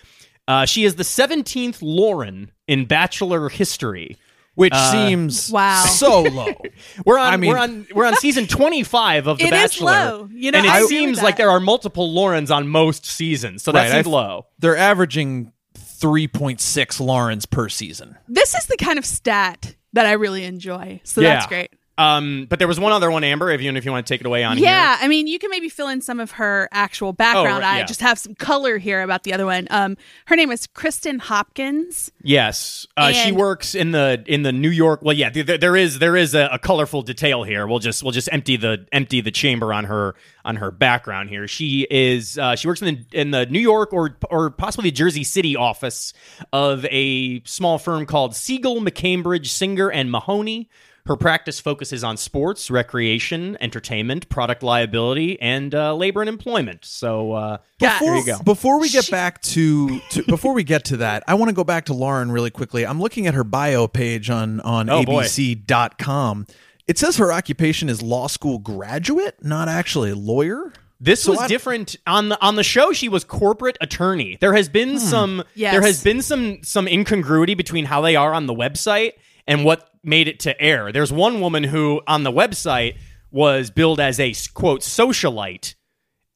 uh, 0.47 0.67
she 0.67 0.85
is 0.85 0.97
the 0.97 1.05
17th 1.05 1.79
Lauren 1.81 2.53
in 2.69 2.85
Bachelor 2.85 3.49
history. 3.49 4.19
Which 4.55 4.73
uh, 4.75 4.91
seems 4.93 5.51
Wow. 5.51 5.83
so 5.85 6.23
low. 6.23 6.53
We're 7.07 7.19
on 7.19 7.33
I 7.33 7.37
mean- 7.37 7.51
we're 7.51 7.59
on 7.59 7.87
we're 7.95 8.07
on 8.07 8.17
season 8.17 8.47
25 8.47 9.27
of 9.27 9.39
The 9.39 9.45
It 9.45 9.47
is 9.47 9.51
Bachelor. 9.53 9.91
low. 9.91 10.29
You 10.33 10.51
know, 10.53 10.59
and 10.59 10.67
it 10.67 10.73
I 10.73 10.83
seems 10.87 11.23
like 11.23 11.37
there 11.37 11.51
are 11.51 11.61
multiple 11.61 12.13
Laurens 12.13 12.51
on 12.51 12.69
most 12.69 13.07
seasons. 13.07 13.63
So 13.63 13.73
that 13.73 13.85
Right, 13.85 13.93
seems 13.93 14.07
I- 14.07 14.11
low. 14.11 14.47
They're 14.59 14.77
averaging 14.77 15.53
3.6 15.77 17.01
Laurens 17.01 17.47
per 17.47 17.69
season. 17.69 18.17
this 18.29 18.55
is 18.55 18.67
the 18.67 18.77
kind 18.77 18.99
of 18.99 19.07
stat 19.07 19.77
that 19.93 20.05
I 20.07 20.13
really 20.13 20.45
enjoy. 20.45 21.01
So 21.05 21.21
that's 21.21 21.47
great. 21.47 21.71
Um, 21.99 22.47
but 22.49 22.59
there 22.59 22.69
was 22.69 22.81
one 22.81 22.93
other 22.93 23.11
one, 23.11 23.23
Amber. 23.23 23.51
If 23.51 23.61
you 23.61 23.71
if 23.75 23.85
you 23.85 23.91
want 23.91 24.07
to 24.07 24.13
take 24.13 24.21
it 24.21 24.27
away 24.27 24.45
on 24.45 24.57
Yeah, 24.57 24.97
here. 24.97 25.05
I 25.05 25.09
mean, 25.09 25.27
you 25.27 25.39
can 25.39 25.51
maybe 25.51 25.69
fill 25.69 25.89
in 25.89 26.01
some 26.01 26.21
of 26.21 26.33
her 26.33 26.69
actual 26.73 27.13
background. 27.13 27.63
Oh, 27.65 27.69
right, 27.69 27.83
I 27.83 27.85
just 27.85 28.01
have 28.01 28.19
some 28.19 28.35
color 28.35 28.79
here 28.79 29.03
about 29.03 29.25
the 29.25 29.35
other 29.35 29.45
one. 29.45 29.67
Um, 29.71 29.99
her 30.27 30.35
name 30.35 30.51
is 30.51 30.67
Kristen 30.67 31.19
Hopkins. 31.19 32.11
Yes, 32.23 32.87
uh, 32.97 33.13
she 33.13 33.33
works 33.33 33.75
in 33.75 33.91
the 33.91 34.25
in 34.27 34.43
the 34.43 34.53
New 34.53 34.71
York. 34.71 35.01
Well, 35.03 35.15
yeah, 35.15 35.29
there, 35.29 35.59
there 35.59 35.77
is 35.77 35.99
there 35.99 36.17
is 36.17 36.35
a, 36.35 36.49
a 36.53 36.59
colorful 36.59 37.03
detail 37.03 37.43
here. 37.43 37.67
We'll 37.67 37.79
just 37.79 38.03
we'll 38.03 38.13
just 38.13 38.29
empty 38.33 38.57
the 38.57 38.87
empty 38.91 39.21
the 39.21 39.31
chamber 39.31 39.73
on 39.73 39.85
her 39.85 40.15
on 40.47 40.57
her 40.57 40.71
background 40.71 41.29
here. 41.29 41.47
She 41.47 41.87
is 41.91 42.39
uh, 42.39 42.57
she 42.57 42.69
works 42.69 42.81
in 42.81 42.95
the 43.13 43.21
in 43.21 43.31
the 43.33 43.45
New 43.47 43.61
York 43.61 43.93
or 43.93 44.17
or 44.31 44.51
possibly 44.51 44.91
Jersey 44.91 45.25
City 45.25 45.57
office 45.57 46.15
of 46.55 46.87
a 46.87 47.43
small 47.45 47.79
firm 47.79 48.07
called 48.07 48.33
Segal 48.33 48.79
McCambridge 48.79 49.49
Singer 49.49 49.91
and 49.91 50.11
Mahoney. 50.11 50.71
Her 51.07 51.17
practice 51.17 51.59
focuses 51.59 52.05
on 52.05 52.17
sports, 52.17 52.71
recreation, 52.71 53.57
entertainment, 53.61 54.29
product 54.29 54.63
liability, 54.63 55.41
and 55.41 55.75
uh, 55.75 55.95
labor 55.97 56.21
and 56.23 56.29
employment. 56.29 56.85
So 56.85 57.33
uh, 57.33 57.59
Yeah. 57.81 57.99
there 57.99 58.17
you 58.17 58.25
go. 58.25 58.39
Before 58.45 58.79
we 58.79 58.89
get 58.89 59.07
She- 59.07 59.11
back 59.11 59.43
to, 59.43 59.99
to 60.11 60.23
before 60.25 60.55
we 60.55 60.63
get 60.63 60.85
to 60.87 60.99
that, 60.99 61.25
I 61.27 61.35
want 61.35 61.49
to 61.49 61.55
go 61.55 61.65
back 61.65 61.87
to 61.87 61.93
Lauren 61.93 62.31
really 62.31 62.51
quickly. 62.51 62.87
I'm 62.87 63.01
looking 63.01 63.27
at 63.27 63.35
her 63.35 63.43
bio 63.43 63.89
page 63.89 64.31
on 64.31 64.61
on 64.61 64.89
Oh, 64.89 65.03
boy. 65.05 65.25
abc.com. 65.25 66.47
It 66.87 66.99
says 66.99 67.17
her 67.17 67.33
occupation 67.33 67.89
is 67.89 68.01
law 68.03 68.27
school 68.27 68.59
graduate, 68.59 69.37
not 69.43 69.69
actually 69.69 70.11
a 70.11 70.17
lawyer. 70.17 70.73
This 71.01 71.23
So 71.25 71.33
was 71.33 71.41
I- 71.41 71.49
different 71.49 71.97
on 72.07 72.29
the 72.29 72.41
on 72.41 72.55
the 72.55 72.63
show. 72.63 72.93
She 72.93 73.09
was 73.09 73.25
corporate 73.25 73.77
attorney. 73.81 74.39
There 74.41 74.55
has 74.55 74.69
been 74.69 75.01
some 75.01 75.43
Yes. 75.57 75.73
there 75.73 75.83
has 75.83 76.03
been 76.05 76.23
some 76.23 76.59
some 76.63 76.87
incongruity 76.87 77.55
between 77.55 77.87
how 77.87 78.01
they 78.03 78.15
are 78.15 78.33
on 78.33 78.47
the 78.47 78.55
website 78.55 79.15
and 79.53 79.65
what 79.65 79.89
made 80.03 80.29
it 80.29 80.41
to 80.41 80.61
air. 80.61 80.91
There's 80.93 81.13
one 81.13 81.41
woman 81.41 81.63
who 81.65 82.01
on 82.07 82.23
the 82.23 82.33
website 82.33 82.97
was 83.31 83.71
billed 83.71 84.01
as 84.01 84.19
a 84.19 84.33
quote 84.55 84.81
socialite. 84.81 85.75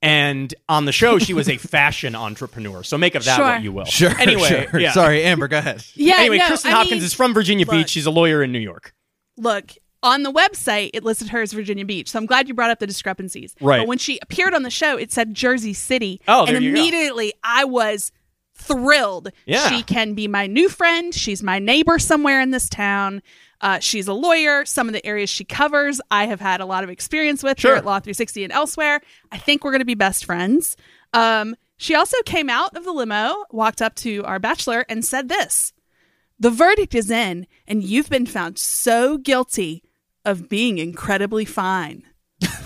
And 0.03 0.55
on 0.69 0.85
the 0.85 0.93
show, 0.93 1.19
she 1.19 1.33
was 1.35 1.49
a 1.49 1.57
fashion 1.77 2.15
entrepreneur. 2.15 2.83
So 2.83 2.99
make 2.99 3.15
of 3.15 3.25
that 3.25 3.37
Sure. 3.37 3.45
what 3.47 3.63
you 3.63 3.73
will. 3.73 3.85
Sure. 3.87 4.11
Anyway, 4.21 4.67
sure. 4.71 4.81
yeah. 4.81 4.93
sorry, 4.93 5.25
Amber. 5.25 5.49
Go 5.49 5.59
ahead. 5.59 5.85
Yeah. 5.95 6.17
Anyway, 6.19 6.39
no, 6.39 6.47
Kristen 6.49 6.71
I 6.71 6.75
Hopkins 6.75 7.01
mean, 7.01 7.05
is 7.05 7.15
from 7.15 7.35
Virginia 7.35 7.67
look. 7.67 7.75
Beach. 7.75 7.91
She's 7.91 8.07
a 8.07 8.11
lawyer 8.11 8.43
in 8.43 8.53
New 8.53 8.59
York. 8.61 8.95
look 9.37 9.73
on 10.03 10.23
the 10.23 10.31
website 10.33 10.91
it 10.95 11.03
listed 11.03 11.31
her 11.31 11.41
as 11.41 11.53
virginia 11.55 11.85
beach 11.85 12.11
so 12.11 12.19
i'm 12.19 12.27
glad 12.27 12.47
you 12.47 12.55
brought 12.55 12.71
up 12.71 12.79
the 12.79 12.87
discrepancies 12.87 13.55
Right. 13.63 13.79
but 13.79 13.89
when 13.89 13.97
she 13.99 14.19
appeared 14.23 14.53
on 14.55 14.63
the 14.63 14.71
show 14.71 14.97
it 14.99 15.11
said 15.11 15.33
jersey 15.35 15.73
city 15.73 16.21
Oh, 16.29 16.45
and 16.45 16.55
there 16.55 16.63
you 16.63 16.71
go. 16.73 16.79
immediately 16.79 17.33
i 17.43 17.65
was 17.65 18.13
thrilled 18.67 19.31
Yeah. 19.47 19.69
she 19.69 19.83
can 19.83 20.15
be 20.15 20.29
my 20.29 20.47
new 20.47 20.69
friend 20.69 21.15
she's 21.15 21.43
my 21.43 21.59
neighbor 21.59 21.99
somewhere 21.99 22.41
in 22.41 22.51
this 22.51 22.69
town 22.69 23.23
uh, 23.61 23.79
she's 23.79 24.07
a 24.09 24.13
lawyer 24.13 24.65
some 24.67 24.87
of 24.89 24.93
the 24.93 25.05
areas 25.07 25.31
she 25.31 25.45
covers 25.45 26.01
i 26.11 26.27
have 26.27 26.41
had 26.41 26.61
a 26.61 26.67
lot 26.67 26.85
of 26.85 26.91
experience 26.91 27.43
with 27.43 27.59
Sure. 27.59 27.73
here 27.73 27.79
at 27.79 27.85
law 27.85 27.99
360 27.99 28.45
and 28.45 28.53
elsewhere 28.53 29.01
i 29.33 29.39
think 29.39 29.65
we're 29.65 29.71
going 29.73 29.81
to 29.81 29.85
be 29.87 29.95
best 29.95 30.25
friends 30.25 30.77
um, 31.15 31.55
she 31.79 31.95
also 31.95 32.17
came 32.27 32.51
out 32.51 32.77
of 32.77 32.85
the 32.85 32.93
limo 32.93 33.45
walked 33.51 33.81
up 33.81 33.95
to 33.97 34.23
our 34.25 34.39
bachelor 34.39 34.85
and 34.89 35.05
said 35.05 35.29
this 35.29 35.73
the 36.39 36.51
verdict 36.51 36.95
is 36.95 37.11
in, 37.11 37.47
and 37.67 37.83
you've 37.83 38.11
been 38.11 38.27
found 38.27 38.59
so 38.59 39.17
guilty 39.17 39.83
of 40.27 40.51
being 40.51 40.77
incredibly 40.77 41.47
fine. 41.47 42.03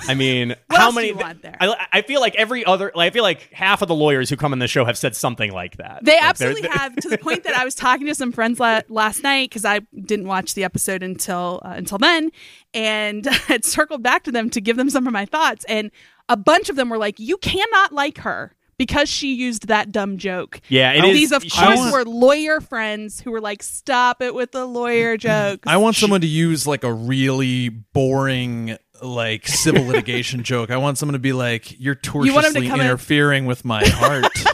I 0.09 0.15
mean, 0.15 0.49
What 0.67 0.79
how 0.79 0.85
else 0.87 0.95
do 0.95 1.01
many? 1.01 1.09
you 1.09 1.17
want 1.17 1.43
there? 1.43 1.57
I, 1.61 1.87
I 1.93 2.03
feel 2.03 2.21
like 2.21 2.35
every 2.35 2.65
other, 2.65 2.91
like, 2.95 3.13
I 3.13 3.15
feel 3.15 3.23
like 3.23 3.51
half 3.53 3.83
of 3.83 3.89
the 3.89 3.95
lawyers 3.95 4.29
who 4.29 4.37
come 4.37 4.53
on 4.53 4.59
the 4.59 4.67
show 4.67 4.85
have 4.85 4.99
said 4.99 5.15
something 5.15 5.53
like 5.53 5.77
that. 5.77 6.05
They 6.05 6.13
Like, 6.13 6.21
they're- 6.39 6.49
absolutely 6.51 6.69
have 6.71 6.97
to 6.97 7.09
the 7.09 7.19
point 7.19 7.45
that 7.45 7.57
I 7.57 7.65
was 7.65 7.75
talking 7.77 8.07
to 8.07 8.15
some 8.15 8.33
friends 8.33 8.59
la- 8.59 8.81
last 8.89 9.23
night 9.23 9.51
because 9.51 9.65
I 9.65 9.81
didn't 10.05 10.27
watch 10.27 10.55
the 10.55 10.65
episode 10.65 11.03
until 11.03 11.61
uh, 11.65 11.75
until 11.77 11.99
then, 11.99 12.31
and 12.75 13.25
had 13.47 13.65
circled 13.65 14.03
back 14.03 14.25
to 14.25 14.33
them 14.33 14.51
to 14.51 14.61
give 14.61 14.77
them 14.77 14.91
some 14.91 15.07
of 15.07 15.13
my 15.13 15.27
thoughts, 15.27 15.65
and 15.69 15.91
a 16.29 16.37
bunch 16.37 16.69
of 16.69 16.77
them 16.77 16.89
were 16.91 16.99
like, 16.99 17.21
"You 17.21 17.37
cannot 17.37 17.93
like 17.93 18.19
her." 18.19 18.55
Because 18.79 19.11
she 19.11 19.35
used 19.35 19.69
that 19.69 19.93
dumb 19.93 20.17
joke. 20.17 20.59
Yeah, 20.71 20.93
it 20.93 21.01
And 21.01 21.09
is- 21.09 21.13
These, 21.15 21.33
of 21.33 21.43
course, 21.43 21.79
was- 21.79 21.93
were 21.93 22.05
lawyer 22.07 22.63
friends 22.63 23.21
who 23.21 23.31
were 23.31 23.41
like, 23.43 23.63
"Stop 23.63 24.23
it 24.23 24.35
with 24.35 24.53
the 24.53 24.65
lawyer 24.65 25.19
jokes." 25.19 25.65
I 25.67 25.77
want 25.77 25.97
someone 25.97 26.23
to 26.23 26.27
use 26.27 26.67
like 26.67 26.83
a 26.83 26.91
really 26.91 27.69
boring 27.69 28.79
like 29.03 29.47
civil 29.47 29.85
litigation 29.85 30.43
joke. 30.45 30.71
I 30.71 30.77
want 30.77 30.99
someone 30.99 31.15
to 31.15 31.19
be 31.19 31.33
like, 31.33 31.79
"You're 31.81 31.95
You 31.95 32.01
to 32.03 32.11
tortiously 32.11 32.69
come 32.69 32.81
in- 32.81 32.87
interfering 32.87 33.47
with 33.47 33.65
my 33.65 33.85
heart." 33.87 34.25
uh, 34.47 34.53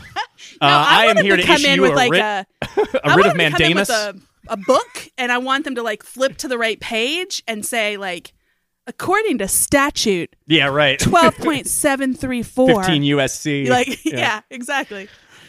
No, 0.61 0.69
I, 0.69 1.07
want 1.07 1.19
am 1.19 1.25
here 1.25 1.37
to 1.37 1.43
to, 1.43 1.47
come 1.47 1.57
issue 1.57 1.69
in 1.69 1.81
with 1.83 1.93
a 1.93 1.95
like 1.97 2.11
writ, 2.13 2.21
a, 2.23 2.47
a 2.63 3.07
I 3.07 3.17
writ 3.17 3.27
of 3.27 3.37
want 3.37 3.39
them 3.39 3.53
to 3.53 3.59
come 3.59 3.63
in 3.71 3.77
mandamus. 3.77 3.91
a, 3.91 4.15
a 4.49 4.57
book, 4.57 5.09
and 5.19 5.31
I 5.33 5.39
want 5.39 5.65
them 5.65 5.75
to 5.77 5.83
like 5.83 6.03
flip 6.03 6.37
to 6.39 6.49
the 6.49 6.59
right 6.59 6.79
page 6.81 7.43
and 7.49 7.65
say 7.67 7.97
like, 7.97 8.33
according 8.87 9.39
to 9.39 9.49
statute 9.49 10.35
yeah, 10.47 10.67
right. 10.69 10.99
twelve 10.99 11.37
point 11.37 11.67
seven 11.67 12.15
three 12.15 12.43
four. 12.43 12.83
15 12.85 13.03
USC. 13.03 13.69
Like 13.69 14.05
yeah. 14.05 14.41
exactly. 14.51 15.09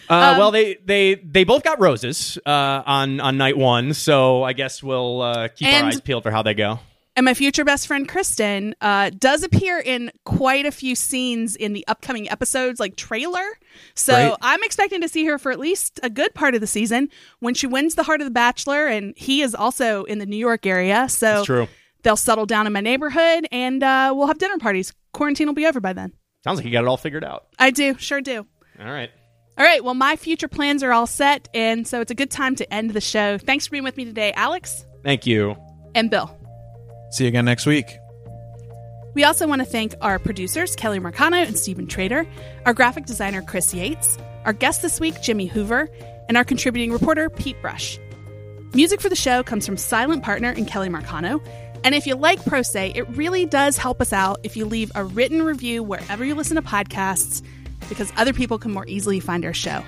Uh, 0.09 0.13
Um, 0.13 0.37
well, 0.37 0.51
they 0.51 0.75
they 0.85 1.15
they 1.15 1.43
both 1.43 1.63
got 1.63 1.79
roses 1.81 2.37
uh, 2.45 2.49
on 2.85 3.19
on 3.19 3.37
night 3.37 3.57
one, 3.57 3.93
so 3.93 4.41
I 4.43 4.53
guess 4.53 4.81
we'll 4.81 5.21
uh, 5.21 5.47
keep 5.49 5.67
our 5.67 5.83
eyes 5.85 5.99
peeled 6.01 6.23
for 6.23 6.31
how 6.31 6.43
they 6.43 6.53
go. 6.53 6.79
And 7.17 7.25
my 7.25 7.33
future 7.33 7.65
best 7.65 7.87
friend 7.87 8.07
Kristen 8.07 8.75
uh, 8.79 9.09
does 9.09 9.41
appear 9.41 9.79
in 9.79 10.11
quite 10.23 10.67
a 10.67 10.71
few 10.71 10.93
scenes 10.93 11.55
in 11.55 11.73
the 11.73 11.83
upcoming 11.87 12.29
episodes, 12.29 12.79
like 12.79 12.95
trailer. 12.95 13.43
So 13.95 14.13
Right. 14.13 14.35
I'm 14.39 14.63
expecting 14.63 15.01
to 15.01 15.09
see 15.09 15.25
her 15.25 15.39
for 15.39 15.51
at 15.51 15.59
least 15.59 15.99
a 16.03 16.11
good 16.11 16.35
part 16.35 16.53
of 16.53 16.61
the 16.61 16.67
season 16.67 17.09
when 17.39 17.55
she 17.55 17.65
wins 17.65 17.95
the 17.95 18.03
Heart 18.03 18.21
of 18.21 18.25
the 18.25 18.31
Bachelor, 18.31 18.85
and 18.85 19.15
he 19.17 19.41
is 19.41 19.55
also 19.55 20.03
in 20.03 20.19
the 20.19 20.27
New 20.27 20.37
York 20.37 20.67
area. 20.67 21.09
So 21.09 21.25
That's 21.25 21.45
true. 21.47 21.67
they'll 22.03 22.15
settle 22.15 22.45
down 22.45 22.67
in 22.67 22.73
my 22.73 22.81
neighborhood, 22.81 23.47
and 23.51 23.81
uh, 23.81 24.13
we'll 24.15 24.27
have 24.27 24.37
dinner 24.37 24.59
parties. 24.59 24.93
Quarantine 25.13 25.47
will 25.47 25.55
be 25.55 25.65
over 25.65 25.79
by 25.79 25.93
then. 25.93 26.13
Sounds 26.43 26.57
like 26.57 26.67
you 26.67 26.71
got 26.71 26.83
it 26.83 26.87
all 26.87 26.97
figured 26.97 27.23
out. 27.23 27.47
I 27.57 27.71
do, 27.71 27.97
sure 27.97 28.21
do. 28.21 28.45
All 28.79 28.85
right. 28.85 29.09
All 29.57 29.65
right, 29.65 29.83
well, 29.83 29.95
my 29.95 30.17
future 30.17 30.47
plans 30.47 30.83
are 30.83 30.93
all 30.93 31.07
set, 31.07 31.49
and 31.55 31.87
so 31.87 31.99
it's 31.99 32.11
a 32.11 32.15
good 32.15 32.29
time 32.29 32.55
to 32.57 32.71
end 32.71 32.91
the 32.91 33.01
show. 33.01 33.39
Thanks 33.39 33.65
for 33.65 33.71
being 33.71 33.83
with 33.83 33.97
me 33.97 34.05
today, 34.05 34.33
Alex 34.33 34.85
Thank 35.03 35.25
you. 35.25 35.57
and 35.95 36.11
Bill. 36.11 36.36
See 37.11 37.23
you 37.23 37.29
again 37.29 37.45
next 37.45 37.65
week. 37.65 37.97
We 39.13 39.23
also 39.23 39.47
want 39.47 39.61
to 39.61 39.65
thank 39.65 39.95
our 40.01 40.19
producers, 40.19 40.75
Kelly 40.75 40.99
Marcano 40.99 41.43
and 41.45 41.57
Stephen 41.57 41.87
Trader, 41.87 42.27
our 42.65 42.73
graphic 42.73 43.05
designer, 43.05 43.41
Chris 43.41 43.73
Yates, 43.73 44.17
our 44.45 44.53
guest 44.53 44.83
this 44.83 44.99
week, 44.99 45.21
Jimmy 45.23 45.47
Hoover, 45.47 45.89
and 46.27 46.37
our 46.37 46.43
contributing 46.43 46.91
reporter, 46.91 47.29
Pete 47.29 47.59
Brush. 47.61 47.97
Music 48.73 49.01
for 49.01 49.09
the 49.09 49.15
show 49.15 49.41
comes 49.41 49.65
from 49.65 49.77
Silent 49.77 50.23
Partner 50.23 50.49
and 50.49 50.67
Kelly 50.67 50.89
Marcano. 50.89 51.43
And 51.83 51.95
if 51.95 52.05
you 52.05 52.15
like 52.15 52.43
Pro 52.45 52.61
Say, 52.61 52.91
it 52.93 53.09
really 53.09 53.45
does 53.45 53.77
help 53.77 54.01
us 54.01 54.13
out 54.13 54.41
if 54.43 54.55
you 54.55 54.65
leave 54.65 54.91
a 54.93 55.03
written 55.03 55.41
review 55.41 55.81
wherever 55.81 56.23
you 56.23 56.35
listen 56.35 56.55
to 56.55 56.61
podcasts 56.61 57.43
because 57.89 58.11
other 58.17 58.33
people 58.33 58.59
can 58.59 58.71
more 58.71 58.85
easily 58.87 59.19
find 59.19 59.45
our 59.45 59.53
show. 59.53 59.83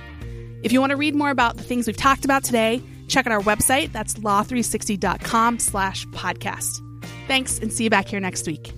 If 0.64 0.72
you 0.72 0.80
want 0.80 0.92
to 0.92 0.98
read 0.98 1.14
more 1.14 1.30
about 1.30 1.58
the 1.58 1.64
things 1.64 1.88
we've 1.88 1.96
talked 1.96 2.26
about 2.26 2.44
today, 2.44 2.82
check 3.08 3.28
out 3.28 3.34
our 3.34 3.42
website. 3.42 3.92
That's 3.92 4.16
law360.com 4.16 5.60
slash 5.60 6.06
podcast. 6.08 6.89
Thanks 7.30 7.60
and 7.60 7.72
see 7.72 7.84
you 7.84 7.92
back 7.92 8.08
here 8.08 8.20
next 8.20 8.48
week. 8.48 8.72